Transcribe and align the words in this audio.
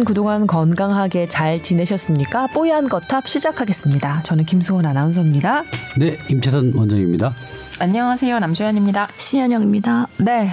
여러분 0.00 0.04
그동안 0.04 0.46
건강하게 0.46 1.26
잘 1.26 1.62
지내셨습니까? 1.62 2.46
뽀얀 2.48 2.88
거탑 2.88 3.28
시작하겠습니다. 3.28 4.22
저는 4.22 4.44
김수원 4.46 4.86
아나운서입니다. 4.86 5.64
네, 5.98 6.16
임채선 6.30 6.72
원장입니다. 6.74 7.34
안녕하세요. 7.78 8.38
남주현입니다. 8.38 9.08
신현영입니다. 9.18 10.06
네, 10.18 10.52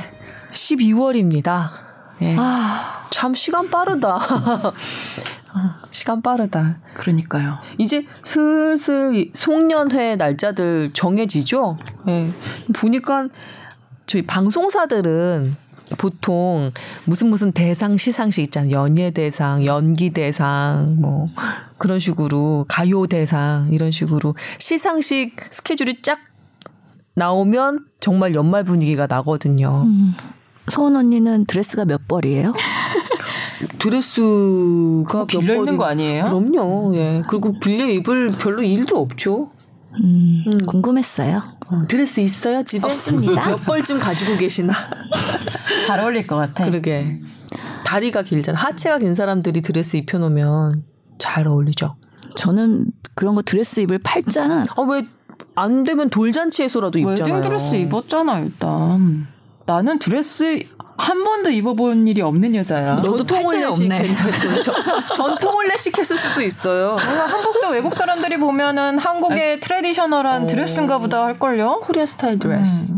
12월입니다. 0.52 1.70
예. 2.24 2.36
아, 2.38 3.08
참 3.10 3.34
시간 3.36 3.70
빠르다. 3.70 4.20
시간 5.92 6.22
빠르다. 6.22 6.80
그러니까요. 6.96 7.60
이제 7.78 8.06
슬슬 8.24 9.30
송년회 9.34 10.18
날짜들 10.18 10.92
정해지죠? 10.94 11.78
예. 12.10 12.28
보니까 12.74 13.28
저희 14.08 14.26
방송사들은 14.26 15.56
보통 15.98 16.72
무슨 17.06 17.30
무슨 17.30 17.52
대상 17.52 17.98
시상식 17.98 18.44
있잖아요. 18.46 18.72
연예 18.74 19.12
대상, 19.12 19.64
연기 19.66 20.10
대상, 20.10 20.98
뭐 21.00 21.30
그런 21.78 22.00
식으로 22.00 22.66
가요 22.68 23.08
대상 23.08 23.70
이런 23.72 23.92
식으로 23.92 24.36
시상식 24.60 25.36
스케줄이 25.52 26.02
쫙 26.02 26.20
나오면 27.16 27.86
정말 28.00 28.36
연말 28.36 28.64
분위기가 28.64 29.08
나거든요. 29.08 29.84
음. 29.86 30.14
소원 30.70 30.98
언니는 30.98 31.46
드레스가 31.46 31.86
몇 31.86 32.08
벌이에요? 32.08 32.54
드레스가 33.80 35.26
빌려 35.26 35.54
몇 35.56 35.60
있는 35.62 35.78
거 35.78 35.86
벌이- 35.86 35.88
아니에요? 35.88 36.24
그럼요. 36.26 36.96
예. 36.96 37.22
그리고 37.30 37.54
빌려 37.60 37.88
입을 37.88 38.32
별로 38.34 38.62
일도 38.62 39.00
없죠. 39.00 39.50
음, 40.04 40.44
궁금했어요. 40.68 41.42
드레스 41.88 42.20
있어요 42.20 42.64
집에? 42.64 42.86
없습니다. 42.86 43.46
몇 43.50 43.56
벌쯤 43.58 44.00
가지고 44.00 44.38
계시나? 44.38 44.74
잘 45.88 46.00
어울릴 46.00 46.28
것 46.28 46.36
같아. 46.36 46.66
그러게. 46.66 47.22
다리가 47.86 48.22
길잖아. 48.24 48.60
하체가 48.60 49.00
긴 49.00 49.16
사람들이 49.16 49.62
드레스 49.62 49.98
입혀놓으면 49.98 50.84
잘 51.18 51.48
어울리죠. 51.48 51.96
저는 52.36 52.92
그런 53.16 53.36
거 53.36 53.42
드레스 53.42 53.80
입을 53.80 54.00
팔자는 54.00 54.66
아왜 54.76 55.04
안 55.56 55.84
되면 55.84 56.10
돌잔치에서라도 56.10 57.00
입잖아요. 57.00 57.36
웨딩 57.36 57.50
드레스 57.50 57.76
입었잖아 57.76 58.40
일단. 58.40 59.28
나는 59.68 60.00
드레스 60.00 60.64
한 60.98 61.24
번도 61.26 61.52
입어본 61.52 62.08
일이 62.08 62.22
없는 62.22 62.56
여자야. 62.56 62.96
너도 62.96 63.18
전통을 63.18 63.44
팔자에 63.44 63.64
없네. 63.66 64.16
전통 65.14 65.68
혼례식 65.68 65.94
했을 65.94 66.18
수도 66.18 66.42
있어요. 66.42 66.96
한국도 66.96 67.70
외국 67.72 67.94
사람들이 67.94 68.38
보면은 68.38 68.98
한국의 68.98 69.60
traditional한 69.60 70.44
어. 70.44 70.48
드레스인가 70.48 70.98
보다 71.00 71.24
할걸요? 71.26 71.82
Korea 71.84 72.06
style 72.06 72.40
dress. 72.40 72.94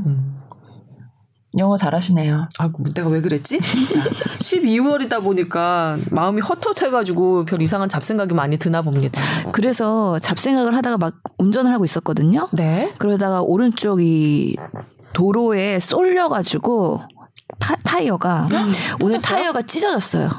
영어 1.57 1.75
잘하시네요. 1.75 2.47
아, 2.59 2.71
내가 2.93 3.09
왜 3.09 3.21
그랬지? 3.21 3.57
자, 3.89 4.03
12월이다 4.39 5.23
보니까 5.23 5.97
마음이 6.11 6.41
헛헛해가지고 6.41 7.45
별 7.45 7.61
이상한 7.63 7.89
잡생각이 7.89 8.35
많이 8.35 8.57
드나 8.59 8.83
봅니다. 8.83 9.19
그래서 9.51 10.19
잡생각을 10.19 10.75
하다가 10.75 10.99
막 10.99 11.15
운전을 11.39 11.73
하고 11.73 11.83
있었거든요. 11.83 12.47
네. 12.53 12.93
그러다가 12.99 13.41
오른쪽 13.41 13.99
이 14.01 14.55
도로에 15.13 15.79
쏠려가지고 15.79 17.01
타, 17.59 17.75
타이어가 17.83 18.47
오늘 19.01 19.19
타이어가 19.19 19.61
찢어졌어요. 19.63 20.29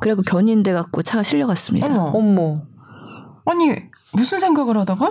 그리고 0.00 0.22
견인돼 0.22 0.72
갖고 0.72 1.02
차가 1.02 1.22
실려갔습니다. 1.22 1.86
어머. 1.88 2.10
어머. 2.14 2.62
아니 3.46 3.74
무슨 4.12 4.38
생각을 4.38 4.76
하다가 4.78 5.10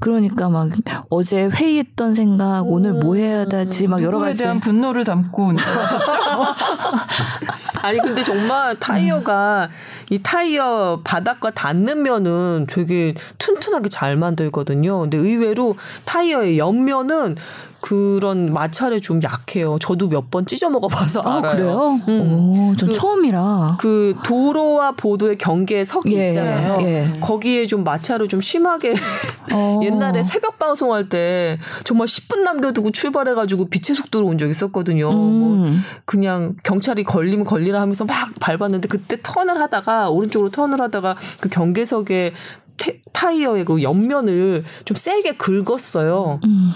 그러니까 0.00 0.48
막 0.50 0.68
어제 1.08 1.46
회의했던 1.46 2.12
생각, 2.14 2.62
오 2.66 2.78
늘 2.78 2.92
뭐 2.92 3.14
해야 3.16 3.46
되지, 3.46 3.88
막 3.88 4.02
여러 4.02 4.18
가지. 4.18 4.42
대한 4.42 4.60
분노를 4.60 5.02
담고? 5.04 5.52
아니 7.80 7.98
근데 8.00 8.22
정말 8.22 8.78
타이어가 8.78 9.70
이 10.10 10.18
타이어 10.22 11.00
바닥과 11.04 11.52
닿는 11.52 12.02
면은 12.02 12.66
되게 12.68 13.14
튼튼하게 13.38 13.88
잘 13.88 14.16
만들거든요. 14.16 15.00
근데 15.00 15.16
의외로 15.16 15.76
타이어의 16.04 16.58
옆면은 16.58 17.36
그런 17.80 18.52
마찰에 18.52 18.98
좀 19.00 19.22
약해요. 19.22 19.78
저도 19.80 20.08
몇 20.08 20.28
번 20.30 20.44
찢어 20.44 20.68
먹어봐서 20.68 21.20
아, 21.24 21.38
알아요. 21.38 21.52
그래요? 21.56 22.00
음. 22.08 22.70
오, 22.72 22.76
전 22.76 22.88
그- 22.88 22.94
처음이라. 22.94 23.78
그 23.80 24.14
도로와 24.24 24.92
보도의 24.92 25.38
경계에 25.38 25.84
석이 25.84 26.14
예, 26.16 26.28
있잖아요. 26.28 26.78
예. 26.82 27.12
거기에 27.20 27.66
좀 27.66 27.84
마찰을 27.84 28.28
좀 28.28 28.40
심하게 28.40 28.94
어. 29.52 29.80
옛날에 29.82 30.22
새벽 30.22 30.58
방송할 30.58 31.08
때 31.08 31.58
정말 31.84 32.06
10분 32.08 32.40
남겨두고 32.42 32.90
출발해가지고 32.90 33.68
빛의 33.70 33.94
속도로 33.96 34.26
온 34.26 34.38
적 34.38 34.48
있었거든요. 34.50 35.10
뭐 35.10 35.54
음. 35.54 35.80
그냥 36.04 36.56
경찰이 36.64 37.04
걸리면 37.04 37.44
걸리라 37.46 37.80
하면서 37.80 38.04
막 38.04 38.14
밟았는데 38.40 38.88
그때 38.88 39.16
턴을 39.22 39.58
하다가 39.60 40.10
오른쪽으로 40.10 40.50
턴을 40.50 40.80
하다가 40.80 41.16
그 41.40 41.48
경계석에 41.48 42.34
태- 42.76 43.00
타이어의 43.12 43.64
그 43.64 43.82
옆면을 43.82 44.62
좀 44.84 44.96
세게 44.96 45.36
긁었어요. 45.38 46.38
음. 46.44 46.70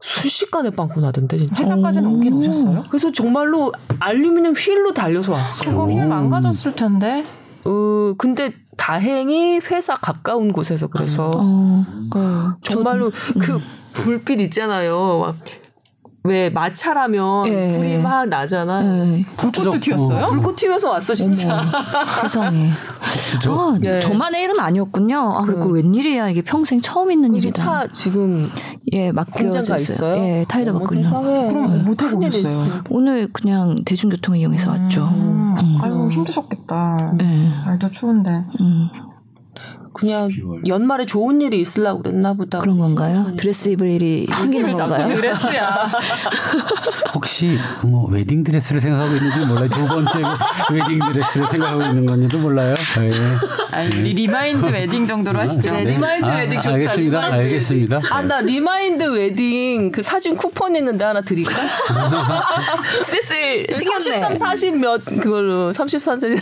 순식간에 0.00 0.70
빵꾸 0.70 1.00
나던데 1.00 1.38
진짜. 1.38 1.62
회사까지는 1.62 2.08
오긴 2.14 2.34
오셨어요? 2.34 2.84
그래서 2.88 3.10
정말로 3.10 3.72
알루미늄 3.98 4.52
휠로 4.52 4.94
달려서 4.94 5.32
왔어요. 5.32 5.70
그거 5.70 5.88
휠 5.88 6.08
망가졌을 6.08 6.74
텐데. 6.76 7.24
어, 7.64 8.14
근데 8.16 8.52
다행히 8.76 9.58
회사 9.70 9.94
가까운 9.94 10.52
곳에서 10.52 10.86
그래서 10.86 11.30
어. 11.34 11.84
어, 12.14 12.54
정말로 12.62 13.10
그 13.40 13.60
불빛 13.92 14.40
있잖아요. 14.42 15.18
막 15.18 15.36
왜 16.24 16.50
마찰하면 16.50 17.46
예. 17.46 17.68
불이 17.68 17.98
막 17.98 18.28
나잖아. 18.28 18.82
네. 18.82 19.24
불꽃도 19.36 19.78
튀었어요? 19.80 20.26
불꽃 20.26 20.56
튀면서 20.56 20.90
왔어 20.90 21.14
진짜. 21.14 21.62
세상에. 22.22 22.70
아, 22.70 23.78
예. 23.84 24.00
저만의 24.00 24.42
일은 24.42 24.58
아니었군요. 24.58 25.16
아, 25.38 25.42
그리고 25.42 25.68
웬일이야. 25.68 26.28
이게 26.30 26.42
평생 26.42 26.80
처음 26.80 27.10
있는 27.12 27.34
일이다. 27.34 27.54
차 27.62 27.86
지금 27.92 28.48
예, 28.92 29.12
막혀져 29.12 29.76
있어요. 29.76 30.16
예, 30.22 30.44
타이다 30.48 30.72
어머, 30.72 30.80
막고 30.80 30.94
있는. 30.96 31.08
세상에. 31.08 31.46
그럼 31.48 31.84
뭐 31.84 31.94
타고 31.94 32.18
큰일이 32.18 32.38
오셨어요? 32.38 32.64
있어. 32.66 32.82
오늘 32.90 33.32
그냥 33.32 33.76
대중교통 33.84 34.36
이용해서 34.36 34.70
왔죠. 34.70 35.04
음. 35.04 35.54
음. 35.62 35.78
아유 35.80 36.08
힘드셨겠다. 36.10 37.12
예. 37.22 37.24
날도 37.64 37.90
추운데. 37.90 38.44
음, 38.60 38.88
그냥 39.98 40.30
연말에 40.66 41.04
좋은 41.06 41.40
일이 41.40 41.60
있으려고 41.60 42.02
그랬나 42.02 42.32
보다. 42.34 42.58
그런 42.60 42.78
건가요? 42.78 43.32
드레스 43.36 43.68
입을 43.70 43.90
일이 43.90 44.26
생기는 44.30 44.72
건가요? 44.74 45.08
드레스야. 45.08 45.90
혹시 47.14 47.58
뭐 47.84 48.08
웨딩 48.10 48.44
드레스를 48.44 48.80
생각하고 48.80 49.14
있는지 49.16 49.40
몰라요. 49.40 49.68
두 49.68 49.86
번째 49.86 50.20
웨딩 50.72 50.98
드레스를 51.12 51.48
생각하고 51.48 51.82
있는 51.82 52.06
건지도 52.06 52.38
몰라요. 52.38 52.74
예. 52.98 53.12
아니, 53.70 53.88
리- 53.90 54.12
remind 54.14 54.66
wedding 54.66 55.06
정도로 55.06 55.40
하시죠. 55.40 55.72
네, 55.72 55.84
remind 55.84 56.26
아, 56.26 56.36
웨딩 56.36 56.60
좋다. 56.60 56.74
알겠습니다. 56.74 57.18
remind 57.20 57.36
알겠습니다. 57.44 58.00
아, 58.10 58.22
나 58.22 58.40
remind 58.40 59.02
wedding 59.02 59.90
그 59.92 60.02
사진 60.02 60.36
쿠폰 60.36 60.76
있는데 60.76 61.04
하나 61.04 61.20
드릴까? 61.20 61.50
드레스 63.04 63.34
33, 63.84 64.36
40 64.36 64.76
몇 64.78 65.04
그걸로 65.04 65.72
33cm. 65.72 66.40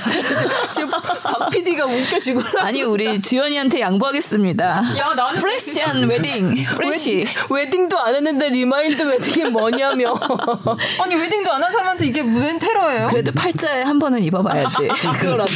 지금 0.70 0.90
박 0.90 1.50
PD가 1.50 1.86
웃겨지고. 1.86 2.40
아니, 2.60 2.82
우리 2.82 3.20
지연 3.20 3.45
이한테 3.52 3.80
양보하겠습니다. 3.80 4.64
야, 4.98 5.14
나는 5.14 5.38
fresh한 5.40 6.02
wedding. 6.08 6.64
fresh. 6.76 7.26
wedding도 7.50 7.98
안 7.98 8.14
했는데 8.14 8.48
remind 8.48 9.02
wedding이 9.02 9.50
뭐냐며. 9.50 10.14
아니 11.02 11.14
wedding도 11.14 11.52
안 11.52 11.62
한 11.62 11.72
사람한테 11.72 12.06
이게 12.06 12.20
웬 12.20 12.58
테러예요? 12.58 13.08
그래도 13.08 13.32
팔자에 13.32 13.82
한 13.82 13.98
번은 13.98 14.22
입어봐야지. 14.22 14.88
그거라도. 15.20 15.52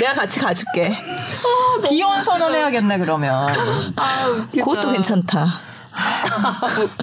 내가 0.00 0.14
같이 0.14 0.38
가줄게. 0.40 0.92
비혼 1.88 2.22
선언해야겠네 2.22 2.98
그러면. 2.98 3.92
아. 3.96 4.46
그것도 4.52 4.92
괜찮다. 4.92 5.46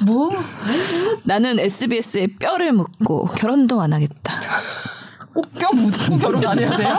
뭐? 0.04 0.32
나는 1.24 1.60
SBS에 1.60 2.28
뼈를 2.40 2.72
묻고 2.72 3.28
결혼도 3.36 3.82
안 3.82 3.92
하겠다. 3.94 4.34
꼭 5.34 5.54
뼈 5.54 5.70
묻고 5.74 6.18
결혼 6.18 6.46
안 6.48 6.58
해야 6.60 6.78
돼요? 6.78 6.98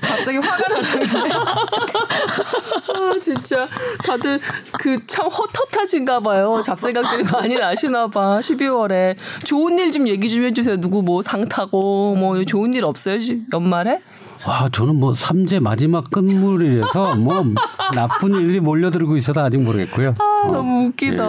갑자기 0.00 0.38
화가 0.38 0.68
나는데. 0.68 1.10
아, 2.88 3.18
진짜 3.20 3.66
다들 4.04 4.40
그 4.78 4.98
참 5.06 5.26
헛헛하신가 5.28 6.20
봐요. 6.20 6.60
잡생각들이 6.64 7.24
많이 7.32 7.54
나시나 7.56 8.06
봐. 8.08 8.38
12월에 8.40 9.16
좋은 9.44 9.78
일 9.78 9.90
좀 9.90 10.06
얘기 10.08 10.28
좀 10.28 10.44
해주세요. 10.44 10.76
누구 10.80 11.02
뭐 11.02 11.20
상 11.22 11.48
타고 11.48 12.14
뭐 12.14 12.42
좋은 12.44 12.72
일 12.74 12.84
없어요? 12.84 13.18
시- 13.18 13.42
연말에? 13.52 14.00
와, 14.46 14.68
저는 14.72 14.96
뭐 14.96 15.12
삼재 15.14 15.58
마지막 15.58 16.10
끝물이라서 16.10 17.16
뭐 17.16 17.44
나쁜 17.94 18.34
일들이 18.34 18.60
몰려들고 18.60 19.16
있어도 19.16 19.40
아직 19.42 19.58
모르겠고요. 19.58 20.14
아 20.18 20.42
어, 20.46 20.50
너무 20.52 20.86
웃기다. 20.86 21.22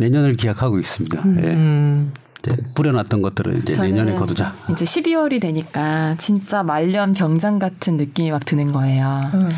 내년을 0.00 0.34
기약하고 0.34 0.78
있습니다. 0.78 1.22
예. 1.42 2.06
음. 2.46 2.52
이제 2.52 2.62
뿌려놨던 2.74 3.22
것들을 3.22 3.58
이제 3.58 3.80
내년에 3.80 4.14
거두자. 4.14 4.54
이제 4.70 4.84
12월이 4.84 5.40
되니까 5.40 6.14
진짜 6.18 6.62
말년 6.62 7.14
병장 7.14 7.58
같은 7.58 7.96
느낌이 7.96 8.30
막 8.30 8.44
드는 8.44 8.72
거예요. 8.72 9.30
음. 9.34 9.50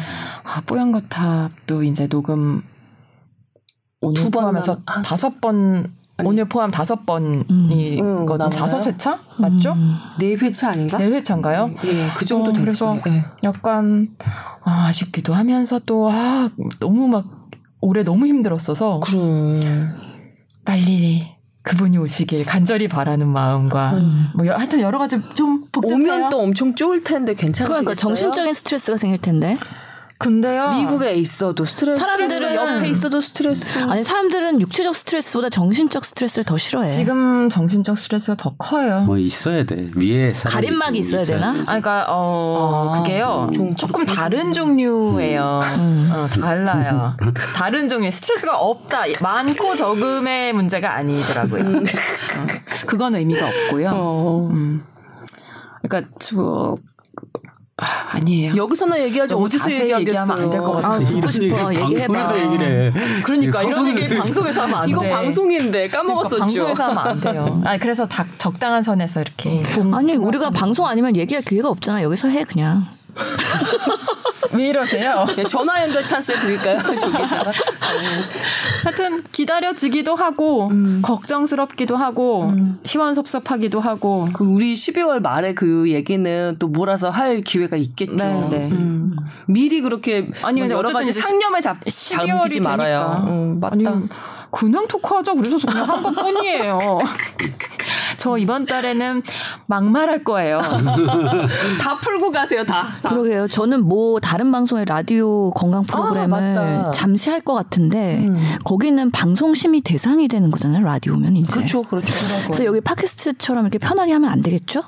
아, 0.44 0.61
뽀얀 0.62 0.93
거탑도 0.93 1.82
이제 1.85 2.06
녹음 2.08 2.62
두 4.00 4.06
오늘 4.08 4.23
번 4.23 4.31
포함해서 4.31 4.75
남- 4.76 4.82
아. 4.87 5.02
다섯 5.02 5.40
번 5.40 5.93
오늘 6.25 6.49
포함 6.49 6.70
다섯 6.73 7.06
번이 7.06 7.44
음, 8.00 8.26
거든? 8.26 8.50
다섯 8.50 8.85
회차 8.85 9.20
맞죠? 9.38 9.76
네 10.19 10.34
회차 10.34 10.70
아닌가? 10.70 10.99
네 10.99 11.06
회차인가요? 11.06 11.70
예, 11.84 12.11
그 12.17 12.25
정도 12.25 12.50
어, 12.50 12.52
됐어요. 12.52 12.99
그래서 13.02 13.14
예. 13.17 13.25
약간 13.44 14.08
아, 14.64 14.87
아쉽기도 14.87 15.32
하면서 15.34 15.79
또 15.87 16.11
아, 16.11 16.49
너무 16.81 17.06
막 17.06 17.49
올해 17.81 18.02
너무 18.02 18.26
힘들었어서 18.26 18.99
그럼 19.05 19.94
빨리 20.64 21.38
그분이 21.69 21.99
오시길 21.99 22.44
간절히 22.47 22.88
바라는 22.88 23.29
마음과 23.29 23.93
뭐 24.35 24.47
여, 24.47 24.55
하여튼 24.55 24.81
여러 24.81 24.99
가지 24.99 25.20
좀 25.35 25.67
복잡해요. 25.70 25.97
오면 25.97 26.31
또 26.31 26.41
엄청 26.41 26.75
쫄 26.75 27.03
텐데 27.05 27.35
괜찮으시겠어요? 27.35 27.69
그러니까 27.69 27.94
정신적인 27.94 28.53
스트레스가 28.55 28.97
생길 28.97 29.19
텐데. 29.19 29.56
근데요. 30.19 30.73
미국에 30.73 31.15
있어도 31.15 31.65
스트레스 31.65 32.00
사람들은 32.00 32.55
옆에 32.55 32.88
있어도 32.88 33.20
스트레스 33.20 33.79
아니 33.79 34.03
사람들은 34.03 34.61
육체적 34.61 34.97
스트레스보다 34.97 35.49
정신적 35.49 36.05
스트레스를 36.05 36.44
더 36.44 36.59
싫어해. 36.59 36.88
지금 36.88 37.49
정신적 37.49 37.97
스트레스가 37.97 38.35
더 38.37 38.53
커요. 38.59 39.03
뭐 39.03 39.17
있어야 39.17 39.65
돼. 39.65 39.88
위에 39.94 40.32
가림막이 40.32 40.99
있으면 40.99 41.23
있어야 41.23 41.38
되나? 41.38 41.50
아, 41.50 41.65
그러니까 41.65 42.06
어 42.09 42.93
아, 42.94 42.99
그게요. 43.03 43.50
좀 43.55 43.76
조금 43.76 44.05
다른 44.05 44.53
종류예요. 44.53 45.61
음. 45.79 46.11
어, 46.12 46.26
달라요. 46.26 47.15
다른 47.55 47.88
종류의 47.88 48.11
스트레스가 48.11 48.59
없다. 48.59 49.05
많고 49.20 49.76
적음의 49.76 50.53
문제가 50.53 50.97
아니더라고요. 50.97 51.62
음. 51.62 51.85
그건 52.87 53.15
의미가 53.15 53.47
없고요. 53.47 53.91
어. 53.94 54.49
음. 54.50 54.85
그러니까 55.82 56.11
저 56.19 56.75
아, 57.80 57.86
아니에요. 58.16 58.54
여기서나 58.56 58.98
얘기하지 59.02 59.34
어디서 59.34 59.70
얘기하면 59.72 60.30
안될것 60.42 60.75
같아요. 60.82 60.92
아, 60.94 60.98
듣고 60.98 61.30
싶어. 61.30 61.72
얘기해봐. 61.75 62.12
방송에서 62.12 62.44
얘기를 62.44 62.66
해. 62.66 62.92
그러니까 63.22 63.62
이런 63.62 63.86
얘기 63.88 64.16
방송에서 64.16 64.62
하면 64.62 64.75
안 64.80 64.88
이거 64.88 65.00
돼. 65.02 65.10
방송인데 65.10 65.88
까먹었었죠. 65.88 66.36
그러니까 66.44 66.46
방송에서 66.46 66.84
하면 66.84 66.98
안 66.98 67.20
돼요. 67.20 67.60
아 67.64 67.78
그래서 67.78 68.04
다 68.06 68.26
적당한 68.36 68.82
선에서 68.82 69.20
이렇게 69.20 69.62
공- 69.75 69.94
아니 69.94 70.16
우리가 70.16 70.50
방송 70.50 70.86
아니면 70.86 71.14
얘기할 71.14 71.42
기회가 71.44 71.69
없잖아. 71.69 72.02
여기서 72.02 72.28
해 72.28 72.42
그냥. 72.42 72.84
왜 74.52 74.68
이러세요? 74.68 75.26
네, 75.36 75.44
전화 75.44 75.82
연결 75.82 76.04
찬스 76.04 76.32
드릴까요? 76.40 76.78
저기다가 76.96 77.50
하여튼 78.84 79.22
기다려지기도 79.32 80.14
하고 80.14 80.70
걱정스럽기도 81.02 81.96
하고 81.96 82.50
시원섭섭하기도 82.84 83.80
하고 83.80 84.26
그 84.32 84.44
우리 84.44 84.74
12월 84.74 85.20
말에 85.20 85.54
그 85.54 85.90
얘기는 85.90 86.56
또 86.58 86.68
몰아서 86.68 87.10
할 87.10 87.40
기회가 87.40 87.76
있겠죠. 87.76 88.16
네, 88.16 88.48
네. 88.50 88.68
음. 88.70 89.16
미리 89.46 89.80
그렇게 89.80 90.28
아니, 90.42 90.60
근데 90.60 90.74
여러 90.74 90.88
어쨌든 90.88 90.92
가지 90.92 91.12
상념에 91.12 91.60
잡, 91.60 91.80
12월이 91.80 92.26
잠기지 92.26 92.60
말아요. 92.60 93.10
되니까. 93.12 93.30
음, 93.30 93.60
맞다. 93.60 93.74
아니, 93.74 93.84
그냥 94.50 94.86
토크하자 94.88 95.34
그래서 95.34 95.58
그냥 95.66 95.88
한 95.88 96.02
것 96.02 96.12
뿐이에요. 96.14 96.78
저 98.18 98.36
이번 98.38 98.64
달에는 98.66 99.22
막말할 99.66 100.24
거예요. 100.24 100.60
다 101.80 101.98
풀고 102.02 102.30
가세요, 102.32 102.64
다. 102.64 102.88
다. 103.02 103.10
그러게요. 103.10 103.46
저는 103.48 103.84
뭐 103.84 104.18
다른 104.20 104.50
방송의 104.50 104.84
라디오 104.86 105.50
건강 105.52 105.82
프로그램을 105.84 106.28
맞다. 106.28 106.90
잠시 106.90 107.30
할 107.30 107.38
것 107.42 107.54
같은데 107.54 108.26
거기는 108.64 109.10
방송 109.12 109.54
심의 109.54 109.80
대상이 109.82 110.26
되는 110.28 110.50
거잖아요. 110.50 110.84
라디오면 110.84 111.36
이제. 111.36 111.52
그렇죠, 111.56 111.82
그렇죠. 111.82 112.12
그래서 112.46 112.64
여기 112.64 112.80
팟캐스트처럼 112.80 113.64
이렇게 113.64 113.78
편하게 113.78 114.12
하면 114.14 114.30
안 114.30 114.40
되겠죠? 114.40 114.82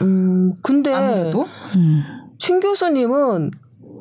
음, 0.00 0.54
근데 0.62 0.92
아무래도 0.92 1.46
음. 1.74 2.02
친 2.38 2.60
교수님은 2.60 3.50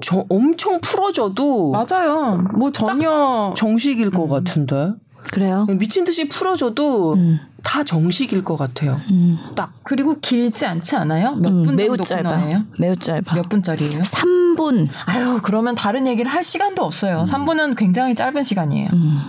저 0.02 0.26
엄청 0.30 0.80
풀어줘도 0.82 1.72
맞아요. 1.72 2.44
뭐 2.56 2.72
전혀 2.72 3.54
정식일 3.56 4.10
것 4.12 4.28
같은데 4.28 4.94
그래요. 5.32 5.68
미친 5.70 6.04
듯이 6.04 6.28
풀어줘도 6.28 7.14
음. 7.14 7.40
다 7.64 7.84
정식일 7.84 8.44
것 8.44 8.58
같아요. 8.58 9.00
음. 9.12 9.38
딱 9.56 9.72
그리고 9.84 10.16
길지 10.20 10.66
않지 10.66 10.96
않아요? 10.96 11.36
몇 11.36 11.50
음, 11.50 11.64
분 11.64 11.76
매우 11.76 11.90
정도 11.90 12.04
짧아. 12.04 12.24
코너예요? 12.24 12.64
매우 12.80 12.96
짧아. 12.96 13.36
몇 13.36 13.48
분짜리예요? 13.50 14.02
3분. 14.02 14.88
아유 15.06 15.40
그러면 15.44 15.76
다른 15.76 16.08
얘기를 16.08 16.30
할 16.32 16.44
시간도 16.44 16.84
없어요. 16.84 17.26
3분은 17.28 17.76
굉장히 17.78 18.16
짧은 18.16 18.44
시간이에요. 18.44 18.90
음. 18.94 19.22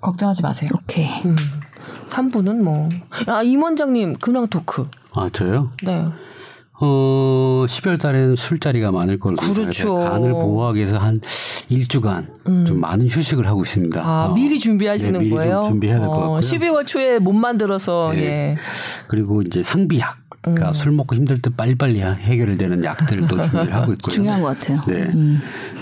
걱정하지 0.00 0.42
마세요. 0.42 0.70
오케이. 0.74 1.08
음. 1.24 1.36
3분은 2.08 2.62
뭐. 2.62 2.88
아, 3.26 3.42
임원장님, 3.42 4.18
근황 4.18 4.46
토크. 4.48 4.88
아 5.12 5.28
저요? 5.32 5.70
네. 5.84 6.06
어 6.78 7.64
12월 7.66 7.98
달에는 8.00 8.36
술자리가 8.36 8.92
많을 8.92 9.18
걸로 9.18 9.36
그렇죠. 9.36 9.94
간을 9.96 10.32
보호하기 10.32 10.78
위해서 10.78 10.98
한 10.98 11.20
일주간 11.68 12.28
좀 12.66 12.80
많은 12.80 13.08
휴식을 13.08 13.46
하고 13.46 13.62
있습니다. 13.62 14.00
아, 14.06 14.26
어. 14.26 14.34
미리 14.34 14.58
준비하시는 14.58 15.12
네, 15.14 15.18
미리 15.20 15.30
좀 15.30 15.38
거예요? 15.38 15.62
준비해야 15.66 15.98
될것 16.00 16.16
같고요. 16.20 16.40
12월 16.40 16.86
초에 16.86 17.18
못 17.18 17.32
만들어서, 17.32 18.12
네. 18.14 18.22
예. 18.22 18.56
그리고 19.08 19.42
이제 19.42 19.62
상비약. 19.62 20.16
그러니까 20.42 20.72
술 20.74 20.92
먹고 20.92 21.16
힘들 21.16 21.40
때 21.42 21.50
빨리빨리 21.56 22.00
해결되는 22.02 22.84
약들도 22.84 23.26
준비를 23.40 23.74
하고 23.74 23.92
있고요. 23.94 24.12
중요한 24.14 24.42
것 24.42 24.56
같아요. 24.58 24.80
네. 24.86 24.94
음. 25.12 25.40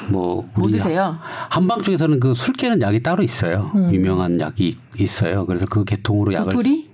뭐뭐 0.09 0.49
우리 0.57 0.73
드세요? 0.73 1.19
한방 1.51 1.83
쪽에서는 1.83 2.19
그 2.21 2.35
술 2.35 2.55
깨는 2.55 2.81
약이 2.81 3.03
따로 3.03 3.23
있어요. 3.23 3.71
유명한 3.91 4.41
약이 4.41 4.79
있어요. 4.99 5.45
그래서 5.45 5.67
그 5.67 5.85
계통으로 5.85 6.33
약을 6.33 6.45
도토리? 6.53 6.89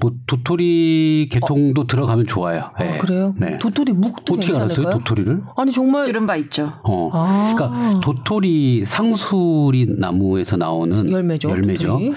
뭐 0.00 0.12
도토리 0.26 1.28
계통도 1.30 1.86
들어가면 1.86 2.26
좋아요. 2.26 2.70
네. 2.78 2.94
아, 2.94 2.98
그래요? 2.98 3.34
네. 3.38 3.58
도토리 3.58 3.92
묵도 3.92 4.34
어떻게 4.34 4.52
알았어요? 4.54 4.68
괜찮을까요? 4.68 4.98
도토리를? 4.98 5.42
아니, 5.56 5.72
정말. 5.72 6.04
들은 6.04 6.26
바 6.26 6.36
있죠. 6.36 6.72
어. 6.84 7.10
아. 7.12 7.54
그러니까 7.54 8.00
도토리 8.00 8.84
상수리 8.84 9.86
나무에서 9.98 10.56
나오는 10.56 11.10
열매죠, 11.10 11.48
도토리. 11.48 12.12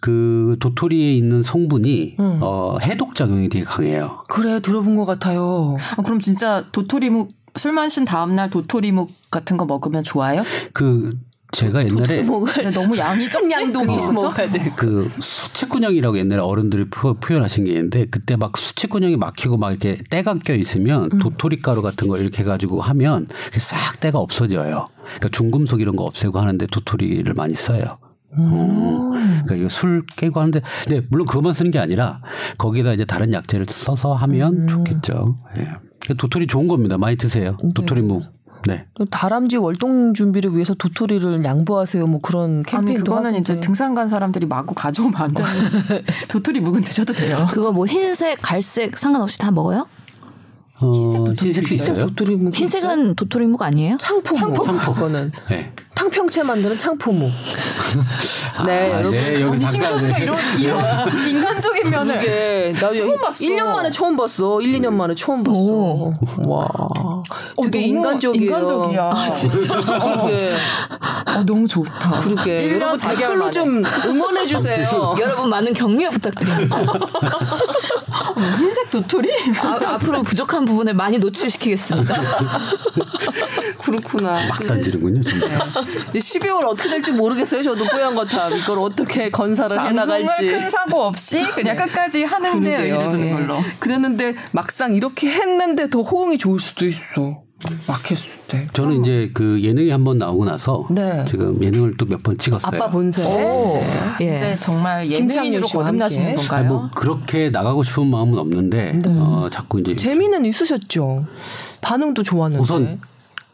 그 0.00 0.56
도토리에 0.60 1.12
있는 1.14 1.42
성분이 1.42 2.16
음. 2.18 2.38
어, 2.40 2.78
해독 2.82 3.14
작용이 3.14 3.48
되게 3.48 3.64
강해요. 3.64 4.24
그래, 4.28 4.60
들어본 4.60 4.96
것 4.96 5.04
같아요. 5.04 5.76
아, 5.96 6.02
그럼 6.02 6.20
진짜 6.20 6.64
도토리묵 6.72 7.30
술 7.56 7.72
마신 7.72 8.04
다음날 8.04 8.50
도토리묵 8.50 9.10
같은 9.30 9.56
거 9.56 9.64
먹으면 9.66 10.04
좋아요? 10.04 10.42
그 10.72 11.10
제가 11.52 11.84
옛날에 11.84 12.22
너무 12.22 12.96
양이 12.96 13.28
적지? 13.28 13.50
양동이 13.50 13.86
그죠? 13.86 14.12
먹어야 14.12 14.50
돼. 14.50 14.72
그 14.74 15.08
수채꾼형이라고 15.20 16.18
옛날에 16.18 16.40
어른들이 16.40 16.86
표, 16.88 17.14
현하신게 17.22 17.70
있는데 17.70 18.06
그때 18.06 18.36
막 18.36 18.56
수채꾼형이 18.56 19.16
막히고 19.16 19.58
막 19.58 19.70
이렇게 19.70 19.98
때가 20.10 20.36
껴 20.44 20.54
있으면 20.54 21.10
음. 21.12 21.18
도토리 21.18 21.60
가루 21.60 21.82
같은 21.82 22.08
거 22.08 22.18
이렇게 22.18 22.42
해가지고 22.42 22.80
하면 22.80 23.26
싹 23.58 24.00
때가 24.00 24.18
없어져요. 24.18 24.86
그러니까 25.04 25.28
중금속 25.30 25.82
이런 25.82 25.94
거 25.94 26.04
없애고 26.04 26.38
하는데 26.38 26.66
도토리를 26.66 27.32
많이 27.34 27.54
써요. 27.54 27.98
어. 28.34 29.10
그러니까 29.12 29.54
이거 29.56 29.68
술 29.68 30.06
깨고 30.16 30.40
하는데, 30.40 30.62
근데 30.84 31.06
물론 31.10 31.26
그것만 31.26 31.52
쓰는 31.52 31.70
게 31.70 31.78
아니라 31.78 32.22
거기다 32.56 32.94
이제 32.94 33.04
다른 33.04 33.30
약재를 33.34 33.66
써서 33.68 34.14
하면 34.14 34.62
음. 34.62 34.68
좋겠죠. 34.68 35.36
예. 35.58 35.68
도토리 36.14 36.46
좋은 36.46 36.66
겁니다. 36.66 36.96
많이 36.96 37.16
드세요. 37.16 37.58
도토리 37.74 38.00
묵. 38.00 38.22
네. 38.66 38.86
다람쥐 39.10 39.56
월동 39.56 40.14
준비를 40.14 40.54
위해서 40.54 40.74
도토리를 40.74 41.44
양보하세요. 41.44 42.06
뭐 42.06 42.20
그런 42.20 42.56
아니 42.58 42.64
캠페인도 42.64 43.04
그거는 43.04 43.30
하던데. 43.30 43.38
이제 43.40 43.60
등산 43.60 43.94
간 43.94 44.08
사람들이 44.08 44.46
마구 44.46 44.74
가져오면 44.74 45.14
안 45.20 45.32
되는 45.32 45.50
도토리 46.28 46.60
묵은 46.60 46.82
드셔도 46.84 47.12
돼요. 47.12 47.46
그거 47.50 47.72
뭐 47.72 47.86
흰색, 47.86 48.38
갈색 48.40 48.96
상관없이 48.98 49.38
다 49.38 49.50
먹어요? 49.50 49.86
어, 50.80 51.32
흰색도 51.38 51.74
있어요? 51.74 52.06
도토리 52.08 52.36
묵 52.36 52.54
흰색은 52.54 53.14
도토리묵 53.14 53.62
아니에요? 53.62 53.96
창포무. 53.98 54.36
창포. 54.64 54.92
그거는 54.92 55.30
네. 55.48 55.72
탕평채 55.94 56.42
만드는 56.42 56.78
창포무. 56.78 57.30
네, 58.66 58.92
아, 58.92 58.98
여러분. 58.98 59.12
네, 59.12 59.40
여기 59.40 59.58
잠깐. 59.60 60.18
이런 60.20 60.38
이런 60.58 60.78
인간적인 61.28 61.90
면을 61.90 62.18
그게 62.18 62.72
나 62.74 62.94
처음 62.94 63.20
봤어. 63.20 63.44
1년 63.44 63.64
만에 63.66 63.90
처음 63.90 64.16
봤어. 64.16 64.60
1, 64.60 64.72
2년 64.80 64.92
만에 64.92 65.14
처음 65.14 65.42
봤어. 65.44 65.58
오. 65.58 66.12
와. 66.46 66.66
되게 67.64 67.80
너무 67.80 67.98
인간적이에요. 67.98 68.44
인간적이야. 68.44 69.02
아, 69.02 69.30
진짜. 69.32 69.74
그게 69.76 70.50
어, 71.26 71.44
너무 71.44 71.68
좋다. 71.68 72.20
그러게. 72.20 72.68
1년 72.68 72.80
여러분 72.82 72.96
4개월 72.98 73.18
댓글로. 73.18 73.50
좀 73.50 73.82
응원해 74.06 74.46
주세요. 74.46 75.14
여러분 75.20 75.50
많은 75.50 75.72
격려 75.74 76.10
부탁드립니다. 76.10 76.78
흰색 78.58 78.90
도토리? 78.90 79.28
아, 79.60 79.78
앞으로 79.94 80.22
부족한 80.22 80.64
부분을 80.64 80.94
많이 80.94 81.18
노출시키겠습니다. 81.18 82.14
그렇구나. 83.84 84.32
막 84.48 84.66
던지는군요. 84.66 85.20
정말. 85.22 85.58
12월 85.84 86.64
어떻게 86.66 86.88
될지 86.90 87.12
모르겠어요. 87.12 87.62
저도 87.62 87.84
뽀얀 87.84 88.14
거탑 88.14 88.52
이걸 88.56 88.78
어떻게 88.80 89.30
건사를 89.30 89.72
해 89.76 89.92
방송을 89.94 90.22
나갈지. 90.24 90.46
큰 90.46 90.70
사고 90.70 91.02
없이 91.02 91.42
그냥 91.54 91.76
끝까지 91.76 92.24
하는데요. 92.24 92.76
그러게요. 92.76 93.00
이래저래 93.00 93.26
예. 93.28 93.32
걸로. 93.32 93.58
그랬는데 93.78 94.34
막상 94.52 94.94
이렇게 94.94 95.30
했는데 95.30 95.88
더 95.88 96.02
호응이 96.02 96.38
좋을 96.38 96.58
수도 96.60 96.84
있어. 96.86 97.42
막 97.86 98.10
했을 98.10 98.32
때. 98.48 98.66
저는 98.72 99.02
이제 99.02 99.30
그 99.34 99.62
예능이 99.62 99.90
한 99.90 100.02
번 100.02 100.18
나오고 100.18 100.44
나서 100.46 100.84
네. 100.90 101.24
지금 101.28 101.62
예능을 101.62 101.96
또 101.96 102.06
몇 102.06 102.20
번 102.20 102.36
찍었어요. 102.36 102.82
아빠 102.82 102.90
본세. 102.90 103.22
오. 103.24 103.80
예. 104.20 104.34
이제 104.34 104.56
정말 104.58 105.08
예능인으로 105.08 105.68
거듭나시는 105.68 106.26
함께. 106.26 106.40
건가요? 106.40 106.58
아니, 106.58 106.68
뭐 106.68 106.90
그렇게 106.92 107.50
나가고 107.50 107.84
싶은 107.84 108.08
마음은 108.08 108.36
없는데 108.36 108.98
어, 109.06 109.48
자꾸 109.52 109.78
이제 109.78 109.94
재미는 109.94 110.44
있으셨죠. 110.44 111.24
반응도 111.82 112.24
좋았는데. 112.24 112.60
우선 112.60 113.00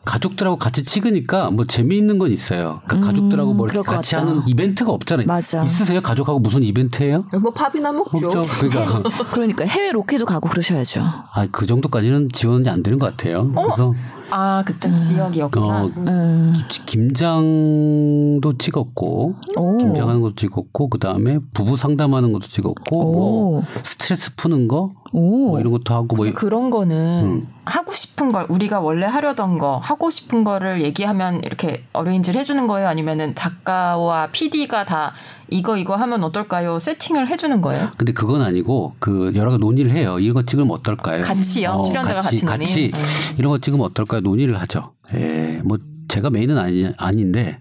가족들하고 0.05 0.57
같이 0.57 0.85
찍으니까 0.85 1.51
뭐 1.51 1.67
재미있는 1.67 2.19
건 2.19 2.33
있어요. 2.33 2.81
그러니까 2.87 3.09
가족들하고 3.09 3.53
뭐 3.53 3.67
이렇게 3.67 3.73
그럴 3.81 3.85
것 3.85 3.93
같이 3.97 4.15
같다. 4.15 4.27
하는 4.27 4.43
이벤트가 4.47 4.91
없잖아요. 4.93 5.27
맞아. 5.27 5.63
있으세요? 5.63 6.01
가족하고 6.01 6.39
무슨 6.39 6.63
이벤트예요? 6.63 7.27
뭐 7.43 7.53
밥이나 7.53 7.93
먹죠. 7.93 8.29
그러니까 8.29 9.03
그러니까 9.33 9.65
해외 9.67 9.93
로케도 9.93 10.25
가고 10.25 10.49
그러셔야죠. 10.49 11.03
아, 11.03 11.47
그 11.53 11.67
정도까지는 11.67 12.31
지원이 12.33 12.69
안 12.71 12.83
되는 12.83 12.99
것 12.99 13.11
같아요. 13.11 13.53
그래서 13.53 13.95
아 14.31 14.63
그때 14.67 14.95
지역이었구나. 14.97 15.85
어, 15.85 15.91
음. 15.97 16.55
김장도 16.87 18.59
찍었고 18.59 19.35
오. 19.57 19.79
김장하는 19.79 20.21
것도 20.21 20.35
찍었고 20.35 20.89
그 20.89 20.99
다음에 20.99 21.39
부부 21.53 21.77
상담하는 21.77 22.33
것도 22.33 22.47
찍었고 22.47 22.97
뭐 23.13 23.59
오. 23.59 23.63
스트레스 23.83 24.35
푸는 24.37 24.69
거 24.69 24.93
오. 25.13 25.49
뭐 25.51 25.61
이런 25.61 25.73
것도 25.73 25.95
하고 25.95 26.17
뭐 26.17 26.31
그런 26.35 26.71
거는 26.71 27.25
음. 27.25 27.45
하고 27.65 27.93
싶은 27.93 28.33
걸 28.33 28.47
우리가 28.49 28.81
원래 28.81 29.07
하려던 29.07 29.59
거 29.59 29.79
하고 29.79 30.11
싶은 30.11 30.45
거를 30.45 30.83
얘기하면 30.83 31.43
이렇게 31.45 31.85
어레인지를 31.93 32.41
해주는 32.41 32.67
거예요 32.67 32.89
아니면은 32.89 33.35
작가와 33.35 34.29
PD가 34.33 34.85
다 34.85 35.13
이거 35.51 35.77
이거 35.77 35.97
하면 35.97 36.23
어떨까요 36.25 36.79
세팅을 36.79 37.29
해주는 37.29 37.61
거예요 37.61 37.91
근데 37.97 38.13
그건 38.13 38.43
아니고 38.43 38.95
그 38.99 39.33
여러 39.35 39.51
가지 39.51 39.61
논의를 39.61 39.91
해요. 39.93 40.19
이런 40.19 40.35
거 40.35 40.43
찍으면 40.45 40.71
어떨까요? 40.71 41.23
같이요? 41.23 41.83
출연자가 41.87 42.21
같이? 42.21 42.45
같이 42.45 42.93
음. 42.95 43.01
이런 43.39 43.51
거 43.51 43.59
찍으면 43.59 43.87
어떨까요? 43.87 44.21
논의를 44.21 44.61
하죠. 44.61 44.93
예, 45.15 45.61
뭐 45.65 45.79
제가 46.09 46.31
메인은 46.31 46.59
아니 46.59 46.91
아닌데 46.97 47.59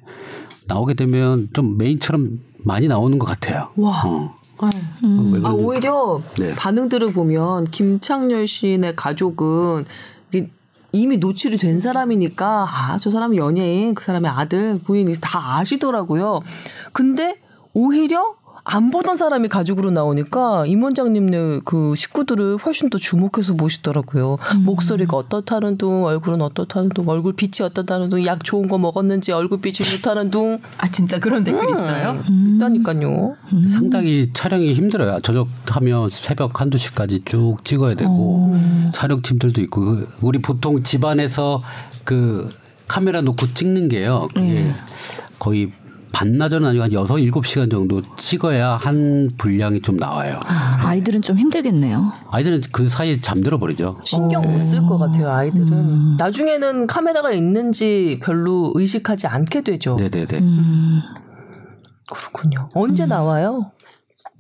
나오게 0.68 0.96
되면 0.96 1.50
좀 1.54 1.77
메인처럼 1.77 2.39
많이 2.63 2.88
나오는 2.88 3.18
것 3.18 3.25
같아요. 3.25 3.70
와. 3.77 4.04
어. 4.06 4.37
음. 5.04 5.34
왜아 5.34 5.42
그런지 5.42 5.64
오히려 5.64 6.22
네. 6.38 6.56
반응들을 6.56 7.14
보면 7.14 7.66
김창렬 7.72 8.48
씨의 8.48 8.96
가족은 8.96 9.86
이미 10.94 11.18
노출이 11.18 11.58
된 11.58 11.80
사람이니까 11.80 12.66
아 12.68 12.98
저 12.98 13.12
사람이 13.12 13.38
연예인 13.38 13.94
그 13.94 14.04
사람의 14.04 14.32
아들 14.32 14.80
부인이 14.80 15.14
다 15.22 15.58
아시더라고요. 15.58 16.42
근데 16.94 17.40
오히려 17.74 18.36
안 18.70 18.92
보던 18.92 19.16
사람이 19.16 19.48
가족으로 19.48 19.92
나오니까 19.92 20.66
임 20.66 20.84
원장님네 20.84 21.62
그 21.64 21.96
식구들을 21.96 22.58
훨씬 22.58 22.90
더 22.90 22.98
주목해서 22.98 23.56
보시더라고요. 23.56 24.38
목소리가 24.58 25.16
어떻다는 25.16 25.78
둥, 25.78 26.04
얼굴은 26.04 26.42
어떻다는 26.42 26.90
둥, 26.90 27.08
얼굴 27.08 27.34
빛이 27.34 27.66
어떻다는 27.66 28.10
둥, 28.10 28.26
약 28.26 28.44
좋은 28.44 28.68
거 28.68 28.78
먹었는지 28.78 29.32
얼굴 29.32 29.62
빛이 29.62 29.88
좋다는 29.88 30.32
둥. 30.32 30.60
아 30.78 30.92
진짜 30.92 31.18
그런 31.18 31.46
댓글 31.46 31.66
음. 31.66 31.74
있어요 31.74 32.24
있다니까요. 32.28 33.38
상당히 33.70 34.32
촬영이 34.34 34.74
힘들어요. 34.74 35.22
저녁하면 35.22 36.10
새벽 36.12 36.60
한두 36.60 36.78
시까지 36.78 37.22
쭉 37.22 37.56
찍어야 37.64 37.96
되고 37.96 38.54
촬영팀들도 38.94 39.62
있고 39.62 39.82
그 39.82 40.10
우리 40.20 40.40
보통 40.40 40.84
집안에서 40.84 41.64
그 42.04 42.50
카메라 42.90 43.22
놓고 43.22 43.54
찍는 43.54 43.88
게요. 43.88 44.28
그게 44.34 44.74
거의 45.40 45.72
반나절은 46.22 46.68
아니고 46.68 46.84
한 46.84 46.94
여섯 46.94 47.20
일곱 47.20 47.46
시간 47.46 47.70
정도 47.70 48.02
찍어야 48.16 48.72
한 48.78 49.30
분량이 49.38 49.84
좀 49.84 49.98
나와요. 49.98 50.40
아이들은 50.48 51.22
좀 51.22 51.38
힘들겠네요. 51.38 52.12
아이들은 52.32 52.62
그 52.72 52.90
사이에 52.90 53.22
잠들어 53.22 53.60
버리죠. 53.60 54.00
신경 54.04 54.42
못 54.52 54.60
쓸 54.62 54.82
것 54.88 54.98
같아요, 54.98 55.30
아이들은. 55.30 56.18
나중에는 56.18 56.88
카메라가 56.88 57.32
있는지 57.34 58.20
별로 58.24 58.72
의식하지 58.74 59.28
않게 59.28 59.62
되죠. 59.62 59.96
네네네. 59.96 60.40
음. 60.40 61.02
그렇군요. 62.12 62.70
언제 62.74 63.06
나와요? 63.06 63.72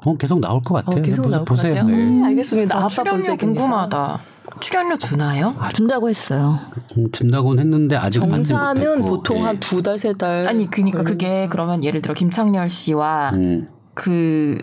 어, 0.03 0.17
계속 0.17 0.39
나올 0.41 0.63
것 0.63 0.73
같아요. 0.83 0.99
어, 0.99 1.03
계속 1.03 1.23
보- 1.23 1.29
나올 1.29 1.45
것 1.45 1.53
보세요. 1.55 1.75
같아요. 1.75 1.95
네. 1.95 2.05
네, 2.05 2.25
알겠습니다. 2.25 2.75
아, 2.75 2.87
출연료. 2.87 3.35
궁금하다 3.37 4.19
출연료 4.59 4.97
주나요 4.97 5.53
준다고 5.73 6.09
했어요. 6.09 6.59
음, 6.97 7.11
준다고는 7.11 7.61
했는데 7.63 7.95
아직 7.95 8.19
정사는 8.19 8.99
못했고. 8.99 9.05
보통 9.09 9.37
예. 9.37 9.41
한두 9.41 9.81
달, 9.81 9.97
세 9.99 10.13
달. 10.13 10.47
아니 10.47 10.69
그니까 10.69 11.03
그게 11.03 11.47
그러면 11.49 11.83
예를 11.83 12.01
들어 12.01 12.13
김창렬 12.13 12.69
씨와 12.69 13.31
음, 13.33 13.67
그 13.93 14.57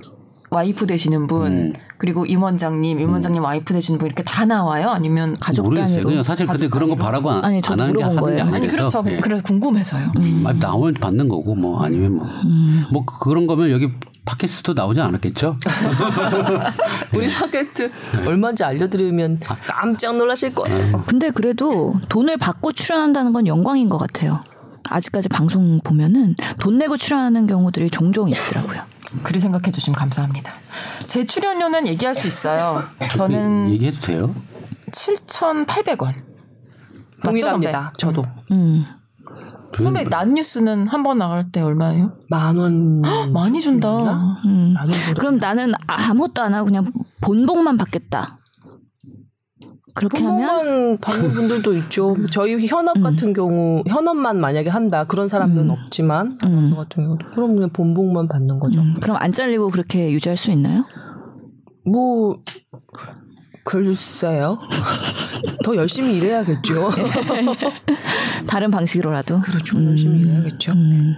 와이프 0.51 0.87
되시는 0.87 1.27
분 1.27 1.47
음. 1.47 1.73
그리고 1.99 2.27
임 2.27 2.43
원장님, 2.43 3.01
임 3.01 3.11
원장님 3.11 3.43
와이프 3.43 3.73
되시는 3.73 3.99
분 3.99 4.07
이렇게 4.07 4.23
다 4.23 4.45
나와요? 4.45 4.91
아니면 4.91 5.37
가족 5.41 5.65
모르겠어요. 5.65 5.89
단위로. 5.89 6.09
그냥 6.09 6.23
사실 6.23 6.47
근데 6.47 6.69
그런 6.69 6.89
거 6.91 6.95
바라고 6.95 7.31
안, 7.31 7.45
아니, 7.45 7.61
안 7.67 7.81
하는 7.81 7.97
게 7.97 8.03
하는 8.03 8.17
게 8.17 8.21
거예요. 8.21 8.43
아니라서. 8.43 8.57
아니 8.57 8.69
그렇죠. 8.69 9.05
예. 9.09 9.21
그래서 9.21 9.43
궁금해서요. 9.43 10.13
아, 10.45 10.53
나오면 10.53 10.95
받는 10.95 11.29
거고 11.29 11.55
뭐 11.57 11.83
아니면 11.83 12.17
뭐. 12.17 12.27
음. 12.45 12.85
뭐 12.93 13.05
그런 13.05 13.47
거면 13.49 13.71
여기 13.73 13.91
팟캐스트도 14.25 14.73
나오지 14.75 15.01
않았겠죠? 15.01 15.59
우리 17.15 17.33
팟캐스트 17.33 17.91
얼마인지 18.27 18.65
알려드리면 18.65 19.41
깜짝 19.67 20.17
놀라실 20.17 20.55
거예요. 20.55 21.05
근데 21.07 21.31
그래도 21.31 21.95
돈을 22.09 22.37
받고 22.39 22.73
출연한다는 22.73 23.33
건 23.33 23.47
영광인 23.47 23.89
것 23.89 23.99
같아요. 23.99 24.43
아직까지 24.89 25.29
방송 25.29 25.81
보면은 25.83 26.35
돈 26.61 26.79
내고 26.79 26.97
출연하는 26.97 27.47
경우들이 27.47 27.91
종종 27.91 28.29
있더라고요. 28.29 28.83
그리 29.23 29.41
생각해 29.41 29.71
주시면 29.71 29.97
감사합니다. 29.97 30.53
제 31.07 31.25
출연료는 31.25 31.87
얘기할 31.87 32.15
수 32.15 32.27
있어요. 32.27 32.83
저는 33.17 33.71
얘기해도 33.71 34.01
돼요? 34.01 34.35
7,800원. 34.91 36.15
동일합니다. 37.23 37.93
저도. 37.97 38.25
음. 38.51 38.85
선배 39.83 40.05
난뉴스는 40.05 40.87
한 40.89 41.03
번 41.03 41.19
나갈 41.19 41.51
때 41.53 41.61
얼마예요? 41.61 42.13
만 42.31 42.57
원. 42.57 43.03
많이 43.33 43.61
준다. 43.61 44.37
음. 44.47 44.75
그럼 45.17 45.37
나는 45.39 45.73
아무것도 45.87 46.43
안 46.43 46.55
하고 46.55 46.67
그냥 46.67 46.91
본복만 47.21 47.77
받겠다. 47.77 48.39
그렇게 49.95 50.25
하면 50.25 50.99
받는 50.99 51.29
분들도 51.31 51.73
있죠. 51.79 52.17
저희 52.33 52.67
현업 52.67 53.01
같은 53.01 53.33
경우 53.33 53.83
현업만 53.87 54.41
만약에 54.41 54.69
한다 54.69 55.05
그런 55.05 55.29
사람들은 55.29 55.71
없지만 55.71 56.39
음. 56.45 56.71
저 56.71 56.77
같은 56.77 57.05
경우도 57.05 57.27
그럼 57.29 57.55
그냥 57.55 57.71
본복만 57.71 58.27
받는 58.29 58.59
거죠. 58.59 58.81
음, 58.81 58.95
그럼 59.01 59.17
안 59.21 59.31
잘리고 59.31 59.69
그렇게 59.69 60.11
유지할 60.11 60.37
수 60.37 60.51
있나요? 60.51 60.85
뭐 61.87 62.39
글쎄요. 63.65 64.59
더 65.65 65.75
열심히 65.77 66.17
일해야겠죠. 66.19 66.91
다른 68.47 68.71
방식으로라도. 68.71 69.41
그렇죠. 69.41 69.83
열심히 69.85 70.21
일해야겠죠. 70.21 70.73
음. 70.73 71.15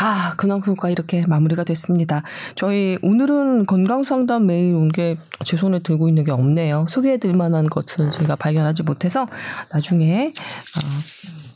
아, 0.00 0.34
근황소가 0.36 0.90
이렇게 0.90 1.24
마무리가 1.26 1.64
됐습니다. 1.64 2.22
저희 2.54 2.98
오늘은 3.02 3.66
건강상담 3.66 4.46
메일 4.46 4.74
온 4.74 4.88
게 4.90 5.16
제 5.44 5.56
손에 5.56 5.78
들고 5.78 6.08
있는 6.08 6.24
게 6.24 6.32
없네요. 6.32 6.86
소개해드릴 6.88 7.36
만한 7.36 7.66
것은 7.68 8.10
저희가 8.10 8.34
발견하지 8.36 8.82
못해서 8.82 9.24
나중에 9.72 10.32
어, 10.76 11.47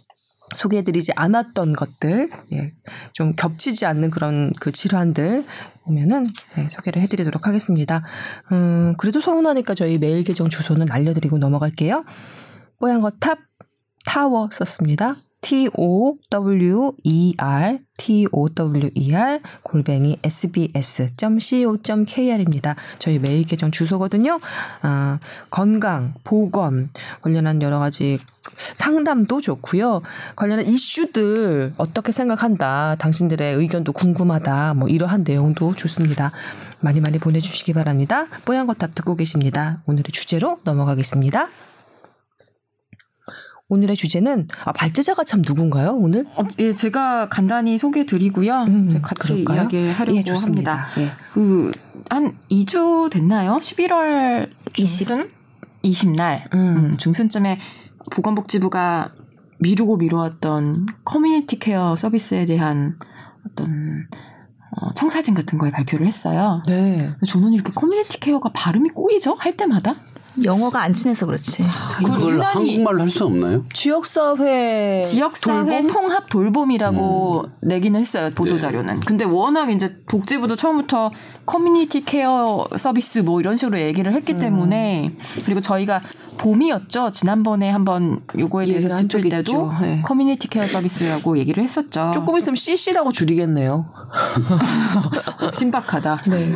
소개해드리지 0.54 1.12
않았던 1.16 1.72
것들, 1.74 2.30
예, 2.52 2.72
좀 3.12 3.34
겹치지 3.34 3.86
않는 3.86 4.10
그런 4.10 4.52
그 4.60 4.72
질환들 4.72 5.44
보면은 5.84 6.26
예, 6.58 6.68
소개를 6.70 7.02
해드리도록 7.02 7.46
하겠습니다. 7.46 8.04
음, 8.52 8.94
그래도 8.98 9.20
서운하니까 9.20 9.74
저희 9.74 9.98
메일 9.98 10.24
계정 10.24 10.48
주소는 10.48 10.90
알려드리고 10.90 11.38
넘어갈게요. 11.38 12.04
뽀얀 12.78 13.00
거탑 13.00 13.38
타워 14.04 14.48
썼습니다. 14.52 15.16
T 15.42 15.68
O 15.76 16.14
W 16.30 16.92
E 17.02 17.34
R 17.36 17.78
T 17.98 18.26
O 18.32 18.48
W 18.48 18.90
E 18.94 19.14
R 19.14 19.40
골뱅이 19.62 20.16
sbs.co.kr입니다. 20.24 21.46
저희 22.98 23.18
메일 23.18 23.44
계정 23.44 23.70
주소거든요. 23.70 24.40
아, 24.82 25.18
건강, 25.50 26.14
보건 26.24 26.90
관련한 27.20 27.60
여러 27.60 27.78
가지 27.78 28.18
상담도 28.56 29.40
좋고요. 29.40 30.02
관련한 30.36 30.64
이슈들 30.64 31.74
어떻게 31.76 32.12
생각한다. 32.12 32.96
당신들의 32.98 33.56
의견도 33.56 33.92
궁금하다. 33.92 34.74
뭐 34.74 34.88
이러한 34.88 35.24
내용도 35.24 35.74
좋습니다. 35.74 36.30
많이 36.80 37.00
많이 37.00 37.18
보내주시기 37.18 37.72
바랍니다. 37.72 38.26
뽀얀 38.44 38.66
거탑 38.68 38.94
듣고 38.94 39.16
계십니다. 39.16 39.82
오늘의 39.86 40.04
주제로 40.12 40.58
넘어가겠습니다. 40.64 41.48
오늘의 43.72 43.96
주제는 43.96 44.48
아, 44.66 44.72
발제자가 44.72 45.24
참 45.24 45.42
누군가요? 45.46 45.92
오늘? 45.92 46.26
어, 46.36 46.44
예, 46.58 46.72
제가 46.72 47.30
간단히 47.30 47.78
소개해 47.78 48.04
드리고요. 48.04 48.64
음, 48.64 49.00
같이 49.00 49.44
그럴까요? 49.44 49.62
이야기하려고 49.62 50.18
예. 50.18 50.22
합니다. 50.44 50.86
예. 50.98 51.08
그, 51.32 51.70
한 52.10 52.36
2주 52.50 53.10
됐나요? 53.10 53.58
11월 53.62 54.50
중순? 54.74 55.30
20날. 55.82 56.52
음. 56.52 56.58
음, 56.58 56.96
중순쯤에 56.98 57.60
보건복지부가 58.10 59.12
미루고 59.60 59.96
미루었던 59.96 60.86
커뮤니티 61.04 61.58
케어 61.58 61.96
서비스에 61.96 62.44
대한 62.44 62.98
어떤 63.46 64.06
어, 64.76 64.90
청사진 64.94 65.34
같은 65.34 65.58
걸 65.58 65.70
발표를 65.70 66.06
했어요. 66.06 66.62
네. 66.66 67.10
저는 67.26 67.54
이렇게 67.54 67.72
community 67.72 68.20
care가 68.20 68.50
발음이 68.52 68.90
꼬이죠? 68.90 69.34
할 69.38 69.56
때마다? 69.56 69.96
영어가 70.42 70.80
안 70.82 70.94
친해서 70.94 71.26
그렇지. 71.26 71.62
그걸 71.98 72.34
유난히- 72.38 72.42
한국말로 72.42 73.00
할 73.02 73.08
수 73.08 73.24
없나요? 73.26 73.64
지역사회 73.72 75.02
지역사회 75.04 75.64
돌봄? 75.82 75.86
통합 75.88 76.28
돌봄이라고 76.30 77.44
음. 77.46 77.52
내기는 77.60 78.00
했어요 78.00 78.30
보도 78.34 78.54
네. 78.54 78.58
자료는. 78.58 79.00
근데 79.00 79.24
워낙 79.24 79.70
이제 79.70 79.96
복지부도 80.06 80.56
처음부터 80.56 81.10
community 81.44 82.04
care 82.04 82.66
service 82.76 83.18
뭐 83.18 83.40
이런 83.40 83.56
식으로 83.56 83.78
얘기를 83.80 84.10
음. 84.12 84.16
했기 84.16 84.36
때문에 84.38 85.12
그리고 85.44 85.60
저희가 85.60 86.00
봄이었죠 86.38 87.10
지난번에 87.10 87.70
한번 87.70 88.22
요거에 88.38 88.64
대해서 88.66 88.94
짚을 88.94 89.28
때도. 89.28 89.70
네. 89.80 90.00
community 90.02 90.48
care 90.48 90.66
service라고 90.66 91.36
얘기를 91.38 91.62
했었죠. 91.62 92.10
조금 92.14 92.36
있으면 92.38 92.56
CC라고 92.56 93.12
줄이겠네요. 93.12 93.86
신박하다. 95.54 96.22
네. 96.28 96.52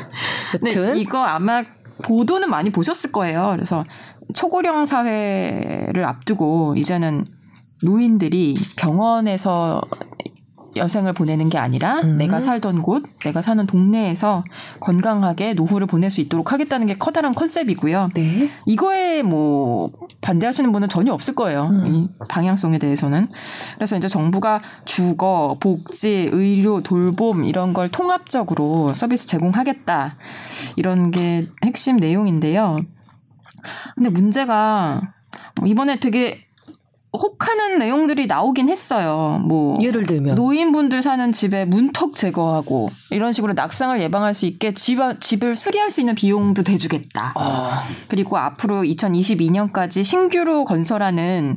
여튼 0.54 0.96
이거 0.96 1.18
아마 1.22 1.62
보도는 2.02 2.50
많이 2.50 2.70
보셨을 2.70 3.12
거예요. 3.12 3.50
그래서 3.52 3.84
초고령 4.34 4.86
사회를 4.86 6.04
앞두고 6.04 6.74
이제는 6.76 7.26
노인들이 7.82 8.56
병원에서 8.76 9.80
여생을 10.76 11.12
보내는 11.12 11.48
게 11.48 11.58
아니라 11.58 12.00
음. 12.00 12.18
내가 12.18 12.40
살던 12.40 12.82
곳, 12.82 13.04
내가 13.20 13.42
사는 13.42 13.66
동네에서 13.66 14.44
건강하게 14.80 15.54
노후를 15.54 15.86
보낼 15.86 16.10
수 16.10 16.20
있도록 16.20 16.52
하겠다는 16.52 16.86
게 16.86 16.94
커다란 16.94 17.34
컨셉이고요. 17.34 18.10
네. 18.14 18.50
이거에 18.66 19.22
뭐 19.22 19.92
반대하시는 20.20 20.70
분은 20.72 20.88
전혀 20.88 21.12
없을 21.12 21.34
거예요. 21.34 21.68
음. 21.70 21.86
이 21.86 22.08
방향성에 22.28 22.78
대해서는. 22.78 23.28
그래서 23.74 23.96
이제 23.96 24.08
정부가 24.08 24.60
주거, 24.84 25.56
복지, 25.60 26.28
의료, 26.32 26.82
돌봄 26.82 27.44
이런 27.44 27.72
걸 27.72 27.88
통합적으로 27.88 28.92
서비스 28.94 29.26
제공하겠다. 29.26 30.16
이런 30.76 31.10
게 31.10 31.48
핵심 31.64 31.96
내용인데요. 31.96 32.80
근데 33.94 34.10
문제가 34.10 35.14
이번에 35.64 35.98
되게 36.00 36.45
혹하는 37.16 37.78
내용들이 37.78 38.26
나오긴 38.26 38.68
했어요. 38.68 39.40
뭐 39.44 39.76
예를 39.82 40.04
들면 40.06 40.34
노인분들 40.34 41.02
사는 41.02 41.32
집에 41.32 41.64
문턱 41.64 42.14
제거하고 42.14 42.88
이런 43.10 43.32
식으로 43.32 43.52
낙상을 43.54 44.00
예방할 44.00 44.34
수 44.34 44.46
있게 44.46 44.74
집, 44.74 44.98
집을 45.20 45.54
수리할 45.54 45.90
수 45.90 46.00
있는 46.00 46.14
비용도 46.14 46.62
대주겠다. 46.62 47.32
아, 47.34 47.84
그리고 48.08 48.38
앞으로 48.38 48.82
2022년까지 48.82 50.04
신규로 50.04 50.64
건설하는 50.64 51.56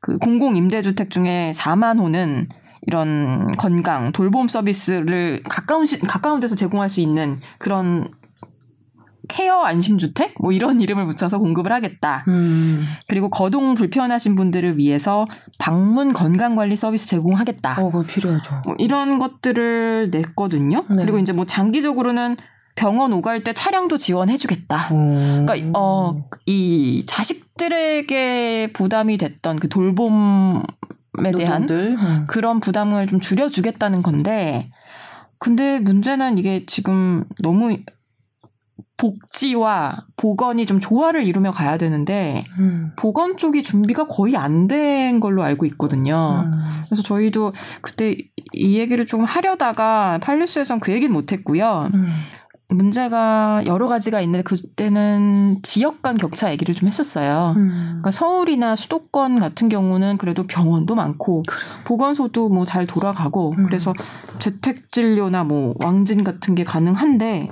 그 0.00 0.18
공공 0.18 0.56
임대주택 0.56 1.10
중에 1.10 1.52
4만 1.54 1.98
호는 1.98 2.48
이런 2.86 3.54
건강 3.56 4.12
돌봄 4.12 4.48
서비스를 4.48 5.42
가까운 5.48 5.84
시, 5.84 5.98
가까운 6.00 6.40
데서 6.40 6.56
제공할 6.56 6.88
수 6.88 7.00
있는 7.00 7.40
그런 7.58 8.08
케어 9.28 9.62
안심주택 9.64 10.34
뭐 10.40 10.52
이런 10.52 10.80
이름을 10.80 11.06
붙여서 11.06 11.38
공급을 11.38 11.72
하겠다. 11.72 12.24
음. 12.28 12.84
그리고 13.06 13.30
거동 13.30 13.74
불편하신 13.74 14.34
분들을 14.34 14.78
위해서 14.78 15.26
방문 15.58 16.12
건강 16.12 16.56
관리 16.56 16.74
서비스 16.76 17.06
제공하겠다. 17.08 17.80
어, 17.80 17.90
그거 17.90 18.02
필요하죠. 18.02 18.62
뭐 18.64 18.74
이런 18.78 19.18
것들을 19.18 20.10
냈거든요. 20.10 20.84
네. 20.90 21.02
그리고 21.02 21.18
이제 21.18 21.32
뭐 21.32 21.44
장기적으로는 21.46 22.36
병원 22.74 23.12
오갈 23.12 23.42
때 23.42 23.52
차량도 23.52 23.96
지원해주겠다. 23.98 24.76
음. 24.94 25.46
그러니까 25.46 25.78
어 25.78 26.28
이 26.46 27.04
자식들에게 27.06 28.70
부담이 28.72 29.18
됐던 29.18 29.58
그 29.58 29.68
돌봄에 29.68 30.62
대한 31.36 31.62
노동들. 31.62 31.96
음. 31.98 32.24
그런 32.26 32.60
부담을 32.60 33.06
좀 33.06 33.20
줄여주겠다는 33.20 34.02
건데, 34.02 34.70
근데 35.38 35.78
문제는 35.78 36.38
이게 36.38 36.64
지금 36.66 37.24
너무 37.42 37.76
복지와 38.98 39.96
보건이 40.16 40.66
좀 40.66 40.80
조화를 40.80 41.24
이루며 41.24 41.52
가야 41.52 41.78
되는데 41.78 42.44
음. 42.58 42.92
보건 42.96 43.36
쪽이 43.38 43.62
준비가 43.62 44.06
거의 44.06 44.36
안 44.36 44.68
된 44.68 45.20
걸로 45.20 45.42
알고 45.44 45.64
있거든요. 45.66 46.44
음. 46.44 46.82
그래서 46.84 47.02
저희도 47.02 47.52
그때 47.80 48.16
이 48.52 48.78
얘기를 48.78 49.06
좀 49.06 49.24
하려다가 49.24 50.18
팔뉴스에선 50.20 50.80
그 50.80 50.92
얘기는 50.92 51.10
못했고요. 51.12 51.88
음. 51.94 52.08
문제가 52.70 53.62
여러 53.64 53.86
가지가 53.86 54.20
있는데 54.20 54.42
그때는 54.42 55.60
지역 55.62 56.02
간 56.02 56.16
격차 56.18 56.50
얘기를 56.52 56.74
좀 56.74 56.86
했었어요. 56.88 57.54
음. 57.56 57.68
그러니까 57.70 58.10
서울이나 58.10 58.76
수도권 58.76 59.38
같은 59.38 59.70
경우는 59.70 60.18
그래도 60.18 60.42
병원도 60.46 60.94
많고 60.94 61.44
보건소도 61.84 62.50
뭐 62.50 62.66
잘 62.66 62.86
돌아가고 62.86 63.54
음. 63.56 63.64
그래서 63.64 63.94
재택 64.38 64.92
진료나 64.92 65.44
뭐 65.44 65.74
왕진 65.82 66.24
같은 66.24 66.54
게 66.54 66.64
가능한데 66.64 67.48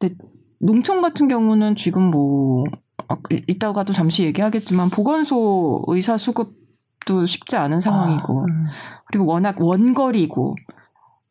근데 0.00 0.14
농촌 0.60 1.00
같은 1.02 1.28
경우는 1.28 1.76
지금 1.76 2.02
뭐 2.10 2.64
아, 3.08 3.16
이따가도 3.46 3.92
잠시 3.92 4.24
얘기하겠지만 4.24 4.90
보건소 4.90 5.84
의사 5.88 6.16
수급도 6.16 7.26
쉽지 7.26 7.56
않은 7.56 7.80
상황이고 7.80 8.44
음. 8.44 8.66
그리고 9.06 9.26
워낙 9.26 9.60
원거리고 9.60 10.56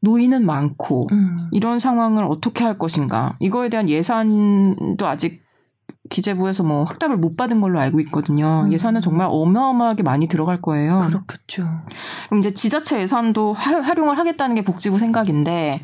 노인은 0.02 0.46
많고 0.46 1.08
음. 1.12 1.36
이런 1.52 1.80
상황을 1.80 2.24
어떻게 2.26 2.64
할 2.64 2.78
것인가 2.78 3.36
이거에 3.40 3.70
대한 3.70 3.90
예산도 3.90 5.06
아직 5.08 5.44
기재부에서 6.10 6.64
뭐 6.64 6.84
확답을 6.84 7.18
못 7.18 7.36
받은 7.36 7.62
걸로 7.62 7.80
알고 7.80 8.00
있거든요. 8.02 8.66
음. 8.68 8.72
예산은 8.72 9.02
정말 9.02 9.28
어마어마하게 9.32 10.04
많이 10.04 10.28
들어갈 10.28 10.62
거예요. 10.62 11.00
그렇겠죠. 11.10 11.68
그럼 12.30 12.40
이제 12.42 12.54
지자체 12.54 13.02
예산도 13.02 13.54
하- 13.54 13.82
활용을 13.82 14.18
하겠다는 14.20 14.56
게 14.56 14.64
복지부 14.64 15.00
생각인데 15.00 15.82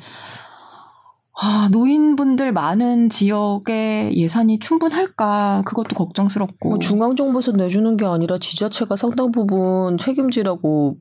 아, 1.33 1.69
노인분들 1.71 2.51
많은 2.51 3.09
지역에 3.09 4.11
예산이 4.13 4.59
충분할까 4.59 5.63
그것도 5.65 5.95
걱정스럽고 5.95 6.69
뭐 6.69 6.79
중앙정부에서 6.79 7.53
내주는 7.53 7.95
게 7.97 8.05
아니라 8.05 8.37
지자체가 8.37 8.95
상당 8.95 9.31
부분 9.31 9.97
책임지라고 9.97 10.97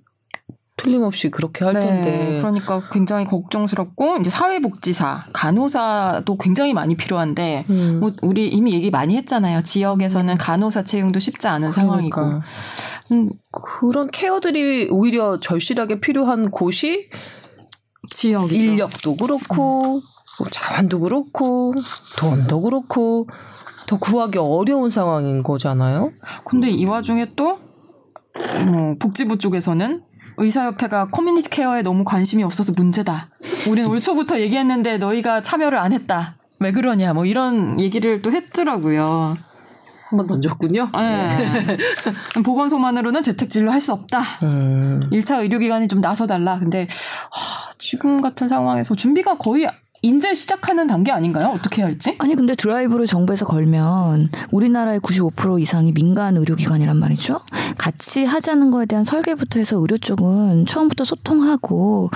틀림없이 0.81 1.31
그렇게 1.31 1.65
할 1.65 1.75
네, 1.75 1.81
텐데. 1.81 2.39
그러니까 2.39 2.89
굉장히 2.91 3.27
걱정스럽고 3.27 4.17
이제 4.19 4.31
사회복지사, 4.31 5.27
간호사도 5.33 6.39
굉장히 6.39 6.73
많이 6.73 6.97
필요한데 6.97 7.67
음. 7.69 8.01
뭐 8.01 8.13
우리 8.23 8.49
이미 8.49 8.73
얘기 8.73 8.91
많이 8.91 9.17
했잖아요. 9.19 9.63
지역에서는 9.63 10.39
간호사 10.39 10.85
채용도 10.85 11.21
쉽지 11.21 11.49
않은 11.49 11.73
상황이고. 11.73 12.17
그러니까. 12.17 12.43
음, 13.13 13.31
그런 13.51 14.11
케어들이 14.11 14.89
오히려 14.91 15.39
절실하게 15.39 16.01
필요한 16.01 16.51
곳이 16.51 17.11
지역 18.09 18.51
인력도 18.53 19.17
그렇고 19.17 20.01
뭐 20.41 20.49
자원도 20.51 21.01
그렇고 21.01 21.75
돈도 22.19 22.63
그렇고 22.63 23.29
더 23.87 23.99
구하기 23.99 24.39
어려운 24.39 24.89
상황인 24.89 25.43
거잖아요. 25.43 26.13
근데 26.45 26.71
이 26.71 26.85
와중에 26.87 27.35
또뭐 27.35 28.97
복지부 28.99 29.39
쪽에서는 29.39 30.03
의사협회가 30.39 31.11
커뮤니티 31.11 31.51
케어에 31.51 31.83
너무 31.83 32.05
관심이 32.05 32.43
없어서 32.43 32.73
문제다. 32.75 33.29
우리는 33.69 33.91
올 33.91 34.01
초부터 34.01 34.41
얘기했는데 34.41 34.97
너희가 34.97 35.43
참여를 35.43 35.77
안 35.77 35.93
했다. 35.93 36.37
왜 36.61 36.73
그러냐. 36.73 37.13
뭐 37.13 37.27
이런 37.27 37.79
얘기를 37.79 38.23
또 38.23 38.33
했더라고요. 38.33 39.37
한번 40.09 40.27
던졌군요. 40.27 40.89
네. 40.95 41.77
보건소만으로는 42.45 43.23
재택 43.23 43.51
진료 43.51 43.71
할 43.71 43.81
수 43.81 43.93
없다. 43.93 44.21
음. 44.45 45.01
1차 45.13 45.41
의료기관이 45.41 45.89
좀 45.89 46.01
나서달라. 46.01 46.59
근데 46.59 46.89
하, 47.31 47.71
지금 47.79 48.21
같은 48.21 48.49
상황에서 48.49 48.95
준비가 48.95 49.37
거의 49.37 49.69
인제 50.03 50.33
시작하는 50.33 50.87
단계 50.87 51.13
아닌가요? 51.13 51.49
어떻게 51.55 51.83
해야 51.83 51.89
할지? 51.89 52.17
아니 52.19 52.35
근데 52.35 52.55
드라이브를 52.55 53.07
정부에서 53.07 53.45
걸면 53.45 54.31
우리나라의 54.51 55.01
95% 55.01 55.61
이상이 55.61 55.93
민간 55.93 56.39
의료기관이란 56.39 56.97
말이죠. 56.97 57.41
같이 57.77 58.25
하자는 58.25 58.71
거에 58.71 58.87
대한 58.87 59.05
설계부터 59.05 59.59
해서 59.59 59.77
의료 59.77 59.99
쪽은 59.99 60.65
처음부터 60.67 61.05
소통하고 61.05 62.11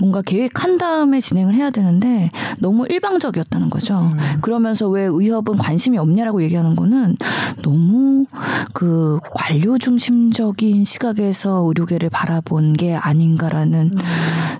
뭔가 0.00 0.22
계획한 0.22 0.78
다음에 0.78 1.20
진행을 1.20 1.54
해야 1.54 1.70
되는데 1.70 2.30
너무 2.58 2.86
일방적이었다는 2.88 3.68
거죠. 3.68 4.10
그러면서 4.40 4.88
왜 4.88 5.02
의협은 5.02 5.56
관심이 5.56 5.98
없냐라고 5.98 6.42
얘기하는 6.42 6.74
거는 6.74 7.16
너무 7.62 8.26
그 8.72 9.18
관료 9.34 9.76
중심적인 9.78 10.84
시각에서 10.84 11.64
의료계를 11.66 12.08
바라본 12.08 12.74
게 12.74 12.94
아닌가라는 12.94 13.92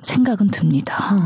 생각은 0.02 0.48
듭니다. 0.48 1.16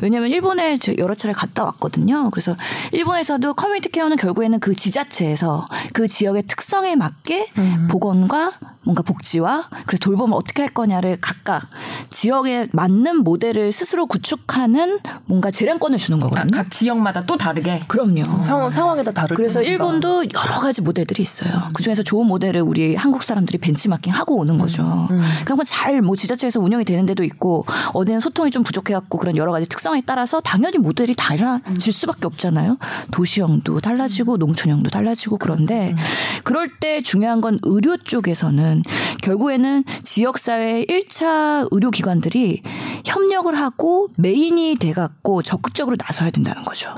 왜냐하면 0.00 0.30
일본 0.30 0.60
에 0.74 0.96
여러 0.98 1.14
차례 1.14 1.32
갔다 1.32 1.64
왔거든요. 1.64 2.30
그래서 2.30 2.56
일본에서도 2.92 3.54
커뮤니티 3.54 3.90
케어는 3.90 4.16
결국에는 4.16 4.60
그 4.60 4.74
지자체에서 4.74 5.66
그 5.92 6.08
지역의 6.08 6.44
특성에 6.44 6.96
맞게 6.96 7.50
보건과 7.88 8.52
뭔가 8.84 9.02
복지와 9.02 9.68
그래서 9.86 10.00
돌봄을 10.00 10.36
어떻게 10.36 10.62
할 10.62 10.72
거냐를 10.72 11.18
각각 11.20 11.62
지역에 12.10 12.68
맞는 12.72 13.24
모델을 13.24 13.72
스스로 13.72 14.06
구축하는 14.06 14.98
뭔가 15.26 15.50
재량권을 15.50 15.98
주는 15.98 16.20
아, 16.20 16.24
거거든요. 16.24 16.50
각 16.56 16.70
지역마다 16.70 17.24
또 17.26 17.36
다르게. 17.36 17.84
그럼요. 17.88 18.24
상황 18.40 18.70
상황에 18.70 19.02
따라 19.02 19.14
다를 19.14 19.36
그래서 19.36 19.60
테니까. 19.60 19.72
일본도 19.72 20.24
여러 20.24 20.60
가지 20.60 20.82
모델들이 20.82 21.22
있어요. 21.22 21.50
그 21.72 21.82
중에서 21.82 22.02
좋은 22.02 22.26
모델을 22.26 22.60
우리 22.60 22.94
한국 22.94 23.22
사람들이 23.22 23.58
벤치마킹 23.58 24.12
하고 24.12 24.36
오는 24.36 24.58
거죠. 24.58 25.08
그러니까 25.44 25.64
잘뭐 25.64 26.16
지자체에서 26.16 26.60
운영이 26.60 26.84
되는 26.84 27.06
데도 27.06 27.24
있고 27.24 27.64
어디는 27.92 28.20
소통이 28.20 28.50
좀 28.50 28.62
부족해갖고 28.62 29.18
그런 29.18 29.36
여러 29.36 29.52
가지 29.52 29.68
특성에 29.68 30.02
따라서 30.06 30.40
당연히 30.40 30.78
모델이 30.78 31.14
달라질 31.16 31.92
수밖에 31.92 32.26
없잖아요. 32.26 32.76
도시형도 33.10 33.80
달라지고 33.80 34.36
농촌형도 34.36 34.90
달라지고 34.90 35.38
그런데 35.38 35.94
그럴 36.42 36.68
때 36.68 37.00
중요한 37.02 37.40
건 37.40 37.58
의료 37.62 37.96
쪽에서는 37.96 38.73
결국에는 39.22 39.84
지역사회 40.02 40.84
1차 40.86 41.68
의료기관들이 41.70 42.62
협력을 43.04 43.54
하고 43.54 44.08
메인이 44.16 44.76
돼갖고 44.76 45.42
적극적으로 45.42 45.96
나서야 45.98 46.30
된다는 46.30 46.64
거죠. 46.64 46.94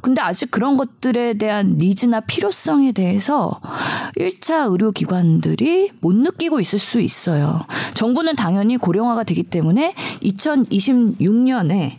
근데 0.00 0.20
아직 0.22 0.50
그런 0.50 0.76
것들에 0.76 1.34
대한 1.34 1.76
니즈나 1.78 2.20
필요성에 2.20 2.92
대해서 2.92 3.60
1차 4.16 4.70
의료기관들이 4.70 5.90
못 6.00 6.14
느끼고 6.14 6.60
있을 6.60 6.78
수 6.78 7.00
있어요. 7.00 7.60
정부는 7.94 8.36
당연히 8.36 8.76
고령화가 8.76 9.24
되기 9.24 9.42
때문에 9.42 9.94
2026년에 10.22 11.98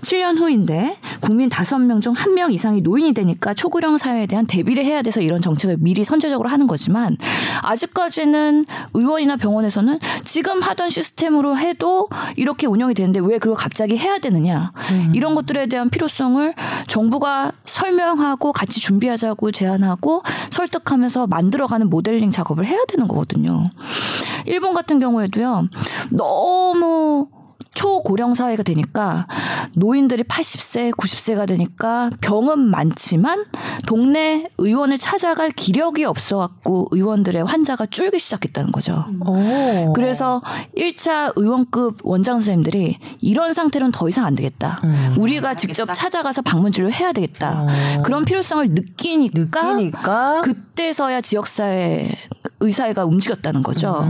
7년 0.00 0.38
후인데 0.38 0.96
국민 1.20 1.48
5명 1.48 2.00
중 2.00 2.14
1명 2.14 2.52
이상이 2.52 2.80
노인이 2.80 3.12
되니까 3.14 3.54
초고령 3.54 3.98
사회에 3.98 4.26
대한 4.26 4.46
대비를 4.46 4.84
해야 4.84 5.02
돼서 5.02 5.20
이런 5.20 5.40
정책을 5.40 5.76
미리 5.80 6.04
선제적으로 6.04 6.48
하는 6.48 6.66
거지만 6.66 7.16
아직까지는 7.62 8.66
의원이나 8.94 9.36
병원에서는 9.36 9.98
지금 10.24 10.62
하던 10.62 10.90
시스템으로 10.90 11.58
해도 11.58 12.08
이렇게 12.36 12.66
운영이 12.66 12.94
되는데 12.94 13.20
왜 13.20 13.38
그걸 13.38 13.56
갑자기 13.56 13.96
해야 13.96 14.18
되느냐 14.18 14.72
이런 15.12 15.34
것들에 15.34 15.66
대한 15.66 15.90
필요성을 15.90 16.54
정부가 16.86 17.52
설명하고 17.64 18.52
같이 18.52 18.80
준비하자고 18.80 19.52
제안하고 19.52 20.22
설득하면서 20.50 21.26
만들어가는 21.26 21.88
모델링 21.90 22.30
작업을 22.30 22.66
해야 22.66 22.78
되는 22.88 23.08
거거든요. 23.08 23.70
일본 24.46 24.74
같은 24.74 24.98
경우에도요 25.00 25.68
너무 26.10 27.28
초고령 27.78 28.34
사회가 28.34 28.64
되니까 28.64 29.28
노인들이 29.74 30.24
80세, 30.24 30.90
90세가 30.96 31.46
되니까 31.46 32.10
병은 32.20 32.58
많지만 32.58 33.44
동네 33.86 34.48
의원을 34.58 34.98
찾아갈 34.98 35.52
기력이 35.52 36.04
없어갖고 36.04 36.88
의원들의 36.90 37.44
환자가 37.44 37.86
줄기 37.86 38.18
시작했다는 38.18 38.72
거죠. 38.72 39.04
오. 39.24 39.92
그래서 39.92 40.42
1차 40.76 41.34
의원급 41.36 42.00
원장 42.02 42.38
선생님들이 42.38 42.98
이런 43.20 43.52
상태로는 43.52 43.92
더 43.92 44.08
이상 44.08 44.24
안 44.26 44.34
되겠다. 44.34 44.82
우리가 45.16 45.54
직접 45.54 45.88
찾아가서 45.94 46.42
방문 46.42 46.72
진료 46.72 46.90
해야 46.90 47.12
되겠다. 47.12 47.64
그런 48.02 48.24
필요성을 48.24 48.66
느끼니까, 48.70 49.74
느끼니까 49.74 50.40
그때서야 50.40 51.20
지역사회 51.20 52.10
의사회가 52.60 53.04
움직였다는 53.04 53.62
거죠. 53.62 54.04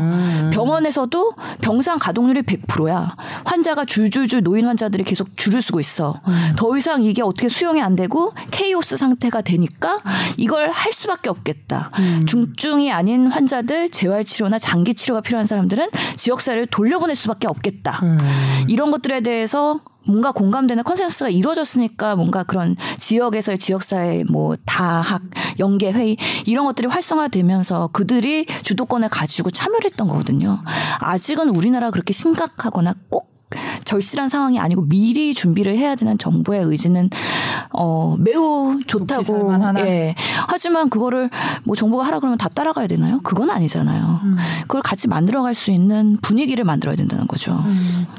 병원에서도 0.53 1.35
병상 1.63 1.99
가동률이 1.99 2.43
100%야. 2.43 3.15
환자가 3.45 3.85
줄줄줄 3.85 4.43
노인 4.43 4.67
환자들이 4.67 5.05
계속 5.05 5.37
줄을 5.37 5.63
쓰고 5.63 5.81
있어. 5.81 6.21
더 6.57 6.77
이상 6.77 7.03
이게 7.03 7.23
어떻게 7.23 7.49
수용이 7.49 7.83
안 7.83 7.97
되고 7.97 8.33
케이오스 8.51 8.97
상태가 8.97 9.41
되니까 9.43 9.99
이걸 10.37 10.71
할 10.71 10.93
수밖에 10.93 11.29
없겠다. 11.31 11.91
중증이 12.27 12.93
아닌 12.93 13.27
환자들 13.27 13.91
재활 13.91 14.25
치료나 14.25 14.59
장기 14.59 14.95
치료가 14.95 15.21
필요한 15.21 15.47
사람들은 15.47 15.89
지역사회를 16.17 16.69
돌려보낼 16.69 17.17
수밖에 17.17 17.47
없겠다. 17.49 18.01
이런 18.67 18.91
것들에 18.91 19.21
대해서 19.21 19.81
뭔가 20.09 20.33
공감되는 20.33 20.83
consensus가 20.85 21.29
이루어졌으니까 21.29 22.17
뭔가 22.17 22.43
그런 22.43 22.77
지역에서의 22.99 23.59
지역사회 23.59 24.25
뭐 24.31 24.57
다학 24.65 25.23
연계 25.59 25.93
회의 25.93 26.17
이런 26.47 26.65
것들이 26.65 26.89
활성화되면서 26.89 27.91
그들이 27.93 28.47
주도권을 28.63 29.11
가지고 29.11 29.51
참여를 29.51 29.85
했던 29.85 30.09
거거든요. 30.09 30.63
아직은 31.01 31.51
우리나라 31.51 31.91
그렇게 31.91 32.13
심각하거나 32.13 32.95
꼭 33.11 33.38
절실한 33.85 34.29
상황이 34.29 34.59
아니고 34.59 34.83
미리 34.87 35.33
준비를 35.33 35.77
해야 35.77 35.95
되는 35.95 36.19
정부의 36.19 36.63
의지는 36.65 37.09
어 37.73 38.17
매우 38.19 38.79
좋다고? 38.87 39.23
예 39.87 40.15
하지만 40.49 40.91
그거를 40.91 41.31
뭐 41.65 41.75
정부가 41.75 42.05
하라 42.07 42.21
그러면 42.21 42.37
다 42.39 42.49
따라가야 42.49 42.87
되나요? 42.87 43.21
그건 43.23 43.49
아니잖아요. 43.51 44.21
그걸 44.63 44.83
같이 44.83 45.09
만들어 45.09 45.43
갈 45.43 45.55
수 45.55 45.71
있는 45.73 46.19
분위기를 46.23 46.65
만들어야 46.65 46.95
된다는 46.97 47.27
거죠. 47.27 47.65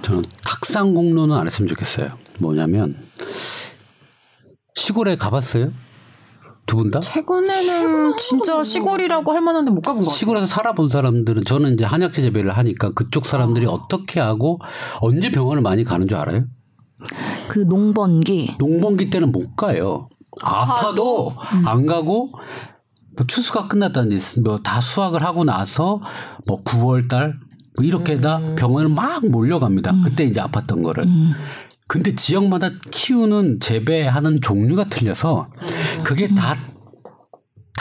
저는 0.02 0.24
탁상 0.44 0.94
공론은 0.94 1.36
안 1.38 1.46
했으면 1.46 1.70
좋겠어요. 1.70 2.12
뭐냐면 2.40 2.96
시골에 4.76 5.16
가봤어요? 5.16 5.72
두 6.70 6.78
분 6.78 6.92
다? 6.92 7.00
최근에는 7.02 8.16
진짜 8.18 8.64
시골이라고 8.64 9.32
할 9.32 9.42
만한데 9.42 9.72
못 9.72 9.82
가본 9.82 10.04
것 10.04 10.10
같아요. 10.10 10.18
시골에서 10.18 10.46
살아본 10.46 10.90
사람들은 10.90 11.44
저는 11.46 11.74
이제 11.74 11.84
한약재 11.84 12.22
재배를 12.22 12.52
하니까 12.58 12.92
그쪽 12.92 13.26
사람들이 13.26 13.66
어떻게 13.66 14.20
하고 14.20 14.60
언제 15.02 15.32
병원을 15.32 15.62
많이 15.62 15.84
가는 15.84 16.08
줄 16.08 16.18
알아요? 16.18 16.46
그 17.50 17.60
농번기 17.60 18.56
농번기 18.60 19.10
때는 19.10 19.32
못 19.32 19.56
가요. 19.56 20.10
아파도 20.42 21.34
안 21.66 21.86
가고 21.88 22.30
뭐 23.18 23.26
추수가 23.28 23.68
끝났다든지 23.68 24.42
뭐다 24.42 24.80
수확을 24.82 25.24
하고 25.24 25.44
나서 25.44 26.00
뭐 26.48 26.64
9월 26.64 27.10
달 27.10 27.40
뭐 27.78 27.86
이렇게 27.86 28.20
다 28.20 28.42
병원을 28.58 28.90
막 28.90 29.26
몰려갑니다. 29.26 29.94
그때 30.04 30.26
이제 30.26 30.42
아팠던 30.42 30.84
거를. 30.84 31.06
근데 31.90 32.14
지역마다 32.14 32.70
키우는 32.92 33.62
재배하는 33.62 34.42
종류가 34.42 34.84
틀려서 34.86 35.50
그게 36.04 36.28
다 36.36 36.56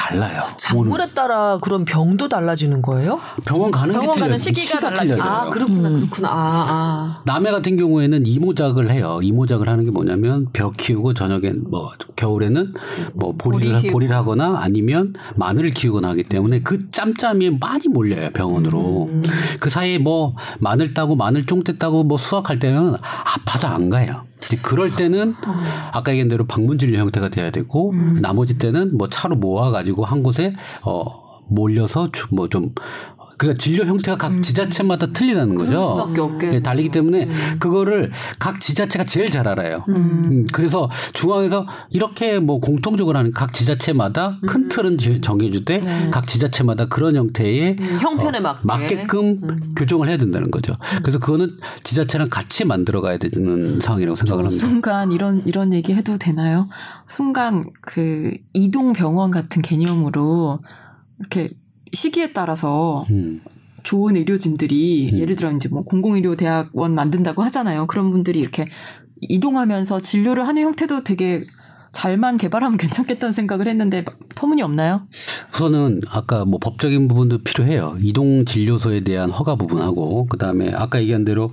달라요. 0.09 0.43
작물에 0.57 1.11
따라 1.15 1.59
그런 1.61 1.85
병도 1.85 2.29
달라지는 2.29 2.81
거예요? 2.83 3.21
병원 3.45 3.71
가는 3.71 3.93
게 3.93 3.99
병원 4.01 4.15
틀려요. 4.15 4.25
가는 4.29 4.39
시기가 4.39 4.81
달라져요. 4.81 5.23
아 5.23 5.51
그렇구나 5.51 5.91
그렇구나 5.91 6.29
아 6.29 6.33
아. 6.69 7.21
남해 7.27 7.51
같은 7.51 7.77
경우에는 7.77 8.25
이모작을 8.27 8.91
해요. 8.91 9.21
이모작을 9.23 9.69
하는 9.69 9.85
게 9.85 9.91
뭐냐면 9.91 10.47
벼 10.53 10.71
키우고 10.71 11.15
저녁에 11.15 11.53
뭐 11.53 11.93
겨울에는 12.17 12.75
뭐 13.15 13.35
보리를 13.37 13.75
보리. 13.81 13.91
보리를 13.91 14.17
하거나 14.17 14.57
아니면 14.59 15.15
마늘을 15.37 15.71
키우거나 15.71 16.09
하기 16.11 16.25
때문에 16.25 16.61
그 16.61 16.91
짬짬이 16.91 17.59
많이 17.59 17.89
몰려요 17.89 18.31
병원으로. 18.33 19.09
음. 19.13 19.23
그 19.61 19.69
사이에 19.69 19.99
뭐 19.99 20.35
마늘 20.59 20.95
따고 20.95 21.17
마늘 21.17 21.45
쫑대 21.47 21.77
따고 21.79 22.03
뭐 22.05 22.17
수확할 22.17 22.59
때는 22.59 22.95
아파도 22.95 23.67
안 23.67 23.89
가요. 23.91 24.23
그럴 24.63 24.95
때는 24.95 25.35
아까 25.93 26.13
얘기한 26.13 26.29
대로 26.29 26.47
방문 26.47 26.79
진료 26.79 26.99
형태가 26.99 27.29
돼야 27.29 27.51
되고 27.51 27.91
음. 27.93 28.19
나머지 28.21 28.59
때는 28.59 28.97
뭐 28.97 29.09
차로 29.09 29.37
모아 29.37 29.71
가지고 29.71 30.05
한 30.05 30.23
곳에 30.23 30.55
어 30.83 31.41
몰려서 31.49 32.11
뭐좀 32.31 32.75
그러니까 33.39 33.59
진료 33.63 33.85
형태가 33.85 34.19
각 34.19 34.43
지자체마다 34.43 35.07
틀리다는 35.13 35.55
거죠. 35.55 36.09
음. 36.09 36.55
예, 36.55 36.61
달리기 36.61 36.91
때문에 36.91 37.29
그거를 37.61 38.11
각 38.39 38.61
지자체가 38.61 39.05
제일 39.05 39.31
잘 39.31 39.47
알아요. 39.49 39.85
음, 39.89 40.45
그래서 40.53 40.91
중앙에서 41.13 41.67
이렇게 41.91 42.41
뭐 42.41 42.59
공통적으로 42.59 43.17
하는 43.17 43.31
각 43.33 43.53
지자체마다 43.53 44.39
큰 44.47 44.69
틀은 44.69 44.99
지- 44.99 45.21
정해주되 45.21 46.11
각 46.11 46.27
지자체마다 46.27 46.87
그런 46.87 47.15
형태의 47.17 47.77
음, 47.79 47.99
형편에 48.01 48.39
어, 48.39 48.41
맞게. 48.41 48.63
맞게 48.65 49.07
끔 49.07 49.73
교정을 49.77 50.09
해야 50.09 50.17
된다는 50.17 50.51
거죠. 50.51 50.73
그래서 51.03 51.19
그거는 51.19 51.49
지자체랑 51.85 52.29
같이 52.31 52.65
만들어 52.65 53.01
가야 53.01 53.19
되는 53.19 53.79
상황이라고 53.81 54.17
생각을 54.17 54.47
합니다. 54.47 54.67
순간 54.67 55.13
이런 55.13 55.43
이런 55.47 55.73
얘기 55.73 55.95
해도 55.95 56.19
되나요? 56.19 56.69
순간 57.07 57.67
그 57.83 58.33
이동 58.53 58.93
병원 58.93 59.31
같은 59.31 59.63
개념으로 59.63 60.59
이렇게 61.21 61.51
시기에 61.93 62.33
따라서 62.33 63.05
음. 63.11 63.41
좋은 63.83 64.17
의료진들이 64.17 65.13
예를 65.15 65.37
들어 65.37 65.51
이제 65.53 65.69
뭐 65.69 65.83
공공의료 65.83 66.37
대학원 66.37 66.95
만든다고 66.95 67.43
하잖아요. 67.45 67.87
그런 67.87 68.11
분들이 68.11 68.41
이렇게 68.41 68.67
이동하면서 69.21 70.01
진료를 70.01 70.47
하는 70.47 70.63
형태도 70.63 71.05
되게 71.05 71.43
잘만 71.93 72.37
개발하면 72.37 72.77
괜찮겠다는 72.79 73.33
생각을 73.33 73.67
했는데 73.69 74.05
터무니 74.35 74.63
없나요? 74.63 75.07
우선은 75.53 76.03
아까 76.11 76.45
뭐 76.45 76.59
법적인 76.61 77.09
부분도 77.09 77.39
필요해요. 77.39 77.97
이동 78.03 78.45
진료소에 78.45 79.05
대한 79.05 79.31
허가 79.31 79.55
부분하고 79.57 80.27
그다음에 80.27 80.73
아까 80.75 81.01
얘기한 81.01 81.25
대로 81.25 81.53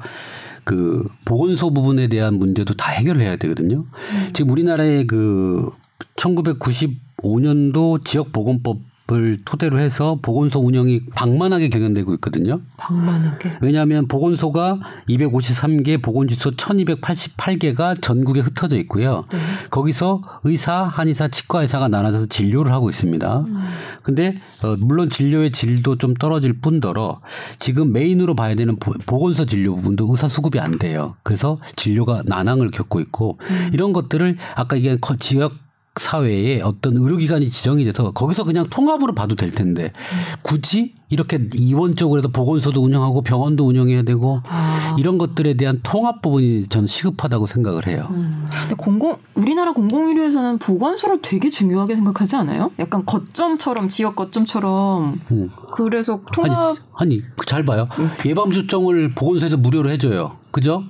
그 0.63 1.07
보건소 1.25 1.73
부분에 1.73 2.07
대한 2.07 2.37
문제도 2.37 2.73
다 2.73 2.91
해결을 2.91 3.21
해야 3.21 3.37
되거든요. 3.37 3.85
지금 4.33 4.51
우리나라의 4.51 5.07
그 5.07 5.69
1995년도 6.17 8.03
지역보건법 8.03 8.79
을 9.13 9.37
토대로 9.45 9.77
해서 9.77 10.17
보건소 10.19 10.59
운영이 10.65 11.01
방만하게 11.13 11.69
경영되고 11.69 12.15
있거든요. 12.15 12.61
방만하게. 12.77 13.57
왜냐하면 13.61 14.07
보건소가 14.07 14.79
253개, 15.07 16.01
보건주소 16.01 16.49
1288개가 16.49 18.01
전국에 18.01 18.39
흩어져 18.39 18.77
있고요. 18.77 19.25
네. 19.31 19.37
거기서 19.69 20.23
의사, 20.43 20.83
한의사, 20.85 21.27
치과의사가 21.27 21.87
나눠서 21.87 22.25
진료를 22.25 22.71
하고 22.71 22.89
있습니다. 22.89 23.39
음. 23.41 23.55
근데 24.03 24.35
어, 24.63 24.75
물론 24.79 25.11
진료의 25.11 25.51
질도 25.51 25.97
좀 25.99 26.15
떨어질 26.15 26.59
뿐더러 26.59 27.21
지금 27.59 27.93
메인으로 27.93 28.33
봐야 28.35 28.55
되는 28.55 28.75
보- 28.77 28.93
보건소 29.05 29.45
진료 29.45 29.75
부분도 29.75 30.07
의사 30.09 30.27
수급이 30.27 30.59
안 30.59 30.71
돼요. 30.79 31.15
그래서 31.21 31.59
진료가 31.75 32.23
난항을 32.25 32.71
겪고 32.71 32.99
있고 33.01 33.37
음. 33.51 33.69
이런 33.71 33.93
것들을 33.93 34.37
아까 34.55 34.75
이게 34.75 34.97
커- 34.99 35.15
지역 35.15 35.53
사회에 35.97 36.61
어떤 36.61 36.97
의료기관이 36.97 37.47
지정이 37.47 37.85
돼서 37.85 38.11
거기서 38.11 38.43
그냥 38.43 38.67
통합으로 38.69 39.15
봐도 39.15 39.35
될 39.35 39.51
텐데 39.51 39.93
굳이 40.41 40.93
이렇게 41.09 41.39
이원적으로 41.55 42.19
해서 42.19 42.27
보건소도 42.27 42.83
운영하고 42.83 43.21
병원도 43.21 43.65
운영해야 43.65 44.03
되고 44.03 44.41
아. 44.47 44.95
이런 44.99 45.17
것들에 45.17 45.53
대한 45.53 45.79
통합 45.83 46.21
부분이 46.21 46.67
저는 46.67 46.87
시급하다고 46.87 47.45
생각을 47.45 47.87
해요. 47.87 48.07
음. 48.11 48.45
근데 48.49 48.75
공공 48.75 49.17
우리나라 49.35 49.71
공공의료에서는 49.71 50.57
보건소를 50.57 51.21
되게 51.21 51.49
중요하게 51.49 51.95
생각하지 51.95 52.35
않아요? 52.37 52.71
약간 52.79 53.05
거점처럼 53.05 53.87
지역 53.87 54.15
거점처럼 54.15 55.19
음. 55.31 55.49
그래서 55.73 56.21
아니, 56.41 56.49
통합 56.49 56.77
아니 56.95 57.21
그잘 57.37 57.63
봐요. 57.63 57.87
예방 58.25 58.51
접종을 58.51 59.15
보건소에서 59.15 59.57
무료로 59.57 59.89
해줘요. 59.91 60.37
그죠? 60.51 60.83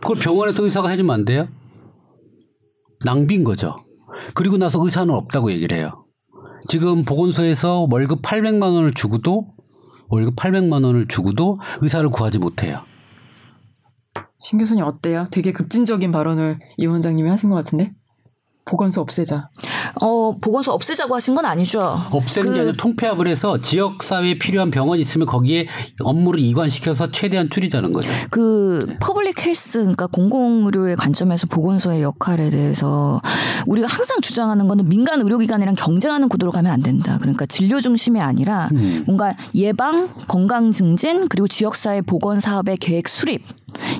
그걸 0.00 0.16
병원에서 0.16 0.64
의사가 0.64 0.88
해주면 0.88 1.14
안 1.14 1.24
돼요? 1.24 1.46
낭비인 3.04 3.44
거죠. 3.44 3.84
그리고 4.34 4.56
나서 4.56 4.82
의사는 4.84 5.12
없다고 5.12 5.52
얘기를 5.52 5.76
해요. 5.76 6.04
지금 6.68 7.04
보건소에서 7.04 7.86
월급 7.90 8.22
800만 8.22 8.62
원을 8.62 8.92
주고도 8.92 9.48
월급 10.08 10.36
800만 10.36 10.84
원을 10.84 11.06
주고도 11.08 11.58
의사를 11.80 12.08
구하지 12.10 12.38
못해요. 12.38 12.78
신 14.42 14.58
교수님 14.58 14.84
어때요? 14.84 15.26
되게 15.30 15.52
급진적인 15.52 16.12
발언을 16.12 16.58
이 16.78 16.86
원장님이 16.86 17.28
하신 17.30 17.50
것 17.50 17.56
같은데 17.56 17.92
보건소 18.64 19.00
없애자. 19.00 19.50
어, 20.00 20.36
보건소 20.40 20.72
없애자고 20.72 21.14
하신 21.14 21.34
건 21.34 21.44
아니죠. 21.44 21.80
없애는 22.10 22.52
게 22.52 22.54
그- 22.54 22.60
아니라 22.60 22.76
통폐합을 22.76 23.26
해서 23.26 23.60
지역 23.60 24.02
사회에 24.02 24.38
필요한 24.38 24.70
병원이 24.70 25.00
있으면 25.02 25.26
거기에 25.26 25.66
업무를 26.02 26.40
이관시켜서 26.40 27.10
최대한 27.10 27.50
줄이자는 27.50 27.92
거죠. 27.92 28.08
그 28.30 28.80
public 29.00 29.44
health 29.46 29.78
그러니까 29.80 30.06
공공 30.06 30.64
의료의 30.66 30.96
관점에서 30.96 31.46
보건소의 31.48 32.02
역할에 32.02 32.50
대해서 32.50 33.20
우리가 33.66 33.88
항상 33.88 34.20
주장하는 34.20 34.68
거는 34.68 34.88
민간 34.88 35.20
의료기관이랑 35.22 35.74
경쟁하는 35.74 36.28
구도로 36.28 36.52
가면 36.52 36.70
안 36.72 36.82
된다. 36.82 37.18
그러니까 37.20 37.46
진료 37.46 37.80
중심이 37.80 38.20
아니라 38.20 38.68
뭔가 39.06 39.34
예방, 39.54 40.08
건강 40.28 40.70
증진 40.72 41.28
그리고 41.28 41.48
지역 41.48 41.74
사회 41.74 42.00
보건 42.00 42.40
사업의 42.40 42.76
계획 42.78 43.08
수립 43.08 43.42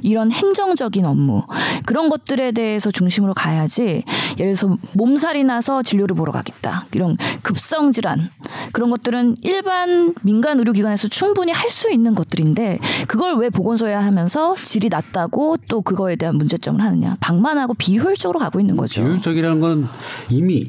이런 0.03 0.31
행정적인 0.31 1.07
업무 1.07 1.43
그런 1.87 2.09
것들에 2.09 2.53
대해서 2.53 2.91
중심으로 2.91 3.35
가야지 3.35 4.05
예를 4.39 4.55
들어서 4.55 4.77
몸살이 4.95 5.45
나서 5.45 5.83
진료를 5.83 6.17
보러 6.17 6.33
가겠다 6.33 6.87
이런 6.93 7.17
급성 7.43 7.93
질환 7.93 8.31
그런 8.73 8.91
것들은 8.91 9.37
일반 9.43 10.15
민간 10.23 10.59
의료기관에서 10.59 11.09
충분히 11.09 11.53
할 11.53 11.71
수 11.71 11.89
있는 11.93 12.17
것들인데 12.17 12.81
그걸 13.07 13.37
왜 13.37 13.49
보건소에 13.49 13.95
하면서 13.95 14.57
질이 14.57 14.89
낮다고 14.89 15.57
또 15.69 15.83
그거에 15.83 16.17
대한 16.17 16.35
문제점을 16.35 16.81
하느냐 16.81 17.17
방만하고 17.21 17.75
비효율적으로 17.75 18.41
가고 18.41 18.59
있는 18.59 18.77
거죠. 18.77 19.03
비효율적이라는 19.03 19.61
건 19.61 19.89
이미 20.31 20.69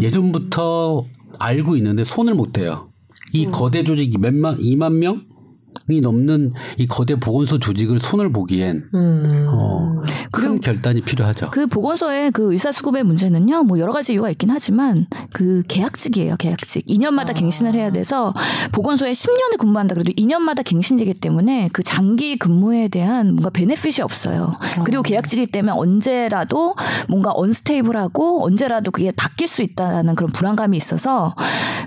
예전부터 0.00 1.04
알고 1.38 1.76
있는데 1.76 2.04
손을 2.04 2.34
못 2.34 2.52
대요. 2.52 2.88
이 3.32 3.46
거대 3.46 3.82
조직이 3.82 4.18
몇만, 4.18 4.58
2만 4.58 4.92
명 4.92 5.24
이 5.88 6.00
넘는 6.00 6.52
이 6.78 6.86
거대 6.86 7.16
보건소 7.16 7.58
조직을 7.58 7.98
손을 7.98 8.32
보기엔 8.32 8.88
음. 8.94 9.46
어, 9.48 10.02
큰 10.30 10.60
결단이 10.60 11.02
필요하죠. 11.02 11.50
그 11.50 11.66
보건소의 11.66 12.30
그 12.30 12.52
의사 12.52 12.70
수급의 12.70 13.04
문제는요, 13.04 13.64
뭐 13.64 13.78
여러 13.78 13.92
가지 13.92 14.12
이유가 14.12 14.30
있긴 14.30 14.50
하지만 14.50 15.06
그 15.32 15.62
계약직이에요, 15.68 16.36
계약직. 16.36 16.86
2년마다 16.86 17.34
갱신을 17.34 17.74
해야 17.74 17.90
돼서 17.90 18.32
보건소에 18.72 19.12
10년을 19.12 19.58
근무한다 19.58 19.94
그래도 19.94 20.12
2년마다 20.12 20.64
갱신이기 20.64 21.14
때문에 21.14 21.68
그 21.72 21.82
장기 21.82 22.36
근무에 22.36 22.88
대한 22.88 23.28
뭔가 23.28 23.50
베네핏이 23.50 24.02
없어요. 24.02 24.56
그리고 24.84 25.02
계약직이기 25.02 25.50
때문에 25.50 25.72
언제라도 25.72 26.74
뭔가 27.08 27.32
언스테이블하고 27.34 28.44
언제라도 28.44 28.90
그게 28.90 29.10
바뀔 29.10 29.48
수 29.48 29.62
있다라는 29.62 30.14
그런 30.14 30.30
불안감이 30.32 30.76
있어서 30.76 31.34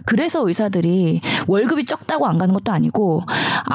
그래서 0.05 0.47
의사들이 0.47 1.21
월급이 1.47 1.85
적다고 1.85 2.27
안 2.27 2.37
가는 2.37 2.53
것도 2.53 2.71
아니고 2.71 3.23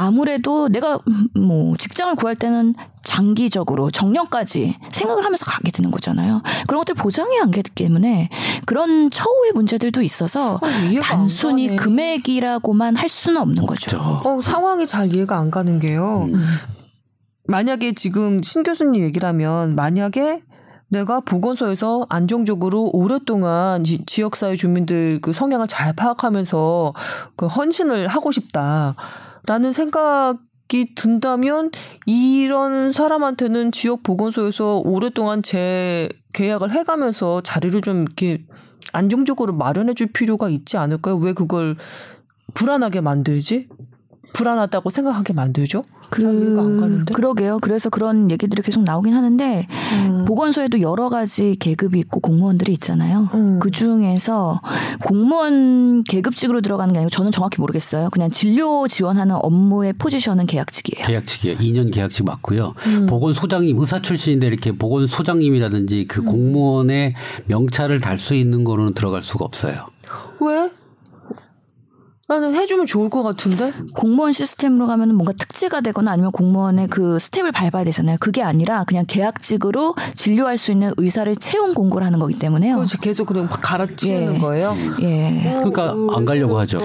아무래도 0.01 0.69
내가 0.69 0.99
뭐 1.35 1.77
직장을 1.77 2.15
구할 2.15 2.35
때는 2.35 2.75
장기적으로 3.05 3.91
정년까지 3.91 4.79
생각을 4.91 5.27
하면서 5.27 5.45
가게 5.45 5.71
되는 5.71 5.91
거잖아요. 5.91 6.41
그런 6.67 6.81
것들 6.81 6.95
보장이 6.95 7.39
안 7.39 7.51
되기 7.51 7.71
때문에 7.71 8.31
그런 8.65 9.11
처우의 9.11 9.53
문제들도 9.53 10.01
있어서 10.01 10.59
아, 10.63 11.01
단순히. 11.03 11.77
금액이라고만 11.77 12.97
할 12.97 13.11
수는 13.11 13.43
없는 13.43 13.67
거죠. 13.67 13.99
어, 13.99 14.41
상황이 14.41 14.87
잘 14.87 15.15
이해가 15.15 15.37
안 15.37 15.51
가는 15.51 15.79
게요. 15.79 16.27
만약에 17.47 17.93
지금 17.93 18.43
신 18.43 18.63
교수님 18.63 19.03
얘기라면 19.03 19.75
만약에 19.75 20.43
내가 20.89 21.21
보건소에서 21.21 22.07
안정적으로 22.09 22.89
오랫동안 22.95 23.85
지, 23.85 24.05
지역사회 24.07 24.57
주민들 24.57 25.21
그 25.21 25.35
성향을 25.35 25.69
잘 25.69 25.93
파악하면서 25.93 26.95
그 27.37 27.47
헌신을 27.47 28.09
하고 28.09 28.33
싶다 28.33 28.97
라는 29.47 29.73
생각이 29.73 30.95
든다면 30.95 31.71
이런 32.07 32.93
사람한테는 32.93 33.73
지역 33.73 34.03
보건소에서 34.03 34.83
오랫동안 34.85 35.43
재 35.43 36.09
계약을 36.33 36.73
해가면서 36.73 37.43
자리를 37.43 37.81
좀 37.83 38.03
이렇게 38.03 38.45
안정적으로 38.93 39.53
마련해 39.53 39.95
줄 39.95 40.09
필요가 40.09 40.49
있지 40.49 40.77
않을까요? 40.77 41.17
왜 41.17 41.33
그걸 41.33 41.77
불안하게 42.55 43.01
만들지? 43.01 43.69
불안하다고 44.33 44.91
생각하게 44.91 45.33
만들죠? 45.33 45.85
가는데? 46.11 47.15
그러게요. 47.15 47.59
그래서 47.61 47.89
그런 47.91 48.31
얘기들이 48.31 48.63
계속 48.63 48.83
나오긴 48.85 49.15
하는데 49.15 49.67
음. 49.93 50.25
보건소에도 50.27 50.81
여러 50.81 51.09
가지 51.09 51.57
계급이 51.59 51.99
있고 52.01 52.21
공무원들이 52.21 52.73
있잖아요. 52.75 53.29
음. 53.35 53.59
그 53.61 53.71
중에서 53.71 54.61
공무원 55.05 56.05
계급직으로 56.05 56.61
들어가는 56.61 56.93
게 56.93 56.99
아니고 56.99 57.11
저는 57.11 57.31
정확히 57.31 57.61
모르겠어요. 57.61 58.11
그냥 58.11 58.31
진료 58.31 58.87
지원하는 58.89 59.37
업무의 59.41 59.95
포지션은 59.95 60.47
계약직이에요. 60.47 61.07
계약직이에요. 61.07 61.57
2년 61.59 61.93
계약직 61.93 62.25
맞고요. 62.27 62.75
음. 62.87 63.07
보건소장님, 63.07 63.79
의사 63.79 64.01
출신인데 64.01 64.47
이렇게 64.47 64.73
보건소장님이라든지 64.73 66.07
그 66.07 66.23
공무원의 66.23 67.15
명찰을 67.47 68.01
달 68.01 68.21
수 68.21 68.35
있는 68.35 68.65
거로는 68.65 68.93
들어갈 68.93 69.23
수가 69.23 69.47
없어요. 69.47 69.87
왜? 70.41 70.71
나는 72.31 72.55
해주면 72.55 72.87
좋을 72.87 73.11
것 73.11 73.25
같은데? 73.25 73.73
공무원 73.97 74.31
시스템으로 74.31 74.87
가면 74.87 75.17
뭔가 75.17 75.33
특제가 75.33 75.81
되거나 75.81 76.13
아니면 76.13 76.31
공무원의 76.31 76.87
그 76.87 77.19
스텝을 77.19 77.51
밟아야 77.51 77.83
되잖아요. 77.83 78.19
그게 78.21 78.41
아니라 78.41 78.85
그냥 78.85 79.05
계약직으로 79.09 79.97
진료할 80.15 80.57
수 80.57 80.71
있는 80.71 80.93
의사를 80.97 81.35
채용 81.35 81.75
공고를 81.75 82.07
하는 82.07 82.21
거기 82.21 82.39
때문에요. 82.39 82.77
그렇지 82.77 82.99
계속 82.99 83.27
그냥 83.27 83.49
갈아치우는 83.51 84.37
예. 84.37 84.39
거예요? 84.39 84.77
예. 85.01 85.57
그러니까 85.59 85.97
안 86.15 86.25
가려고 86.25 86.57
하죠. 86.61 86.79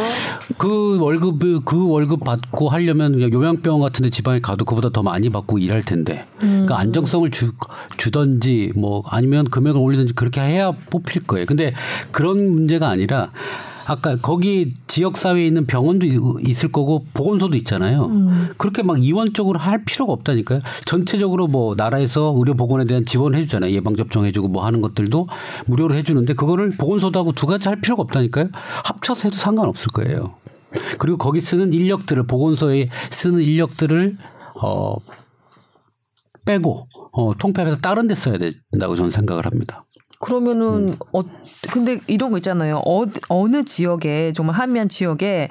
그 0.57 0.99
월급 0.99 1.37
그 1.63 1.91
월급 1.91 2.23
받고 2.23 2.69
하려면 2.69 3.11
그냥 3.11 3.31
요양병원 3.31 3.83
같은 3.83 4.01
데 4.01 4.09
지방에 4.09 4.39
가도 4.39 4.65
그보다 4.65 4.89
더 4.89 5.03
많이 5.03 5.29
받고 5.29 5.59
일할 5.59 5.83
텐데. 5.83 6.25
그러니까 6.39 6.79
안정성을 6.79 7.29
주 7.29 7.51
주던지 7.97 8.71
뭐 8.75 9.03
아니면 9.05 9.45
금액을 9.45 9.79
올리든지 9.79 10.13
그렇게 10.13 10.41
해야 10.41 10.71
뽑힐 10.71 11.21
거예요. 11.27 11.45
근데 11.45 11.75
그런 12.11 12.51
문제가 12.51 12.89
아니라 12.89 13.29
아까 13.87 14.15
거기 14.17 14.73
지역 14.87 15.15
사회에 15.15 15.45
있는 15.45 15.65
병원도 15.67 16.05
이- 16.07 16.17
있을 16.49 16.71
거고 16.71 17.05
보건소도 17.13 17.55
있잖아요. 17.57 18.09
그렇게 18.57 18.81
막 18.83 19.03
이원적으로 19.03 19.59
할 19.59 19.85
필요가 19.85 20.11
없다니까요. 20.13 20.61
전체적으로 20.85 21.47
뭐 21.47 21.75
나라에서 21.75 22.33
의료 22.35 22.55
보건에 22.55 22.85
대한 22.85 23.05
지원을 23.05 23.37
해주잖아요. 23.39 23.71
예방 23.71 23.95
접종 23.95 24.25
해 24.25 24.31
주고 24.31 24.47
뭐 24.47 24.65
하는 24.65 24.81
것들도 24.81 25.27
무료로 25.67 25.93
해 25.95 26.03
주는데 26.03 26.33
그거를 26.33 26.71
보건소도 26.71 27.19
하고 27.19 27.31
두 27.31 27.45
가지 27.45 27.67
할 27.67 27.79
필요가 27.79 28.01
없다니까요. 28.03 28.49
합쳐서 28.85 29.29
해도 29.29 29.37
상관없을 29.37 29.87
거예요. 29.93 30.35
그리고 30.97 31.17
거기 31.17 31.39
쓰는 31.39 31.71
인력들을 31.71 32.23
보건소에 32.27 32.89
쓰는 33.11 33.39
인력들을 33.41 34.17
어 34.61 34.95
빼고 36.45 36.87
어 37.11 37.33
통폐합해서 37.37 37.79
다른 37.79 38.07
데 38.07 38.15
써야 38.15 38.37
된다고 38.37 38.95
저는 38.95 39.09
생각을 39.11 39.45
합니다. 39.45 39.84
그러면은 40.19 40.89
음. 40.89 40.95
어 41.13 41.21
근데 41.71 41.99
이런 42.07 42.31
거 42.31 42.37
있잖아요. 42.37 42.81
어, 42.85 43.03
어느 43.29 43.63
지역에 43.63 44.31
정말 44.33 44.55
한미한 44.55 44.89
지역에 44.89 45.49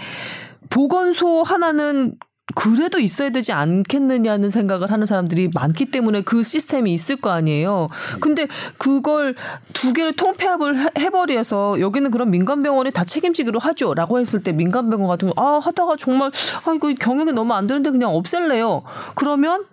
보건소 0.71 1.43
하나는 1.43 2.15
그래도 2.55 2.99
있어야 2.99 3.31
되지 3.31 3.53
않겠느냐는 3.53 4.51
생각을 4.51 4.91
하는 4.91 5.07
사람들이 5.07 5.49
많기 5.55 5.87
때문에 5.87 6.21
그 6.23 6.43
시스템이 6.43 6.93
있을 6.93 7.17
거 7.17 7.31
아니에요. 7.31 7.89
근데 8.21 8.47
그걸 8.77 9.35
두 9.73 9.95
개를 9.95 10.13
통폐합을 10.15 10.77
해- 10.79 10.91
해버려서 10.99 11.81
여기는 11.81 12.11
그럼 12.11 12.31
민간 12.31 12.63
병원이 12.63 12.91
다 12.91 13.03
책임지기로 13.05 13.59
하죠 13.61 13.95
라고 13.95 14.19
했을 14.21 14.43
때 14.43 14.53
민간 14.53 14.91
병원 14.91 15.09
같은 15.09 15.33
거아 15.35 15.59
하다가 15.61 15.97
정말 15.97 16.31
아 16.67 16.73
이거 16.75 16.93
경영이 17.01 17.33
너무 17.33 17.55
안 17.55 17.67
되는데 17.67 17.91
그냥 17.91 18.15
없앨래요. 18.15 18.83
그러면 19.15 19.65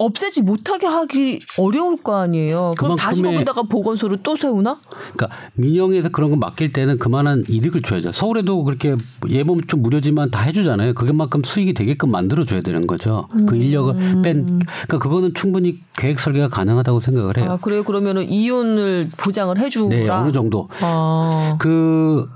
없애지 0.00 0.40
못하게 0.40 0.86
하기 0.86 1.40
어려울 1.58 1.98
거 1.98 2.16
아니에요. 2.16 2.72
그럼 2.78 2.96
다시 2.96 3.20
거기다가 3.20 3.62
보건소를 3.62 4.20
또 4.22 4.34
세우나? 4.34 4.80
그러니까 5.12 5.28
민영에서 5.54 6.08
그런 6.08 6.30
거 6.30 6.36
맡길 6.36 6.72
때는 6.72 6.98
그만한 6.98 7.44
이득을 7.46 7.82
줘야죠. 7.82 8.10
서울에도 8.12 8.64
그렇게 8.64 8.96
예보면 9.28 9.64
좀 9.66 9.82
무료지만 9.82 10.30
다 10.30 10.40
해주잖아요. 10.40 10.94
그만큼 10.94 11.42
수익이 11.44 11.74
되게끔 11.74 12.10
만들어줘야 12.10 12.62
되는 12.62 12.86
거죠. 12.86 13.28
그 13.46 13.56
인력을 13.56 14.22
뺀. 14.22 14.46
그러니까 14.46 14.98
그거는 14.98 15.34
충분히 15.34 15.80
계획 15.94 16.18
설계가 16.18 16.48
가능하다고 16.48 17.00
생각을 17.00 17.36
해요. 17.36 17.52
아 17.52 17.56
그래요. 17.58 17.84
그러면은 17.84 18.26
이윤을 18.30 19.10
보장을 19.18 19.58
해주라. 19.58 19.88
네, 19.88 20.08
어느 20.08 20.32
정도. 20.32 20.70
아. 20.80 21.56
그 21.60 22.26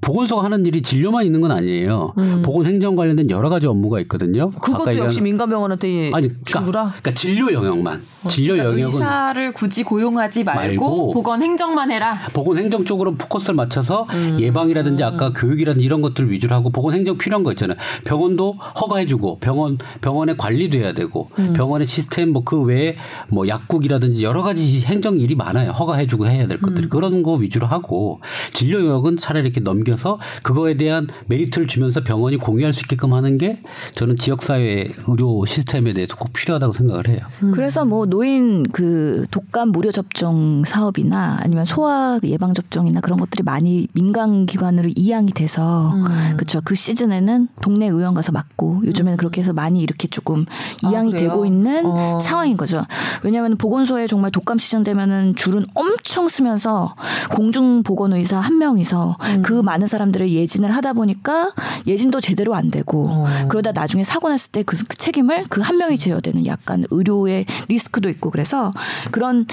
보건소가 0.00 0.44
하는 0.44 0.66
일이 0.66 0.82
진료만 0.82 1.24
있는 1.24 1.40
건 1.40 1.50
아니에요. 1.50 2.14
보건 2.44 2.66
행정 2.66 2.96
관련된 2.96 3.30
여러 3.30 3.48
가지 3.48 3.66
업무가 3.66 4.00
있거든요. 4.00 4.50
음. 4.54 4.60
그것도 4.60 4.96
역시 4.98 5.20
민간병원한테 5.20 6.12
아니 6.12 6.30
주라. 6.44 6.60
그러니까, 6.64 6.94
그러니까 7.00 7.14
진료 7.14 7.52
영역만 7.52 8.02
진료 8.28 8.54
그러니까 8.54 8.72
영역은 8.72 8.94
의사를 8.94 9.52
굳이 9.52 9.82
고용하지 9.82 10.44
말고, 10.44 10.60
말고 10.60 11.12
보건 11.12 11.42
행정만 11.42 11.90
해라. 11.90 12.18
보건 12.32 12.58
행정 12.58 12.84
쪽으로 12.84 13.14
포커스를 13.14 13.54
맞춰서 13.54 14.06
음. 14.10 14.38
예방이라든지 14.40 15.02
아까 15.02 15.32
교육이라든지 15.32 15.84
이런 15.84 16.02
것들을 16.02 16.30
위주로 16.30 16.54
하고 16.54 16.70
보건 16.70 16.94
행정 16.94 17.18
필요한 17.18 17.42
거 17.42 17.52
있잖아요. 17.52 17.76
병원도 18.04 18.52
허가해주고 18.80 19.38
병원 19.38 19.78
병원의 20.00 20.36
관리도 20.36 20.78
해야 20.78 20.92
되고 20.92 21.28
음. 21.38 21.52
병원의 21.52 21.86
시스템 21.86 22.32
뭐 22.32 22.40
그 22.50 22.60
외에 22.62 22.96
뭐 23.28 23.46
약국이라든지 23.46 24.24
여러 24.24 24.42
가지 24.42 24.80
행정 24.80 25.20
일이 25.20 25.34
많아요. 25.34 25.70
허가해주고 25.70 26.26
해야 26.26 26.46
될 26.46 26.60
것들이 26.60 26.86
음. 26.86 26.88
그런 26.88 27.22
거 27.22 27.34
위주로 27.34 27.66
하고 27.66 28.20
진료 28.52 28.80
영역은 28.80 29.16
차라리 29.16 29.46
이렇게 29.46 29.60
넘 29.60 29.79
겨서 29.84 30.18
그거에 30.42 30.76
대한 30.76 31.08
메리트를 31.26 31.66
주면서 31.66 32.02
병원이 32.02 32.36
공유할 32.36 32.72
수 32.72 32.80
있게끔 32.80 33.14
하는 33.14 33.38
게 33.38 33.62
저는 33.94 34.16
지역사회 34.16 34.88
의료 35.08 35.44
시스템에 35.46 35.92
대해서 35.92 36.16
꼭 36.16 36.32
필요하다고 36.32 36.72
생각을 36.72 37.08
해요. 37.08 37.20
그래서 37.52 37.84
뭐 37.84 38.06
노인 38.06 38.64
그 38.64 39.26
독감 39.30 39.70
무료 39.70 39.92
접종 39.92 40.64
사업이나 40.64 41.38
아니면 41.40 41.64
소아 41.64 42.20
예방 42.24 42.54
접종이나 42.54 43.00
그런 43.00 43.18
것들이 43.18 43.42
많이 43.42 43.88
민간 43.92 44.46
기관으로 44.46 44.90
이양이 44.96 45.30
돼서 45.32 45.94
그렇죠. 46.36 46.60
그 46.64 46.74
시즌에는 46.74 47.48
동네 47.62 47.86
의원 47.86 48.14
가서 48.14 48.32
맞고 48.32 48.82
요즘에는 48.84 49.16
그렇게 49.16 49.40
해서 49.40 49.52
많이 49.52 49.80
이렇게 49.80 50.08
조금 50.08 50.44
이양이 50.82 51.10
그래요? 51.10 51.30
되고 51.30 51.46
있는 51.46 51.86
어. 51.86 52.18
상황인 52.20 52.56
거죠. 52.56 52.84
왜냐하면 53.22 53.56
보건소에 53.56 54.06
정말 54.06 54.30
독감 54.30 54.58
시즌 54.58 54.82
되면은 54.82 55.34
줄은 55.36 55.64
엄청 55.74 56.28
쓰면서 56.28 56.94
공중 57.30 57.82
보건 57.82 58.12
의사 58.12 58.38
한 58.38 58.58
명이서 58.58 59.16
그 59.42 59.52
많은 59.70 59.86
사람들을 59.86 60.30
예진을 60.30 60.74
하다 60.74 60.94
보니까 60.94 61.52
예진도 61.86 62.20
제대로 62.20 62.54
안 62.56 62.70
되고 62.70 63.08
어. 63.08 63.26
그러다 63.48 63.70
나중에 63.72 64.02
사고 64.04 64.28
났을 64.28 64.50
때 64.52 64.62
그 64.64 64.76
책임을 64.76 65.44
그 65.44 65.60
한 65.62 65.76
명이 65.78 65.96
져야 65.98 66.20
되는 66.20 66.44
약간 66.46 66.84
의료의 66.90 67.46
리스크도 67.68 68.08
있고 68.08 68.30
그래서 68.30 68.72
그런 69.12 69.46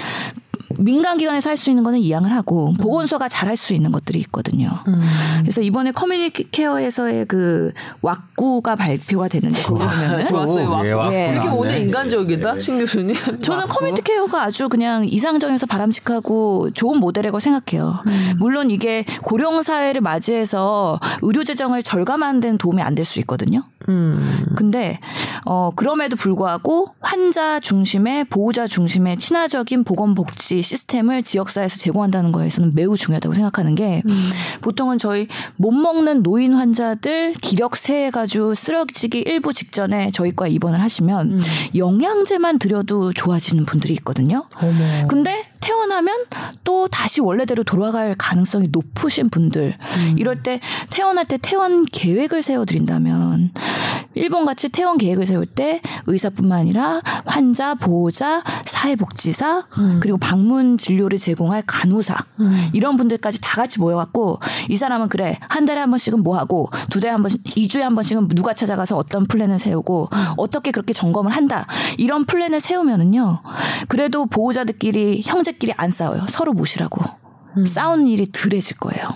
민간 0.78 1.16
기관에서 1.18 1.50
할 1.50 1.56
수 1.58 1.70
있는 1.70 1.82
거는 1.82 1.98
이양을 1.98 2.32
하고 2.32 2.72
보건소가 2.80 3.28
잘할 3.28 3.56
수 3.56 3.74
있는 3.74 3.90
것들이 3.90 4.20
있거든요. 4.20 4.70
그래서 5.40 5.60
이번에 5.60 5.90
커뮤니티 5.92 6.48
케어에서의 6.50 7.24
그 7.26 7.72
왁구가 8.02 8.76
발표가 8.76 9.26
되는데 9.28 9.60
보면은 9.62 10.24
좋았어요. 10.26 10.70
와. 10.70 11.12
예. 11.12 11.28
예. 11.28 11.32
되게 11.34 11.48
오늘 11.48 11.70
네. 11.72 11.80
인간적이다, 11.80 12.58
신 12.60 12.78
교수님. 12.78 13.16
저는 13.42 13.66
커뮤니티 13.66 14.02
케어가 14.02 14.44
아주 14.44 14.68
그냥 14.68 15.04
이상적이면서 15.04 15.66
바람직하고 15.66 16.70
좋은 16.74 16.98
모델이라고 17.00 17.40
생각해요. 17.40 17.96
물론 18.38 18.70
이게 18.70 19.04
고령 19.22 19.62
사회를 19.62 20.00
맞이해서 20.00 21.00
의료 21.22 21.42
재정을 21.44 21.82
절감하는 21.82 22.40
데는 22.40 22.58
도움이 22.58 22.82
안 22.82 22.94
될 22.94 23.04
수 23.04 23.18
있거든요. 23.20 23.62
음. 23.88 24.44
근데 24.56 24.98
어 25.46 25.70
그럼에도 25.74 26.16
불구하고 26.16 26.94
환자 27.00 27.60
중심의 27.60 28.24
보호자 28.24 28.66
중심의 28.66 29.16
친화적인 29.16 29.84
보건 29.84 30.14
복지 30.14 30.60
시스템을 30.62 31.22
지역사회에서 31.22 31.78
제공한다는 31.78 32.32
거에서는 32.32 32.72
매우 32.74 32.96
중요하다고 32.96 33.34
생각하는 33.34 33.74
게 33.74 34.02
보통은 34.60 34.98
저희 34.98 35.28
못 35.56 35.70
먹는 35.70 36.22
노인 36.22 36.54
환자들 36.54 37.34
기력 37.34 37.76
세해 37.76 38.10
가지고 38.10 38.54
쓰러지기 38.54 39.20
일부 39.20 39.52
직전에 39.52 40.10
저희과 40.10 40.48
입원을 40.48 40.80
하시면 40.80 41.40
영양제만 41.74 42.58
드려도 42.58 43.12
좋아지는 43.12 43.64
분들이 43.64 43.94
있거든요. 43.94 44.44
어머. 44.60 45.06
근데 45.08 45.46
태어나면 45.60 46.16
또 46.64 46.88
다시 46.88 47.20
원래대로 47.20 47.64
돌아갈 47.64 48.14
가능성이 48.16 48.68
높으신 48.70 49.30
분들. 49.30 49.74
이럴 50.16 50.42
때 50.42 50.60
태어날 50.90 51.24
때 51.24 51.38
퇴원 51.40 51.84
계획을 51.84 52.42
세워드린다면 52.42 53.52
일본 54.14 54.44
같이 54.46 54.70
퇴원 54.70 54.98
계획을 54.98 55.26
세울 55.26 55.46
때 55.46 55.80
의사뿐만 56.06 56.58
아니라 56.60 57.00
환자, 57.26 57.74
보호자, 57.74 58.42
사회복지사 58.64 59.66
그리고 60.00 60.18
방문 60.18 60.78
진료를 60.78 61.18
제공할 61.18 61.62
간호사. 61.66 62.16
이런 62.72 62.96
분들까지 62.96 63.40
다 63.40 63.56
같이 63.56 63.78
모여갖고 63.80 64.40
이 64.68 64.76
사람은 64.76 65.08
그래 65.08 65.38
한 65.48 65.64
달에 65.64 65.80
한 65.80 65.90
번씩은 65.90 66.22
뭐 66.22 66.36
하고 66.38 66.68
두 66.90 67.00
달에 67.00 67.12
한 67.12 67.22
번씩 67.22 67.56
이 67.56 67.68
주에 67.68 67.82
한 67.82 67.94
번씩은 67.94 68.28
누가 68.28 68.54
찾아가서 68.54 68.96
어떤 68.96 69.26
플랜을 69.26 69.58
세우고 69.58 70.10
어떻게 70.36 70.70
그렇게 70.70 70.92
점검을 70.92 71.32
한다. 71.32 71.66
이런 71.96 72.24
플랜을 72.24 72.60
세우면은요 72.60 73.42
그래도 73.88 74.26
보호자들끼리 74.26 75.22
형제 75.24 75.47
끼리 75.52 75.72
안 75.76 75.90
싸워요 75.90 76.26
서로 76.28 76.52
모시라고 76.52 77.02
싸우는 77.66 78.06
일이 78.06 78.30
덜해질 78.30 78.76
거예요. 78.78 79.08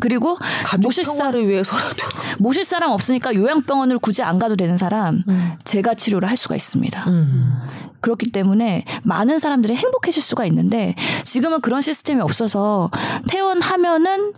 그리고 0.00 0.36
모실 0.82 1.04
사 1.04 1.12
평화를 1.12 1.48
위해서라도. 1.48 1.96
모실 2.38 2.64
사람 2.64 2.90
없으니까 2.90 3.34
요양병원을 3.34 3.98
굳이 3.98 4.22
안 4.22 4.38
가도 4.38 4.56
되는 4.56 4.76
사람 4.76 5.22
제가 5.64 5.94
치료를 5.94 6.28
할 6.28 6.36
수가 6.36 6.56
있습니다. 6.56 7.08
음. 7.08 7.52
그렇기 8.00 8.32
때문에 8.32 8.84
많은 9.04 9.38
사람들이 9.38 9.76
행복해질 9.76 10.22
수가 10.22 10.44
있는데 10.46 10.94
지금은 11.24 11.60
그런 11.60 11.80
시스템이 11.80 12.20
없어서 12.20 12.90
퇴원하면은 13.28 14.32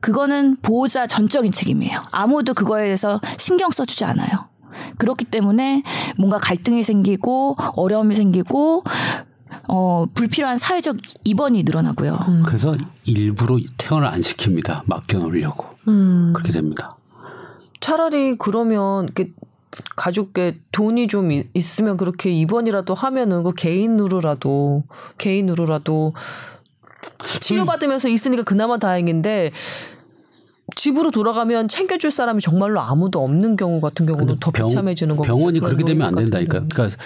그거는 0.00 0.56
보호자 0.62 1.06
전적인 1.06 1.52
책임이에요. 1.52 2.02
아무도 2.10 2.54
그거에 2.54 2.84
대해서 2.84 3.20
신경 3.36 3.70
써주지 3.70 4.04
않아요. 4.04 4.48
그렇기 4.98 5.26
때문에 5.26 5.82
뭔가 6.16 6.38
갈등이 6.38 6.82
생기고 6.82 7.56
어려움이 7.76 8.14
생기고 8.14 8.84
어 9.72 10.06
불필요한 10.14 10.58
사회적 10.58 10.96
입원이 11.22 11.62
늘어나고요. 11.62 12.18
그래서 12.44 12.76
일부러 13.06 13.56
퇴원을 13.78 14.08
안 14.08 14.20
시킵니다. 14.20 14.82
맡겨놓으려고 14.86 15.66
음. 15.86 16.32
그렇게 16.34 16.50
됩니다. 16.52 16.96
차라리 17.80 18.36
그러면 18.36 19.04
이렇게 19.04 19.30
가족께 19.94 20.58
돈이 20.72 21.06
좀 21.06 21.30
이- 21.30 21.44
있으면 21.54 21.96
그렇게 21.96 22.32
입원이라도 22.32 22.94
하면은 22.94 23.44
그 23.44 23.52
개인으로라도 23.54 24.82
개인으로라도 25.18 26.14
치료받으면서 27.40 28.08
있으니까 28.08 28.42
그나마 28.42 28.78
다행인데 28.78 29.52
집으로 30.74 31.10
돌아가면 31.10 31.68
챙겨줄 31.68 32.10
사람이 32.10 32.40
정말로 32.40 32.80
아무도 32.80 33.22
없는 33.22 33.56
경우 33.56 33.80
같은 33.80 34.06
경우는 34.06 34.36
더 34.40 34.50
병- 34.50 34.66
비참해지는 34.68 35.14
거고 35.16 35.26
병원이 35.26 35.60
그렇게 35.60 35.84
되면 35.84 36.08
안 36.08 36.14
된다니까. 36.16 36.64
그러니까 36.68 36.96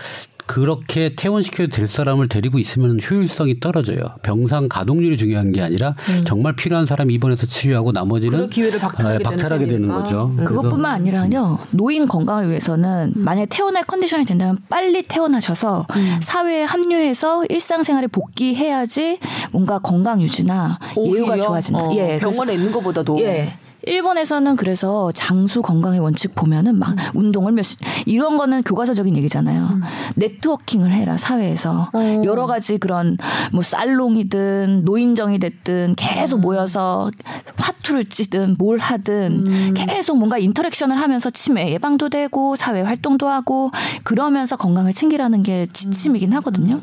그렇게 0.47 1.15
퇴원시켜도 1.17 1.71
될 1.71 1.87
사람을 1.87 2.29
데리고 2.29 2.59
있으면 2.59 2.99
효율성이 3.01 3.61
떨어져요. 3.61 3.99
병상 4.23 4.69
가동률이 4.69 5.17
중요한 5.17 5.53
게 5.53 5.63
아니라 5.63 5.95
정말 6.27 6.55
필요한 6.55 6.85
사람 6.87 7.11
입원해서 7.11 7.47
치료하고 7.47 7.93
나머지는 7.93 8.35
음. 8.35 8.37
그런 8.39 8.51
기회를 8.51 8.79
박탈하게 8.79 9.15
아, 9.15 9.19
되는 9.19 9.31
박탈하게 9.31 9.67
되는. 9.67 9.89
거죠. 9.89 10.27
음. 10.27 10.37
그래서 10.37 10.55
그것뿐만 10.55 10.93
아니라요. 10.97 11.59
노인 11.71 12.07
건강을 12.07 12.49
위해서는 12.51 13.13
만약에 13.17 13.47
퇴원할 13.49 13.85
컨디션이 13.87 14.25
된다면 14.27 14.59
빨리 14.69 15.03
퇴원하셔서 15.03 15.87
사회에 16.21 16.65
합류해서 16.65 17.47
일상생활에 17.49 18.07
복귀해야지 18.09 19.19
뭔가 19.51 19.79
건강 19.79 20.21
유지나 20.21 20.79
예후가? 20.97 21.41
좋아진다. 21.41 21.85
어, 21.85 21.91
예, 21.95 22.19
그래서- 22.19 22.31
병원에 22.31 22.55
있는 22.55 22.71
것보다도 22.71 23.19
예. 23.21 23.55
일본에서는 23.87 24.57
그래서 24.57 25.13
장수 25.13 25.63
건강의 25.63 26.01
원칙 26.01 26.35
보면은 26.35 26.79
막 26.79 26.95
운동을 27.15 27.53
몇 27.53 27.63
시, 27.63 27.77
이런 28.07 28.37
거는 28.37 28.63
교과서적인 28.63 29.17
얘기잖아요. 29.17 29.81
네트워킹을 30.17 30.93
해라 30.93 31.17
사회에서. 31.17 31.91
여러 32.25 32.47
가지 32.47 32.79
그런 32.79 33.17
뭐 33.53 33.63
살롱이든 33.63 34.83
노인정이 34.85 35.39
됐든 35.39 35.95
계속 35.97 36.41
모여서 36.41 37.11
화투를 37.57 38.07
치든 38.07 38.57
뭘 38.59 38.79
하든 38.79 39.75
계속 39.75 40.19
뭔가 40.19 40.39
interaction을 40.39 41.01
하면서 41.01 41.31
치매 41.31 41.71
예방도 41.73 42.09
되고 42.09 42.57
사회 42.57 42.81
활동도 42.81 43.29
하고 43.29 43.71
그러면서 44.05 44.57
건강을 44.57 44.93
챙기라는 44.93 45.43
게 45.43 45.67
지침이긴 45.73 46.33
하거든요. 46.35 46.81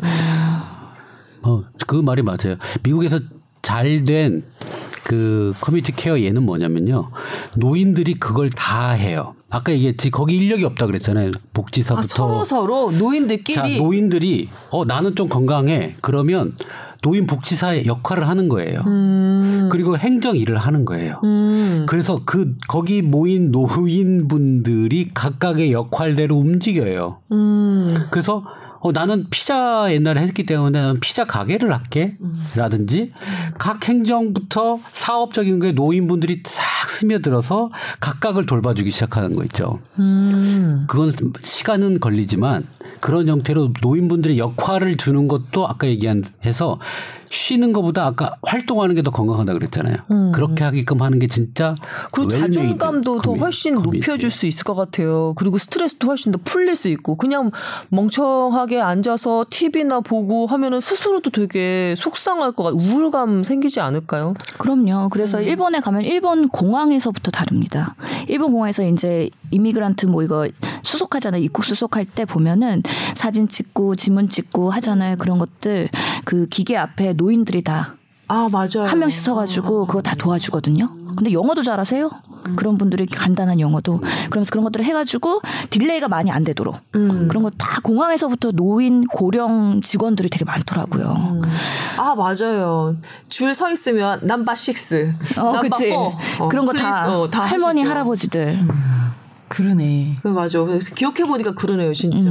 어, 1.44 1.64
그 1.88 1.96
말이 1.96 2.22
맞아요. 2.22 2.56
미국에서 2.84 3.20
잘된 3.62 4.44
그 5.12 5.54
community 5.60 5.92
care 5.92 6.22
얘는 6.22 6.44
뭐냐면요. 6.44 7.12
노인들이 7.58 8.14
그걸 8.14 8.50
다 8.50 8.92
해요. 8.92 9.36
아까 9.50 9.74
얘기했지 9.74 10.10
거기 10.10 10.38
인력이 10.38 10.64
없다 10.64 10.86
그랬잖아요. 10.86 11.32
복지사부터 11.54 12.00
아, 12.02 12.08
서로 12.08 12.44
서로 12.46 12.92
노인들끼리 12.92 13.56
자, 13.56 13.68
노인들이 13.68 14.48
어 14.70 14.86
나는 14.86 15.14
좀 15.14 15.28
건강해. 15.28 15.96
그러면 16.00 16.56
노인 17.02 17.28
복지사의 17.28 17.88
역할을 17.88 18.26
하는 18.26 18.48
거예요. 18.48 18.80
음, 18.88 19.68
그리고 19.70 19.98
행정 19.98 20.38
일을 20.38 20.58
하는 20.58 20.86
거예요. 20.86 21.20
음, 21.26 21.86
그래서 21.90 22.22
그 22.26 22.56
거기 22.70 23.02
모인 23.02 23.52
노인분들이 23.52 25.10
각각의 25.14 25.74
역할대로 25.74 26.38
움직여요. 26.38 27.18
음, 27.34 27.84
그래서 28.12 28.44
어, 28.82 28.92
나는 28.92 29.28
피자 29.30 29.88
옛날에 29.92 30.22
했기 30.22 30.46
때문에 30.46 30.82
나는 30.82 31.00
피자 31.00 31.26
가게를 31.26 31.72
할게. 31.72 32.18
라든지 32.56 33.12
각 33.58 33.88
행정부터 33.88 34.80
사업적인 34.92 35.60
게 35.60 35.72
노인분들이 35.72 36.42
싹 36.46 36.90
스며들어서 36.90 37.70
각각을 38.00 38.46
돌봐주기 38.46 38.92
시작하는 38.92 39.36
거 39.36 39.44
있죠. 39.46 39.80
음. 40.00 40.84
그건 40.88 41.12
시간은 41.42 42.00
걸리지만 42.00 42.68
그런 43.00 43.28
형태로 43.28 43.74
노인분들의 43.82 44.38
역할을 44.38 44.98
주는 44.98 45.28
것도 45.28 45.68
아까 45.68 45.88
얘기한 45.88 46.24
해서 46.46 46.80
쉬는 47.32 47.74
것보다 47.74 48.06
아까 48.06 48.36
활동하는 48.44 48.96
게 48.96 49.02
더 49.02 49.10
건강하다 49.10 49.54
그랬잖아요. 49.54 49.96
그렇게 50.34 50.64
하게끔 50.64 51.02
하는 51.02 51.18
게 51.18 51.26
진짜 51.28 51.74
그리고 52.12 52.30
자존감도 52.30 53.20
더 53.22 53.34
훨씬. 53.34 53.74
높여줄 53.74 54.30
수 54.30 54.46
있을 54.46 54.64
것 54.64 54.76
같아요. 54.76 55.34
그리고 55.36 55.58
스트레스도 55.58 56.08
훨씬 56.08 56.32
더 56.32 56.40
풀릴 56.44 56.76
수 56.76 56.88
있고 56.90 57.16
그냥 57.16 57.50
멍청하게 57.90 58.82
앉아서 58.82 59.46
TV나 59.50 60.02
보고 60.02 60.46
하면은 60.48 60.80
스스로도 60.80 61.30
되게 61.32 61.94
속상할 61.98 62.52
것 62.52 62.64
같, 62.64 62.74
우울감 62.74 63.44
생기지 63.44 63.80
않을까요? 63.80 64.34
그럼요. 64.58 65.10
그래서 65.10 65.42
일본에 65.42 65.80
가면 65.80 66.02
일본 66.04 66.48
공항에서부터 66.50 67.32
다릅니다. 67.32 67.96
일본 68.28 68.52
공항에서 68.52 68.84
이제 68.84 69.30
immigrant 69.52 70.06
뭐 70.08 70.24
이거 70.24 70.48
수속하잖아요. 70.84 71.42
입국 71.42 71.64
수속할 71.64 72.06
때 72.06 72.26
보면은 72.26 72.84
사진 73.16 73.48
찍고 73.48 73.96
지문 73.96 74.30
찍고 74.30 74.70
하잖아요. 74.72 75.16
그런 75.18 75.38
것들 75.38 75.90
그 76.26 76.48
기계 76.48 76.78
앞에 76.78 77.14
노인들이 77.26 77.62
다 77.64 77.93
한 77.93 78.36
아 78.36 78.50
맞아요. 78.52 78.96
명씩 78.98 79.22
서가지고 79.24 79.86
그거 79.86 80.02
다 80.02 80.16
도와주거든요. 80.16 80.90
근데 81.16 81.34
영어도 81.34 81.62
잘하세요. 81.62 82.10
그런 82.56 82.78
분들이 82.80 83.06
간단한 83.06 83.60
영어도 83.60 84.00
그러면서 84.30 84.50
그런 84.50 84.64
것들을 84.64 84.84
해가지고 84.86 85.42
delay가 85.70 86.08
많이 86.08 86.32
안 86.32 86.44
되도록 86.44 86.78
음. 86.96 87.28
그런 87.28 87.44
거 87.44 87.52
다 87.58 87.80
공항에서부터 87.84 88.52
노인 88.54 89.06
고령 89.06 89.82
직원들이 89.82 90.30
되게 90.30 90.46
많더라고요. 90.46 91.42
아 91.98 92.16
맞아요. 92.16 92.96
줄 93.28 93.54
서 93.54 93.70
있으면 93.72 94.20
number 94.24 94.56
six, 94.56 95.14
어, 95.38 95.60
그치. 95.60 95.90
four. 95.90 96.14
어, 96.40 96.48
그런 96.50 96.66
거 96.66 96.72
please, 96.72 96.88
다 96.88 97.20
어, 97.20 97.30
다 97.30 97.44
할머니 97.46 97.82
하시죠. 97.82 97.92
할아버지들. 97.92 98.68
그러네. 99.50 100.20
네, 100.24 100.32
맞아. 100.32 100.60
그래서 100.64 100.96
기억해 100.96 101.26
보니까 101.26 101.54
그러네요, 101.54 101.94
진짜. 101.94 102.26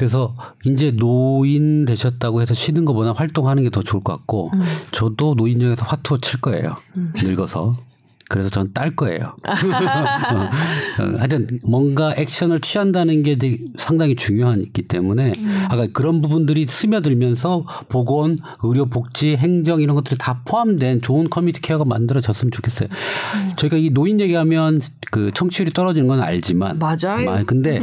음. 0.00 0.06
그래서 0.06 0.34
이제 0.64 0.90
노인 0.92 1.84
되셨다고 1.84 2.40
해서 2.40 2.54
쉬는 2.54 2.84
것보다 2.84 3.12
활동하는 3.12 3.62
게 3.64 3.70
더 3.70 3.82
좋을 3.82 4.02
것 4.02 4.12
같고 4.16 4.50
저도 4.90 5.34
노인정에서 5.34 5.84
화투 5.84 6.18
칠 6.20 6.40
거예요. 6.40 6.76
늙어서. 7.22 7.76
그래서 8.30 8.48
전 8.48 8.68
딸 8.72 8.90
거예요. 8.94 9.34
어, 9.44 9.50
하여튼 11.18 11.48
뭔가 11.68 12.14
액션을 12.16 12.60
취한다는 12.60 13.22
게 13.24 13.36
되게 13.36 13.58
상당히 13.76 14.14
중요하기 14.14 14.70
때문에 14.86 15.32
아까 15.68 15.86
그런 15.92 16.20
부분들이 16.20 16.64
스며들면서 16.66 17.66
보건, 17.88 18.36
의료, 18.62 18.86
복지, 18.86 19.36
행정 19.36 19.80
이런 19.82 19.96
것들이 19.96 20.16
다 20.16 20.42
포함된 20.44 21.02
좋은 21.02 21.28
community 21.28 21.60
care가 21.60 21.84
만들어졌으면 21.84 22.52
좋겠어요. 22.52 22.88
저희가 23.56 23.76
이 23.76 23.90
노인 23.90 24.20
얘기하면 24.20 24.80
그 25.10 25.32
청취율이 25.34 25.72
떨어지는 25.72 26.06
건 26.06 26.20
알지만 26.20 26.78
맞아요. 26.78 27.24
마- 27.26 27.42
근데 27.42 27.80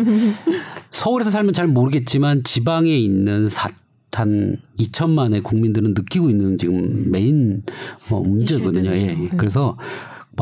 서울에서 0.92 1.30
살면 1.30 1.54
잘 1.54 1.68
모르겠지만 1.68 2.44
지방에 2.46 2.98
있는 2.98 3.50
사, 3.50 3.70
한 4.14 4.58
2천만의 4.80 5.44
국민들은 5.44 5.94
느끼고 5.94 6.30
있는 6.30 6.58
지금 6.58 7.12
메인 7.12 7.64
뭐 8.10 8.22
문제거든요. 8.22 8.90
예. 8.92 9.10
예. 9.10 9.30
그래서 9.38 9.76
뭐 9.76 9.78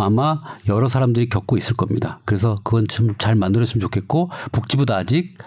아마 0.04 0.42
여러 0.68 0.88
사람들이 0.88 1.30
겪고 1.30 1.58
있을 1.58 1.76
겁니다. 1.76 2.20
그래서 2.26 2.60
그건 2.64 2.88
좀 2.88 3.16
잘 3.18 3.36
만들었으면 3.36 3.82
좋겠고 3.82 4.30
복지부도 4.52 4.94
아직 4.94 5.38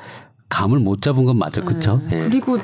감을 0.48 0.78
못 0.78 1.02
잡은 1.02 1.24
건 1.24 1.36
맞아, 1.38 1.62
그렇죠? 1.62 2.00
예. 2.10 2.20
그리고 2.24 2.58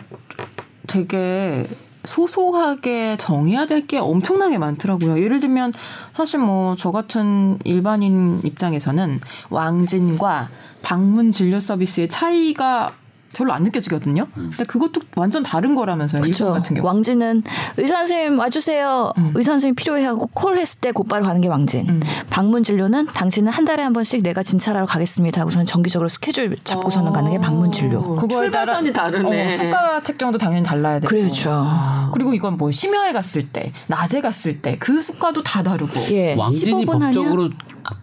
되게 0.86 1.68
소소하게 2.04 3.16
정해야 3.16 3.66
될 3.66 3.86
게 3.86 3.98
엄청나게 3.98 4.58
많더라고요. 4.58 5.18
예를 5.22 5.40
들면 5.40 5.72
사실 6.12 6.38
뭐 6.40 6.74
저 6.78 6.90
같은 6.92 7.58
일반인 7.64 8.40
입장에서는 8.44 9.20
왕진과 9.50 10.48
방문 10.82 11.30
진료 11.30 11.60
서비스의 11.60 12.08
차이가 12.08 12.92
별로 13.34 13.52
안 13.52 13.62
느껴지거든요. 13.64 14.26
근데 14.34 14.64
그것도 14.64 15.00
완전 15.16 15.42
다른 15.42 15.74
거라면서요. 15.74 16.22
일본 16.22 16.32
그렇죠. 16.32 16.52
같은 16.52 16.76
경우. 16.76 16.86
왕진은 16.86 17.42
의사 17.76 17.96
선생님 17.96 18.38
와주세요. 18.38 19.12
의사 19.34 19.52
선생님 19.52 19.74
필요해 19.74 20.04
하고 20.04 20.28
콜 20.32 20.56
했을 20.56 20.80
때 20.80 20.92
곧바로 20.92 21.24
가는 21.24 21.40
게 21.40 21.48
왕진. 21.48 21.88
음. 21.88 22.00
방문 22.30 22.62
진료는 22.62 23.06
당신은 23.06 23.52
한 23.52 23.64
달에 23.64 23.82
한 23.82 23.92
번씩 23.92 24.22
내가 24.22 24.42
진찰하러 24.42 24.86
가겠습니다 24.86 25.40
하고서는 25.40 25.66
정기적으로 25.66 26.08
스케줄 26.08 26.56
잡고서는 26.64 27.12
가는 27.12 27.30
게 27.30 27.38
방문 27.38 27.70
진료. 27.72 28.16
따라 28.16 28.28
출발선이 28.28 28.92
다르네. 28.92 29.54
어, 29.54 29.56
수가 29.56 30.02
책정도 30.02 30.38
당연히 30.38 30.62
달라야 30.64 31.00
되고. 31.00 31.08
그렇죠. 31.08 31.66
그리고 32.12 32.32
이건 32.34 32.56
뭐 32.56 32.70
심야에 32.70 33.12
갔을 33.12 33.48
때, 33.48 33.72
낮에 33.88 34.20
갔을 34.20 34.60
때 34.62 34.76
그 34.78 35.00
수가도 35.00 35.42
다 35.42 35.62
다르고. 35.62 35.92
예. 36.10 36.34
왕진이 36.34 36.84
15분 36.84 37.00
법적으로 37.00 37.48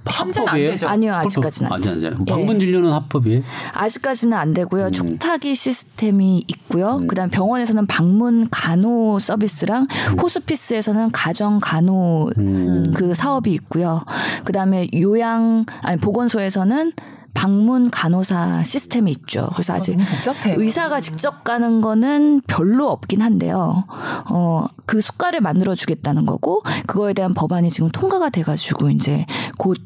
현재는 0.10 0.48
안 0.48 0.54
합법이에요? 0.54 0.72
되죠. 0.72 0.88
아니요, 0.88 1.14
아직까지는. 1.16 1.72
아니, 1.72 1.88
아니, 1.88 2.06
아니. 2.06 2.16
예. 2.28 2.32
방문 2.32 2.60
진료는 2.60 2.92
합법이에요? 2.92 3.42
아직까지는 3.74 4.38
안 4.38 4.54
되고요. 4.54 4.88
음. 4.88 4.92
촉탁이 4.92 5.56
시스템이 5.56 6.44
있고요. 6.48 7.00
그다음 7.08 7.30
병원에서는 7.30 7.86
방문 7.88 8.48
간호 8.50 9.20
서비스랑 9.20 9.88
음. 10.12 10.20
호스피스에서는 10.20 11.12
가정 11.12 11.60
간호 11.62 12.30
그 12.94 13.14
사업이 13.14 13.52
있고요. 13.54 14.04
그다음에 14.46 14.88
요양 14.94 15.66
아니 15.82 15.98
보건소에서는 15.98 16.94
방문 17.34 17.90
간호사 17.90 18.64
시스템이 18.64 19.12
있죠. 19.12 19.50
그래서 19.54 19.74
아직 19.74 19.98
복잡해요. 19.98 20.56
의사가 20.60 21.00
직접 21.02 21.44
가는 21.44 21.82
거는 21.82 22.42
별로 22.48 22.90
없긴 22.90 23.22
한데요. 23.22 23.86
어, 24.30 24.66
그 24.86 25.02
수가를 25.02 25.42
만들어 25.42 25.76
주겠다는 25.76 26.26
거고 26.26 26.64
그거에 26.88 27.14
대한 27.14 27.34
법안이 27.34 27.70
지금 27.70 27.90
통과가 27.90 28.30
돼 28.30 28.44
가지고 28.44 28.90
이제 28.90 29.26
곧 29.58 29.78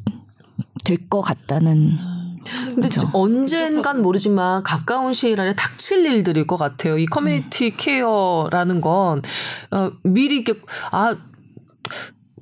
될 0.84 1.10
것 1.10 1.22
같다는 1.22 1.98
근데 2.66 2.90
그렇죠. 2.90 3.10
언젠간 3.14 4.04
모르지만 4.04 4.62
가까운 4.62 5.14
시일 5.14 5.42
안에 5.42 5.56
닥칠 5.56 6.06
일들일 6.06 6.46
것 6.46 6.58
같아요. 6.58 6.98
이 7.00 7.08
community 7.08 7.76
care라는 7.76 8.82
건 8.82 9.24
어, 9.72 9.92
미리 10.04 10.36
이렇게 10.36 10.62
아 10.92 11.16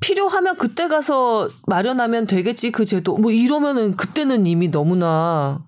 필요하면 0.04 0.58
그때 0.58 0.88
가서 0.88 1.50
마련하면 1.66 2.28
되겠지 2.28 2.72
그 2.72 2.84
제도 2.86 3.18
뭐 3.18 3.32
이러면은 3.32 3.96
그때는 3.96 4.46
이미 4.46 4.70
너무나 4.70 5.62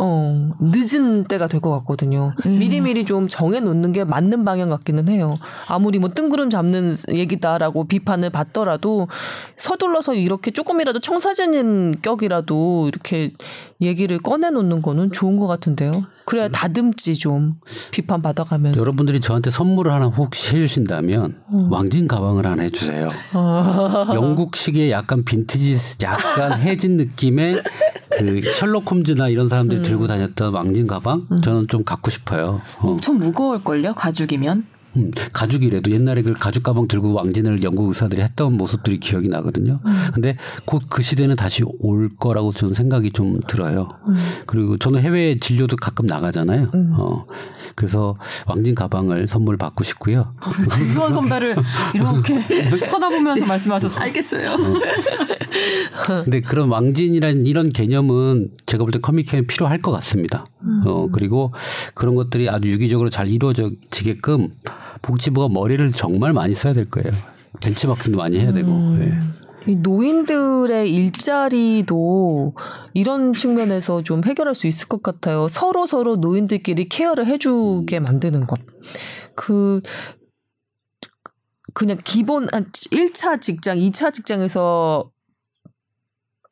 어 0.00 0.50
늦은 0.60 1.24
때가 1.24 1.48
될 1.48 1.60
것 1.60 1.70
같거든요. 1.80 2.32
미리 2.46 2.80
미리 2.80 3.04
좀 3.04 3.26
정해 3.26 3.58
놓는 3.58 3.92
게 3.92 4.04
맞는 4.04 4.44
방향 4.44 4.68
같기는 4.68 5.08
해요. 5.08 5.34
아무리 5.66 5.98
뭐 5.98 6.08
뜬구름 6.08 6.50
잡는 6.50 6.94
얘기다라고 7.12 7.88
비판을 7.88 8.30
받더라도 8.30 9.08
서둘러서 9.56 10.14
이렇게 10.14 10.52
조금이라도 10.52 11.00
청사진 11.00 11.96
격이라도 12.00 12.86
이렇게 12.86 13.32
얘기를 13.80 14.18
꺼내 14.18 14.50
놓는 14.50 14.82
거는 14.82 15.12
좋은 15.12 15.38
것 15.38 15.46
같은데요. 15.46 15.92
그래야 16.24 16.48
다듬지 16.48 17.14
좀 17.14 17.54
비판 17.92 18.20
받아가면서. 18.22 18.78
여러분들이 18.80 19.20
저한테 19.20 19.50
선물을 19.50 19.92
하나 19.92 20.06
혹시 20.06 20.56
해주신다면 20.56 21.36
왕진 21.70 22.08
가방을 22.08 22.46
하나 22.46 22.64
해주세요. 22.64 23.08
영국식의 24.14 24.90
약간 24.90 25.24
빈티지, 25.24 25.98
약간 26.02 26.60
해진 26.60 26.96
느낌의 26.96 27.62
그 28.18 28.50
셜록 28.50 28.90
홈즈나 28.90 29.28
이런 29.28 29.48
사람들이 29.48 29.82
들고 29.82 30.06
다녔던 30.08 30.52
왕진 30.52 30.86
가방 30.86 31.26
저는 31.42 31.68
좀 31.68 31.84
갖고 31.84 32.10
싶어요. 32.10 32.60
어. 32.80 32.88
엄청 32.88 33.18
무거울 33.18 33.62
걸요? 33.62 33.94
가죽이면? 33.94 34.66
음, 34.98 35.10
가죽이라도 35.32 35.90
옛날에 35.90 36.22
그 36.22 36.32
가죽 36.34 36.62
가방 36.62 36.86
들고 36.88 37.12
왕진을 37.12 37.62
영국 37.62 37.88
의사들이 37.88 38.20
했던 38.22 38.54
모습들이 38.56 38.98
기억이 39.00 39.28
나거든요. 39.28 39.80
근데 40.14 40.36
곧 40.64 40.82
그 40.88 41.02
시대는 41.02 41.36
다시 41.36 41.62
올 41.80 42.08
거라고 42.16 42.52
저는 42.52 42.74
생각이 42.74 43.10
좀 43.12 43.40
들어요. 43.46 43.88
그리고 44.46 44.78
저는 44.78 45.00
해외 45.00 45.36
진료도 45.36 45.76
가끔 45.76 46.06
나가잖아요. 46.06 46.70
어, 46.98 47.24
그래서 47.74 48.16
왕진 48.46 48.74
가방을 48.74 49.26
선물 49.28 49.56
받고 49.56 49.84
싶고요. 49.84 50.30
유수원 50.80 51.12
선배를 51.12 51.56
이렇게 51.94 52.40
쳐다보면서 52.86 53.46
말씀하셨어요. 53.46 54.04
알겠어요. 54.04 54.56
근데 56.24 56.40
그런 56.40 56.68
왕진이란 56.68 57.46
이런 57.46 57.72
개념은 57.72 58.50
제가 58.66 58.84
볼 58.84 58.88
때 58.90 58.98
커뮤니케이션 59.00 59.46
필요할 59.46 59.78
것 59.78 59.90
같습니다. 59.92 60.44
어, 60.86 61.08
그리고 61.12 61.52
그런 61.94 62.14
것들이 62.14 62.48
아주 62.48 62.70
유기적으로 62.70 63.10
잘 63.10 63.28
이루어지게끔 63.30 64.48
복지부가 65.02 65.48
머리를 65.48 65.92
정말 65.92 66.32
많이 66.32 66.54
써야 66.54 66.72
될 66.72 66.88
거예요. 66.88 67.10
벤치마킹도 67.60 68.18
많이 68.18 68.38
해야 68.38 68.52
되고. 68.52 68.70
음. 68.70 69.00
예. 69.02 69.38
이 69.68 69.76
노인들의 69.76 70.90
일자리도 70.90 72.54
이런 72.94 73.32
측면에서 73.34 74.02
좀 74.02 74.24
해결할 74.24 74.54
수 74.54 74.66
있을 74.66 74.88
것 74.88 75.02
같아요. 75.02 75.46
서로 75.48 75.84
서로 75.84 76.16
노인들끼리 76.16 76.88
케어를 76.88 77.26
해주게 77.26 78.00
만드는 78.00 78.46
것. 78.46 78.58
그 79.34 79.82
그냥 81.74 81.98
기본 82.02 82.48
한 82.50 82.70
1차 82.72 83.40
직장, 83.42 83.76
2차 83.76 84.12
직장에서 84.14 85.10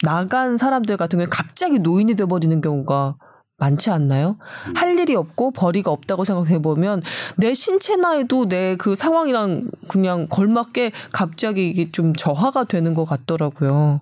나간 0.05 0.57
사람들 0.57 0.99
같은 0.99 1.19
경우에 1.19 1.29
갑자기 1.31 1.79
노인이 1.79 2.15
돼버리는 2.17 2.61
경우가 2.61 3.17
많지 3.59 3.91
않나요? 3.91 4.37
할 4.75 4.99
일이 4.99 5.15
없고 5.15 5.51
벌이가 5.53 5.91
없다고 5.91 6.25
생각해 6.25 6.61
보면 6.61 7.03
내 7.37 7.55
신체 7.55 7.97
나이도 7.97 8.49
내 8.49 8.77
그 8.79 8.95
상황이랑 8.95 9.71
그냥 9.89 10.27
걸맞게 10.29 10.93
갑자기 11.13 11.69
이게 11.69 11.91
좀 11.91 12.15
저하가 12.15 12.65
되는 12.65 12.93
것 12.95 13.05
같더라고요. 13.07 14.01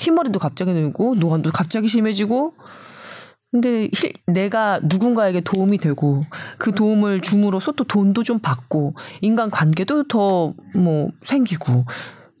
흰머리도 0.00 0.38
갑자기 0.38 0.72
늘고 0.72 1.16
노안도 1.16 1.50
갑자기 1.52 1.88
심해지고 1.88 2.54
근데 3.52 3.88
힐- 3.94 4.12
내가 4.26 4.80
누군가에게 4.82 5.40
도움이 5.40 5.78
되고 5.78 6.24
그 6.58 6.72
도움을 6.72 7.20
줌으로써 7.20 7.72
또 7.72 7.84
돈도 7.84 8.22
좀 8.22 8.38
받고 8.38 8.94
인간 9.20 9.50
관계도 9.50 10.08
더 10.08 10.54
뭐 10.74 11.08
생기고 11.24 11.84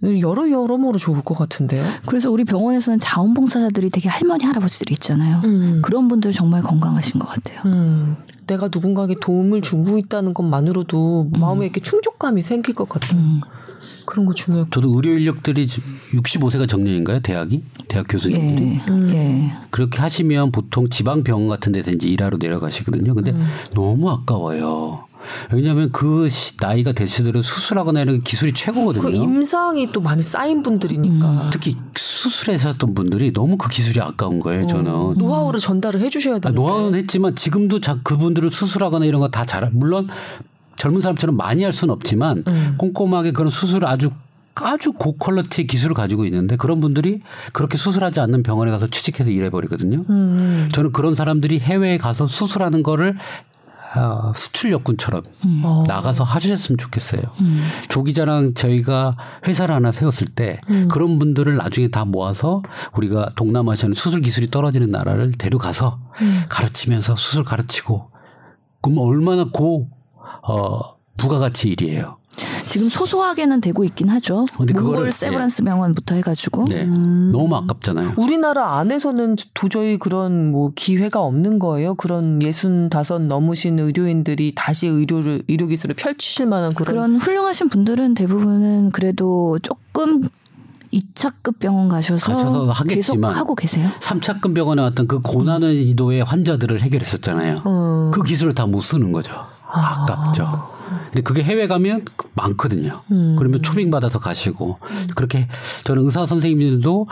여러 0.02 0.50
여러모로 0.50 0.98
좋을 0.98 1.22
것 1.22 1.36
같은데요. 1.36 1.84
그래서 2.06 2.30
우리 2.30 2.44
병원에서는 2.44 3.00
자원봉사자들이 3.00 3.90
되게 3.90 4.08
할머니 4.08 4.44
할아버지들이 4.44 4.92
있잖아요. 4.92 5.40
음. 5.44 5.80
그런 5.82 6.08
분들 6.08 6.32
정말 6.32 6.62
건강하신 6.62 7.18
것 7.18 7.26
같아요. 7.28 7.62
음, 7.64 8.16
내가 8.46 8.68
누군가에게 8.72 9.16
도움을 9.20 9.62
주고 9.62 9.98
있다는 9.98 10.34
것만으로도 10.34 11.30
마음에 11.38 11.64
이렇게 11.64 11.80
충족감이 11.80 12.42
생길 12.42 12.74
것 12.74 12.88
같아요. 12.88 13.18
음. 13.18 13.40
그런 14.04 14.24
거 14.26 14.32
중요해요. 14.32 14.68
저도 14.70 14.94
의료 14.94 15.10
인력들이 15.12 15.66
65세가 15.66 16.68
정년인가요? 16.68 17.20
대학이? 17.20 17.62
대학 17.88 18.06
교수님들이? 18.08 18.66
예, 18.68 18.82
음. 18.88 19.10
예. 19.10 19.52
그렇게 19.70 19.98
하시면 19.98 20.52
보통 20.52 20.88
지방 20.88 21.24
병원 21.24 21.48
같은 21.48 21.72
데서 21.72 21.90
이제 21.90 22.06
일하러 22.08 22.38
내려가시거든요. 22.38 23.14
근데 23.14 23.32
음. 23.32 23.44
너무 23.74 24.10
아까워요. 24.10 25.06
왜냐하면 25.52 25.90
그 25.92 26.28
시- 26.28 26.56
나이가 26.60 26.92
되시더라도 26.92 27.42
수술하거나 27.42 28.00
이런 28.02 28.22
기술이 28.22 28.52
최고거든요. 28.52 29.02
그 29.02 29.10
임상이 29.10 29.92
또 29.92 30.00
많이 30.00 30.22
쌓인 30.22 30.62
분들이니까 30.62 31.50
특히 31.52 31.76
수술하셨던 31.96 32.94
분들이 32.94 33.32
너무 33.32 33.56
그 33.56 33.68
기술이 33.68 34.00
아까운 34.00 34.40
거예요. 34.40 34.66
저는. 34.66 34.90
어, 34.90 35.14
노하우를 35.16 35.60
전달을 35.60 36.00
해주셔야 36.00 36.36
아, 36.36 36.38
되는데. 36.38 36.60
노하우는 36.60 36.98
했지만 36.98 37.34
지금도 37.36 37.80
자, 37.80 37.98
그분들을 38.02 38.50
수술하거나 38.50 39.04
이런 39.04 39.20
거 39.20 39.26
다 39.28 39.44
잘, 39.44 39.68
물론 39.72 40.08
젊은 40.76 41.00
사람처럼 41.00 41.36
많이 41.36 41.62
할 41.64 41.72
수는 41.72 41.92
없지만 41.92 42.44
음. 42.48 42.74
꼼꼼하게 42.78 43.32
그런 43.32 43.50
수술을 43.50 43.88
아주 43.88 44.10
아주 44.54 44.92
고퀄러티의 44.92 45.66
기술을 45.66 45.94
가지고 45.94 46.24
있는데 46.24 46.56
그런 46.56 46.80
분들이 46.80 47.20
그렇게 47.52 47.76
수술하지 47.76 48.20
않는 48.20 48.42
병원에 48.42 48.70
가서 48.70 48.86
취직해서 48.86 49.30
일해버리거든요. 49.30 49.98
음. 50.08 50.68
저는 50.72 50.92
그런 50.92 51.14
사람들이 51.14 51.58
해외에 51.60 51.98
가서 51.98 52.26
수술하는 52.26 52.82
거를 52.82 53.16
아, 53.96 54.32
수출 54.34 54.72
역군처럼 54.72 55.22
어. 55.64 55.84
나가서 55.86 56.24
하셨으면 56.24 56.78
좋겠어요. 56.78 57.22
음. 57.40 57.66
조 57.88 58.04
기자랑 58.04 58.54
저희가 58.54 59.16
회사를 59.46 59.74
하나 59.74 59.92
세웠을 59.92 60.28
때 60.28 60.60
음. 60.70 60.88
그런 60.88 61.18
분들을 61.18 61.56
나중에 61.56 61.88
다 61.88 62.04
모아서 62.04 62.62
우리가 62.94 63.30
동남아시아는 63.36 63.94
수술 63.94 64.20
기술이 64.20 64.50
떨어지는 64.50 64.90
나라를 64.90 65.32
데려가서 65.32 65.98
음. 66.20 66.42
가르치면서 66.48 67.16
수술 67.16 67.44
가르치고 67.44 68.10
그럼 68.82 68.98
얼마나 68.98 69.44
고 69.44 69.88
어, 70.42 70.96
부가가치 71.16 71.68
일이에요. 71.70 72.18
지금 72.66 72.88
소소하게는 72.88 73.60
되고 73.60 73.84
있긴 73.84 74.08
하죠. 74.10 74.46
근데 74.56 74.74
몽골 74.74 74.90
그거를, 74.90 75.12
세브란스 75.12 75.64
병원부터 75.64 76.16
해가지고 76.16 76.66
네, 76.68 76.84
음. 76.84 77.30
너무 77.32 77.54
아깝잖아요. 77.56 78.14
우리나라 78.16 78.78
안에서는 78.78 79.36
도저히 79.54 79.98
그런 79.98 80.50
뭐 80.52 80.72
기회가 80.74 81.20
없는 81.20 81.58
거예요. 81.58 81.94
그런 81.94 82.42
예순 82.42 82.90
다섯 82.90 83.20
넘으신 83.20 83.78
의료인들이 83.78 84.52
다시 84.54 84.86
의료를 84.86 85.42
의료 85.48 85.66
기술을 85.66 85.94
펼치실 85.96 86.46
만한 86.46 86.74
그런, 86.74 86.86
그런 86.86 87.16
훌륭하신 87.16 87.68
분들은 87.68 88.14
대부분은 88.14 88.90
그래도 88.90 89.58
조금 89.62 90.28
2차급 90.92 91.58
병원 91.58 91.88
가셔서, 91.88 92.32
가셔서 92.32 92.70
하겠지만 92.70 93.30
계속 93.30 93.38
하고 93.40 93.54
계세요. 93.54 93.88
3차급 94.00 94.54
병원에 94.54 94.82
왔던 94.82 95.06
그 95.08 95.20
고난이도의 95.20 96.22
환자들을 96.24 96.80
해결했었잖아요. 96.80 97.62
어. 97.64 98.10
그 98.14 98.22
기술을 98.22 98.54
다 98.54 98.66
못 98.66 98.80
쓰는 98.82 99.12
거죠. 99.12 99.32
아깝죠. 99.76 100.76
근데 101.06 101.22
그게 101.22 101.42
해외 101.42 101.66
가면 101.66 102.04
많거든요. 102.34 103.02
음. 103.10 103.36
그러면 103.38 103.62
초빙 103.62 103.90
받아서 103.90 104.18
가시고 104.18 104.78
그렇게 105.14 105.48
저는 105.84 106.04
의사 106.04 106.26
선생님들도 106.26 107.08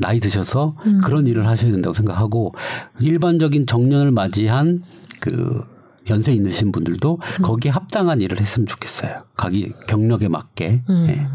나이 0.00 0.20
드셔서 0.20 0.76
음. 0.86 0.98
그런 1.02 1.26
일을 1.26 1.46
하셔야 1.46 1.70
된다고 1.70 1.94
생각하고 1.94 2.54
일반적인 2.98 3.66
정년을 3.66 4.12
맞이한 4.12 4.82
그 5.20 5.64
연세 6.10 6.32
있으신 6.32 6.72
분들도 6.72 7.18
음. 7.20 7.42
거기에 7.42 7.70
합당한 7.70 8.20
일을 8.20 8.40
했으면 8.40 8.66
좋겠어요. 8.66 9.12
각기 9.36 9.72
경력에 9.86 10.28
맞게. 10.28 10.82
음. 10.88 11.06
예. 11.08 11.26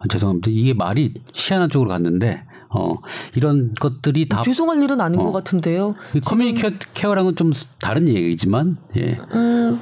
아, 0.00 0.08
죄송합니다. 0.08 0.50
이게 0.50 0.74
말이 0.74 1.14
희한한 1.34 1.70
쪽으로 1.70 1.90
갔는데 1.90 2.44
어 2.72 2.96
이런 3.34 3.74
것들이 3.74 4.28
다 4.28 4.42
죄송할 4.42 4.82
일은 4.82 5.00
아닌 5.00 5.20
어. 5.20 5.24
것 5.24 5.32
같은데요. 5.32 5.96
이 6.14 6.20
community 6.20 6.62
care랑은 6.94 7.36
좀 7.36 7.52
다른 7.80 8.08
얘기지만 8.08 8.76
예. 8.96 9.18
음, 9.34 9.80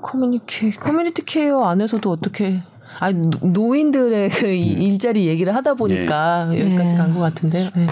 community 0.00 0.70
community 0.72 1.24
care 1.24 1.64
안에서도 1.64 2.10
어떻게 2.10 2.62
아 3.00 3.12
노인들의 3.12 4.30
그이 4.30 4.60
일자리 4.60 5.26
얘기를 5.26 5.54
하다 5.54 5.74
보니까 5.74 6.48
여기까지 6.48 6.94
네. 6.94 6.96
간것 6.96 7.20
같은데요. 7.20 7.70
네. 7.76 7.86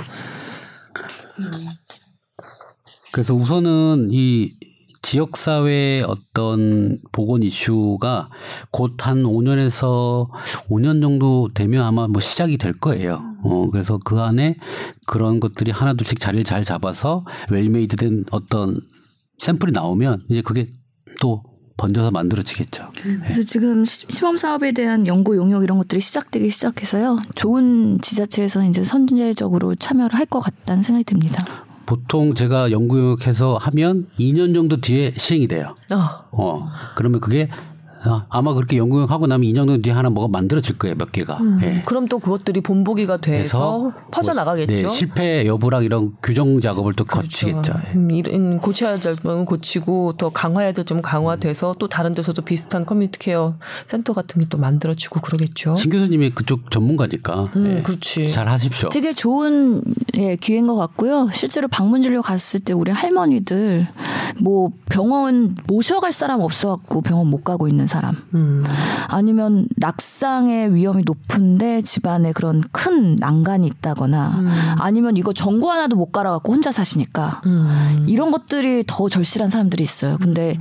그래서 3.13 3.35
우선은 3.35 4.09
이 4.13 4.53
지역사회의 5.03 6.03
어떤 6.03 6.99
보건 7.13 7.43
이슈가 7.43 8.29
곧 8.71 8.95
한 9.07 9.23
5년에서 9.23 10.29
5년 10.69 11.01
정도 11.01 11.49
되면 11.55 11.85
아마 11.85 12.07
뭐 12.07 12.21
시작이 12.21 12.59
될 12.59 12.73
거예요. 12.75 13.23
어, 13.43 13.69
그래서 13.71 13.99
그 14.05 14.21
안에 14.21 14.57
그런 15.07 15.41
것들이 15.41 15.71
하나둘씩 15.71 16.21
자리를 16.21 16.45
잘 16.45 16.63
잡아서 16.65 17.25
well-made 17.51 17.97
된 17.97 18.25
어떤 18.31 18.81
샘플이 19.39 19.73
나오면 19.73 20.25
이제 20.29 20.43
그게 20.43 20.67
또 21.21 21.43
번져서 21.79 22.11
만들어지겠죠. 22.11 22.89
그래서 23.23 23.43
지금 23.43 23.87
시- 23.87 24.05
시범 24.11 24.37
사업에 24.37 24.73
대한 24.73 25.07
연구 25.07 25.35
용역 25.37 25.63
이런 25.65 25.79
것들이 25.79 25.99
시작되기 26.03 26.51
시작해서요. 26.51 27.19
좋은 27.35 27.99
지자체에서 28.03 28.63
이제 28.67 28.85
선제적으로 28.85 29.75
참여를 29.75 30.15
할 30.19 30.27
것 30.27 30.41
같다는 30.41 30.83
생각이 30.83 31.05
듭니다. 31.05 31.65
보통 31.91 32.35
제가 32.35 32.71
연구 32.71 33.01
용역해서 33.01 33.57
하면 33.57 34.07
2년 34.17 34.55
정도 34.55 34.81
뒤에 34.81 35.13
시행이 35.17 35.49
돼요. 35.49 35.75
어. 35.93 36.29
어, 36.31 36.69
그러면 36.95 37.21
그게 37.21 37.49
아, 38.03 38.27
아마 38.29 38.53
그렇게 38.55 38.77
연구용 38.77 39.09
하고 39.11 39.27
나면 39.27 39.49
2년 39.49 39.57
정도 39.67 39.81
뒤에 39.83 39.93
하나 39.93 40.11
뭐가 40.11 40.29
만들어질 40.31 40.77
거예요, 40.79 40.95
몇 40.97 41.11
개가. 41.13 41.39
예. 41.63 41.83
그럼 41.87 42.07
또 42.09 42.19
그것들이 42.19 42.61
본보기가 42.61 43.19
돼서 43.19 43.93
퍼져 44.11 44.35
나가겠죠. 44.35 44.75
네, 44.75 44.89
실패 44.89 45.47
여부랑 45.47 45.85
이런 45.85 46.13
규정 46.23 46.61
작업을 46.61 46.93
또 46.95 47.05
거치겠죠. 47.05 47.73
예. 47.89 47.93
음, 47.95 48.11
이런 48.11 48.61
고쳐야 48.61 48.99
될 48.99 49.17
점은 49.17 49.45
고치고 49.47 50.15
더 50.19 50.31
강화해야 50.31 50.73
될 50.73 50.85
점은 50.85 51.01
강화돼서 51.03 51.77
또 51.79 51.89
다른 51.89 52.15
데서도 52.15 52.43
비슷한 52.43 52.85
community 52.85 53.19
care 53.19 53.55
센터 53.87 54.13
같은 54.13 54.41
게 54.43 54.51
또 54.51 54.59
만들어지고 54.59 55.21
그러겠죠. 55.21 55.77
신 55.77 55.91
교수님이 55.91 56.31
그쪽 56.31 56.71
전문가니까 56.71 57.51
음, 57.57 57.77
예. 57.79 57.83
그렇지. 57.83 58.29
잘 58.31 58.49
하십시오. 58.49 58.89
되게 58.91 59.13
좋은 59.13 59.81
예, 60.17 60.35
기회인 60.37 60.67
것 60.67 60.75
같고요. 60.75 61.29
실제로 61.33 61.69
방문 61.69 62.03
진료 62.03 62.21
갔을 62.21 62.59
때 62.61 62.73
우리 62.73 62.91
할머니들 62.91 63.87
뭐 64.41 64.71
병원 64.87 65.55
모셔갈 65.67 66.13
사람 66.13 66.41
없어갖고 66.41 67.03
병원 67.03 67.29
못 67.29 67.45
가고 67.45 67.69
있는 67.69 67.87
사람 67.91 68.17
음. 68.35 68.65
아니면 69.09 69.67
낙상의 69.77 70.75
위험이 70.75 71.03
높은데 71.05 71.83
집안에 71.83 72.33
그런 72.33 72.63
큰 72.73 73.17
난간이 73.17 73.67
있다거나 73.67 74.77
아니면 74.79 75.17
이거 75.17 75.33
전구 75.33 75.71
하나도 75.71 75.97
못 75.97 76.13
갈아갖고 76.13 76.53
혼자 76.53 76.73
사시니까 76.73 77.43
음. 77.47 78.07
이런 78.09 78.31
것들이 78.31 78.85
더 78.87 79.09
절실한 79.09 79.51
사람들이 79.51 79.83
있어요. 79.83 80.17
근데 80.19 80.57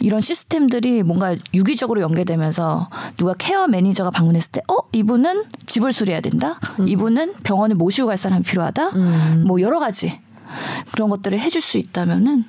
이런 0.00 0.20
시스템들이 0.20 1.02
뭔가 1.02 1.36
유기적으로 1.54 2.00
연계되면서 2.00 2.88
누가 3.16 3.34
케어 3.38 3.66
매니저가 3.68 4.10
방문했을 4.10 4.52
때, 4.52 4.60
어, 4.68 4.78
이분은 4.92 5.44
집을 5.66 5.92
수리해야 5.92 6.20
된다? 6.20 6.58
이분은 6.86 7.34
병원에 7.44 7.74
모시고 7.74 8.08
갈 8.08 8.16
사람이 8.16 8.42
필요하다? 8.42 8.88
음. 8.90 9.44
뭐 9.46 9.60
여러 9.60 9.78
가지 9.78 10.20
그런 10.92 11.08
것들을 11.08 11.38
해줄 11.38 11.60
수 11.60 11.78
있다면은 11.78 12.44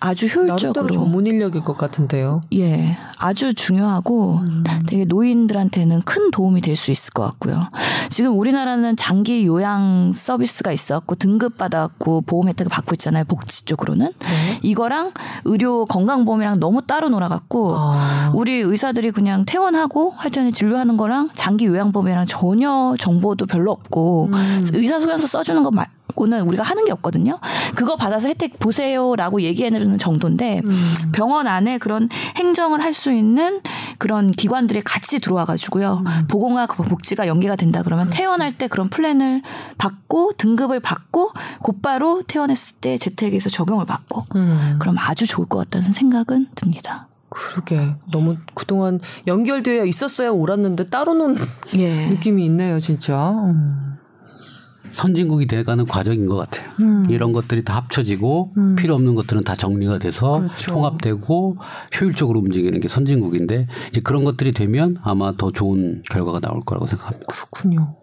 아주 0.00 0.26
효율적으로 0.26 0.88
전문 0.88 1.26
인력일 1.26 1.62
것 1.62 1.76
같은데요. 1.76 2.42
예, 2.54 2.96
아주 3.18 3.52
중요하고 3.54 4.40
되게 4.88 5.04
노인들한테는 5.04 6.02
큰 6.02 6.30
도움이 6.30 6.62
될 6.62 6.74
수 6.80 6.90
있을 6.90 7.12
것 7.12 7.22
같고요. 7.24 7.68
지금 8.08 8.38
우리나라는 8.38 8.96
장기 8.96 9.44
요양 9.46 10.12
서비스가 10.14 10.72
있었고 10.72 11.16
등급 11.16 11.58
받았고 11.58 12.22
보험 12.22 12.48
혜택을 12.48 12.70
받고 12.70 12.94
있잖아요. 12.94 13.24
복지 13.24 13.66
쪽으로는 13.66 14.12
네. 14.18 14.58
이거랑 14.62 15.12
의료 15.44 15.84
건강보험이랑 15.84 16.58
너무 16.60 16.80
따로 16.86 17.08
놀아갖고 17.10 17.74
아. 17.76 18.32
우리 18.34 18.54
의사들이 18.54 19.10
그냥 19.10 19.44
퇴원하고 19.44 20.12
하여튼 20.16 20.50
진료하는 20.52 20.96
거랑 20.96 21.28
장기 21.34 21.66
요양보험이랑 21.66 22.26
전혀 22.26 22.94
정보도 22.98 23.44
별로 23.46 23.72
없고 23.72 24.30
음. 24.32 24.64
의사 24.72 24.98
소견서 24.98 25.26
써주는 25.26 25.62
거 25.62 25.70
말 25.70 25.86
고는 26.14 26.42
우리가 26.42 26.62
하는 26.62 26.84
게 26.84 26.92
없거든요. 26.92 27.38
그거 27.74 27.96
받아서 27.96 28.28
혜택 28.28 28.58
보세요라고 28.58 29.42
얘기해주는 29.42 29.98
정도인데 29.98 30.60
음. 30.64 30.94
병원 31.12 31.46
안에 31.46 31.78
그런 31.78 32.08
행정을 32.36 32.82
할 32.82 32.90
수 32.92 33.12
있는 33.12 33.60
그런 33.98 34.30
기관들이 34.32 34.82
같이 34.82 35.20
들어와가지고요. 35.20 36.02
음. 36.04 36.26
보건과 36.28 36.66
복지가 36.66 37.28
연계가 37.28 37.54
된다 37.56 37.82
그러면 37.84 38.06
그렇죠. 38.06 38.18
퇴원할 38.18 38.52
때 38.52 38.66
그런 38.66 38.88
플랜을 38.90 39.42
받고 39.78 40.32
등급을 40.36 40.80
받고 40.80 41.30
곧바로 41.62 42.22
퇴원했을 42.26 42.78
때 42.80 42.98
재택에서 42.98 43.48
적용을 43.48 43.86
받고 43.86 44.24
음. 44.34 44.76
그럼 44.80 44.96
아주 44.98 45.24
좋을 45.24 45.46
것 45.46 45.58
같다는 45.58 45.92
생각은 45.92 46.48
듭니다. 46.56 47.06
그러게 47.30 47.94
너무 48.10 48.36
그동안 48.54 48.98
연결되어 49.28 49.84
있었어야 49.84 50.30
옳았는데 50.30 50.86
따로 50.86 51.14
논 51.14 51.36
예. 51.74 52.08
느낌이 52.10 52.44
있네요, 52.46 52.80
진짜. 52.80 53.30
음. 53.30 53.89
선진국이 54.92 55.46
돼가는 55.46 55.86
과정인 55.86 56.28
것 56.28 56.36
같아요. 56.36 56.68
음. 56.80 57.06
이런 57.08 57.32
것들이 57.32 57.64
다 57.64 57.76
합쳐지고 57.76 58.52
음. 58.56 58.76
필요 58.76 58.94
없는 58.94 59.14
것들은 59.14 59.42
다 59.42 59.54
정리가 59.54 59.98
돼서 59.98 60.40
그렇죠. 60.40 60.72
통합되고 60.72 61.56
효율적으로 62.00 62.40
움직이는 62.40 62.80
게 62.80 62.88
선진국인데 62.88 63.66
이제 63.88 64.00
그런 64.00 64.24
것들이 64.24 64.52
되면 64.52 64.96
아마 65.02 65.32
더 65.36 65.50
좋은 65.50 66.02
결과가 66.10 66.40
나올 66.40 66.60
거라고 66.60 66.86
생각합니다. 66.86 67.26
그렇군요. 67.26 67.96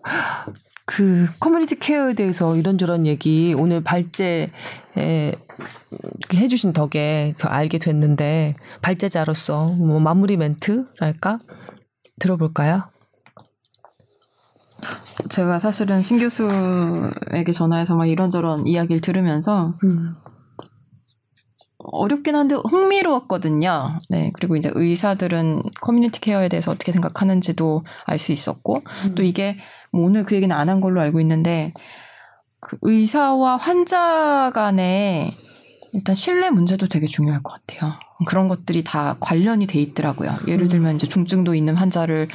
그 0.85 1.27
community 1.41 1.77
care에 1.77 2.13
대해서 2.13 2.55
이런저런 2.55 3.05
얘기 3.05 3.53
오늘 3.57 3.83
발제에 3.83 4.51
이렇게 4.95 6.37
해주신 6.37 6.71
덕에 6.71 7.33
저 7.35 7.49
알게 7.49 7.77
됐는데 7.77 8.55
발제자로서 8.81 9.65
뭐 9.65 9.99
마무리 9.99 10.37
멘트랄까 10.37 11.39
들어볼까요? 12.19 12.83
제가 15.29 15.59
사실은 15.59 16.01
신 16.01 16.19
교수에게 16.19 17.51
전화해서 17.53 17.95
막 17.95 18.05
이런저런 18.07 18.65
이야기를 18.67 19.01
들으면서 19.01 19.75
어렵긴 21.79 22.35
한데 22.35 22.55
흥미로웠거든요. 22.55 23.97
네. 24.09 24.31
그리고 24.33 24.55
이제 24.55 24.71
의사들은 24.73 25.63
community 25.81 26.19
care에 26.21 26.49
대해서 26.49 26.71
어떻게 26.71 26.91
생각하는지도 26.91 27.83
알 28.05 28.17
수 28.19 28.31
있었고, 28.31 28.83
또 29.15 29.23
이게 29.23 29.57
뭐 29.91 30.05
오늘 30.05 30.23
그 30.23 30.35
얘기는 30.35 30.53
안 30.53 30.69
한 30.69 30.81
걸로 30.81 30.99
알고 31.01 31.19
있는데, 31.21 31.73
그 32.59 32.77
의사와 32.81 33.57
환자 33.57 34.51
간의 34.53 35.37
일단 35.93 36.15
신뢰 36.15 36.49
문제도 36.49 36.85
되게 36.87 37.05
중요할 37.05 37.41
것 37.43 37.53
같아요. 37.53 37.93
그런 38.25 38.47
것들이 38.47 38.83
다 38.83 39.15
관련이 39.19 39.67
돼 39.67 39.79
있더라고요. 39.79 40.39
예를 40.47 40.67
들면 40.67 40.95
이제 40.95 41.07
중증도 41.07 41.55
있는 41.55 41.75
환자를 41.75 42.27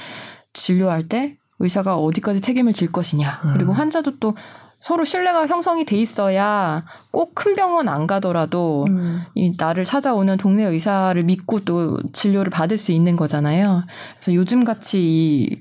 진료할 0.54 1.08
때 1.08 1.36
의사가 1.62 1.96
어디까지 1.96 2.40
책임을 2.40 2.72
질 2.72 2.92
것이냐. 2.92 3.40
그리고 3.54 3.72
환자도 3.72 4.18
또 4.18 4.34
서로 4.80 5.04
신뢰가 5.04 5.46
형성이 5.46 5.84
돼 5.84 5.96
있어야 5.96 6.84
꼭 7.12 7.34
큰 7.34 7.54
병원 7.54 7.88
안 7.88 8.06
가더라도 8.08 8.84
이 9.36 9.54
나를 9.56 9.84
찾아오는 9.84 10.36
동네 10.38 10.64
의사를 10.64 11.22
믿고 11.22 11.60
또 11.60 11.98
진료를 12.12 12.50
받을 12.50 12.76
수 12.78 12.90
있는 12.92 13.16
거잖아요. 13.16 13.84
그래서 14.16 14.34
요즘 14.34 14.64
같이 14.64 15.58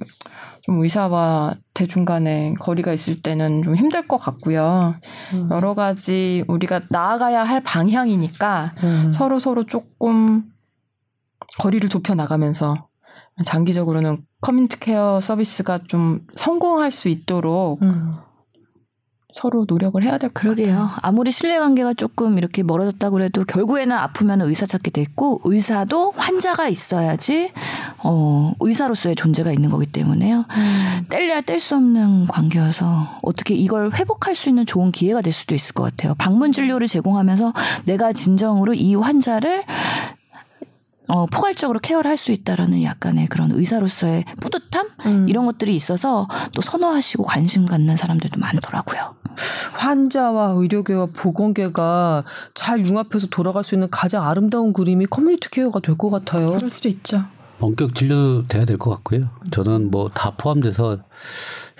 좀 0.63 0.81
의사와 0.81 1.55
대중 1.73 2.05
간에 2.05 2.53
거리가 2.59 2.93
있을 2.93 3.21
때는 3.21 3.63
좀 3.63 3.75
힘들 3.75 4.07
것 4.07 4.17
같고요. 4.17 4.95
여러 5.51 5.73
가지 5.75 6.43
우리가 6.47 6.81
나아가야 6.89 7.43
할 7.43 7.61
방향이니까 7.63 8.73
음. 8.83 9.11
서로 9.13 9.39
서로 9.39 9.65
조금 9.65 10.43
거리를 11.59 11.87
좁혀 11.89 12.15
나가면서 12.15 12.87
장기적으로는 13.43 14.23
커뮤니티 14.41 14.79
케어 14.79 15.19
서비스가 15.19 15.79
좀 15.87 16.25
성공할 16.35 16.91
수 16.91 17.09
있도록 17.09 17.81
음. 17.83 18.13
서로 19.33 19.65
노력을 19.67 20.01
해야 20.03 20.17
될것 20.17 20.33
같아요. 20.33 20.55
그러게요. 20.55 20.89
아무리 21.01 21.31
신뢰관계가 21.31 21.93
조금 21.93 22.37
이렇게 22.37 22.63
멀어졌다고 22.63 23.13
그래도 23.13 23.43
결국에는 23.45 23.95
아프면 23.95 24.41
의사 24.41 24.65
찾게 24.65 24.91
돼 24.91 25.01
있고 25.01 25.39
의사도 25.43 26.11
환자가 26.11 26.67
있어야지 26.67 27.49
어 28.03 28.51
의사로서의 28.59 29.15
존재가 29.15 29.51
있는 29.51 29.69
거기 29.69 29.85
때문에요. 29.85 30.45
뗄래야 31.09 31.41
뗄 31.41 31.59
수 31.59 31.75
없는 31.75 32.27
관계여서 32.27 33.19
어떻게 33.21 33.53
이걸 33.53 33.91
회복할 33.93 34.35
수 34.35 34.49
있는 34.49 34.65
좋은 34.65 34.91
기회가 34.91 35.21
될 35.21 35.31
수도 35.31 35.55
있을 35.55 35.73
것 35.73 35.83
같아요. 35.83 36.13
방문 36.15 36.51
진료를 36.51 36.87
제공하면서 36.87 37.53
내가 37.85 38.13
진정으로 38.13 38.73
이 38.73 38.95
환자를 38.95 39.63
어, 41.13 41.25
포괄적으로 41.25 41.79
care를 41.79 42.09
할 42.09 42.17
수 42.17 42.31
있다라는 42.31 42.83
약간의 42.83 43.27
그런 43.27 43.51
의사로서의 43.51 44.25
뿌듯함 44.39 44.87
음. 45.07 45.25
이런 45.27 45.45
것들이 45.45 45.75
있어서 45.75 46.27
또 46.53 46.61
선호하시고 46.61 47.23
관심 47.23 47.65
갖는 47.65 47.97
사람들도 47.97 48.39
많더라고요. 48.39 49.15
환자와 49.73 50.53
의료계와 50.57 51.07
보건계가 51.15 52.23
잘 52.53 52.85
융합해서 52.85 53.27
돌아갈 53.27 53.63
수 53.63 53.73
있는 53.75 53.89
가장 53.89 54.27
아름다운 54.27 54.71
그림이 54.73 55.07
community 55.07 55.49
care가 55.49 55.79
될 55.79 55.97
것 55.97 56.09
같아요. 56.11 56.47
그럴 56.53 56.69
수도 56.69 56.87
있죠. 56.89 57.23
원격 57.59 57.95
진료 57.95 58.41
돼야 58.47 58.65
될 58.65 58.77
것 58.77 58.89
같고요. 58.91 59.29
저는 59.51 59.89
뭐 59.91 60.09
다 60.13 60.31
포함돼서 60.37 60.97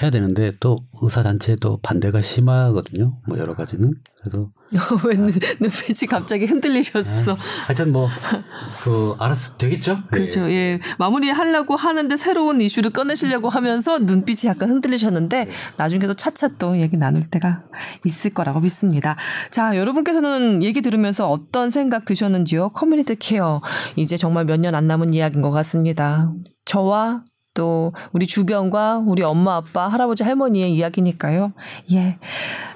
해야 0.02 0.10
되는데 0.10 0.54
또 0.60 0.78
의사 1.04 1.22
단체도 1.24 1.80
반대가 1.82 2.22
심하거든요. 2.22 3.18
뭐 3.28 3.38
여러 3.38 3.56
가지는 3.56 3.94
그래서 4.22 4.50
왜 5.06 5.16
눈- 5.16 5.28
눈빛이 5.60 6.08
갑자기 6.10 6.46
흔들리셨어? 6.46 7.36
하여튼 7.68 7.92
뭐그 7.92 9.16
알아서 9.20 9.58
되겠죠. 9.58 10.00
그렇죠. 10.10 10.50
예. 10.52 10.80
마무리 10.98 11.30
하려고 11.30 11.76
하는데 11.76 12.16
새로운 12.16 12.62
이슈를 12.62 12.92
꺼내시려고 12.92 13.50
하면서 13.50 14.00
눈빛이 14.00 14.50
약간 14.50 14.70
흔들리셨는데 14.70 15.50
나중에도 15.78 16.14
차차 16.14 16.50
또 16.58 16.78
얘기 16.80 16.98
나눌 16.98 17.30
때가 17.30 17.64
있을 18.06 18.32
거라고 18.34 18.60
믿습니다. 18.62 19.18
자, 19.50 19.76
여러분께서는 19.76 20.64
얘기 20.64 20.82
들으면서 20.82 21.30
어떤 21.30 21.70
생각 21.70 22.06
드셨는지요? 22.06 22.70
community 22.70 23.16
care. 23.18 23.62
이제 23.96 24.16
정말 24.18 24.46
몇 24.46 24.58
년 24.62 24.74
안 24.76 24.88
남은 24.88 25.14
이야기인 25.14 25.42
것 25.42 25.52
같습니다. 25.52 26.32
저와 26.66 27.24
또 27.54 27.94
우리 28.14 28.26
주변과 28.28 29.04
우리 29.06 29.24
엄마 29.24 29.58
아빠 29.58 29.88
할아버지 29.88 30.24
할머니의 30.24 30.74
이야기니까요. 30.74 31.54
예. 31.94 32.18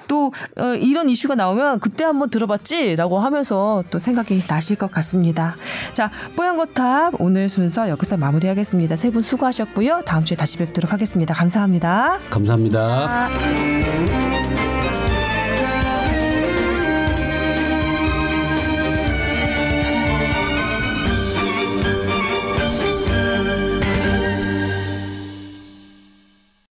또 0.08 0.32
어, 0.58 0.64
이런 0.74 1.08
이슈가 1.08 1.34
나오면 1.34 1.80
그때 1.80 2.04
한번 2.04 2.30
들어봤지라고 2.30 3.18
하면서 3.18 3.82
또 3.90 3.98
생각이 3.98 4.42
나실 4.46 4.76
것 4.76 4.90
같습니다. 4.92 5.56
자, 5.94 6.10
뽀얀거탑 6.36 7.14
오늘 7.20 7.48
순서 7.48 7.88
여기서 7.88 8.16
마무리하겠습니다. 8.16 8.94
세 8.96 9.10
분 9.10 9.22
수고하셨고요. 9.22 10.02
다음 10.04 10.24
주에 10.24 10.36
다시 10.36 10.58
뵙도록 10.58 10.92
하겠습니다. 10.92 11.32
감사합니다. 11.34 12.18
감사합니다. 12.30 12.78
아. 13.08 14.95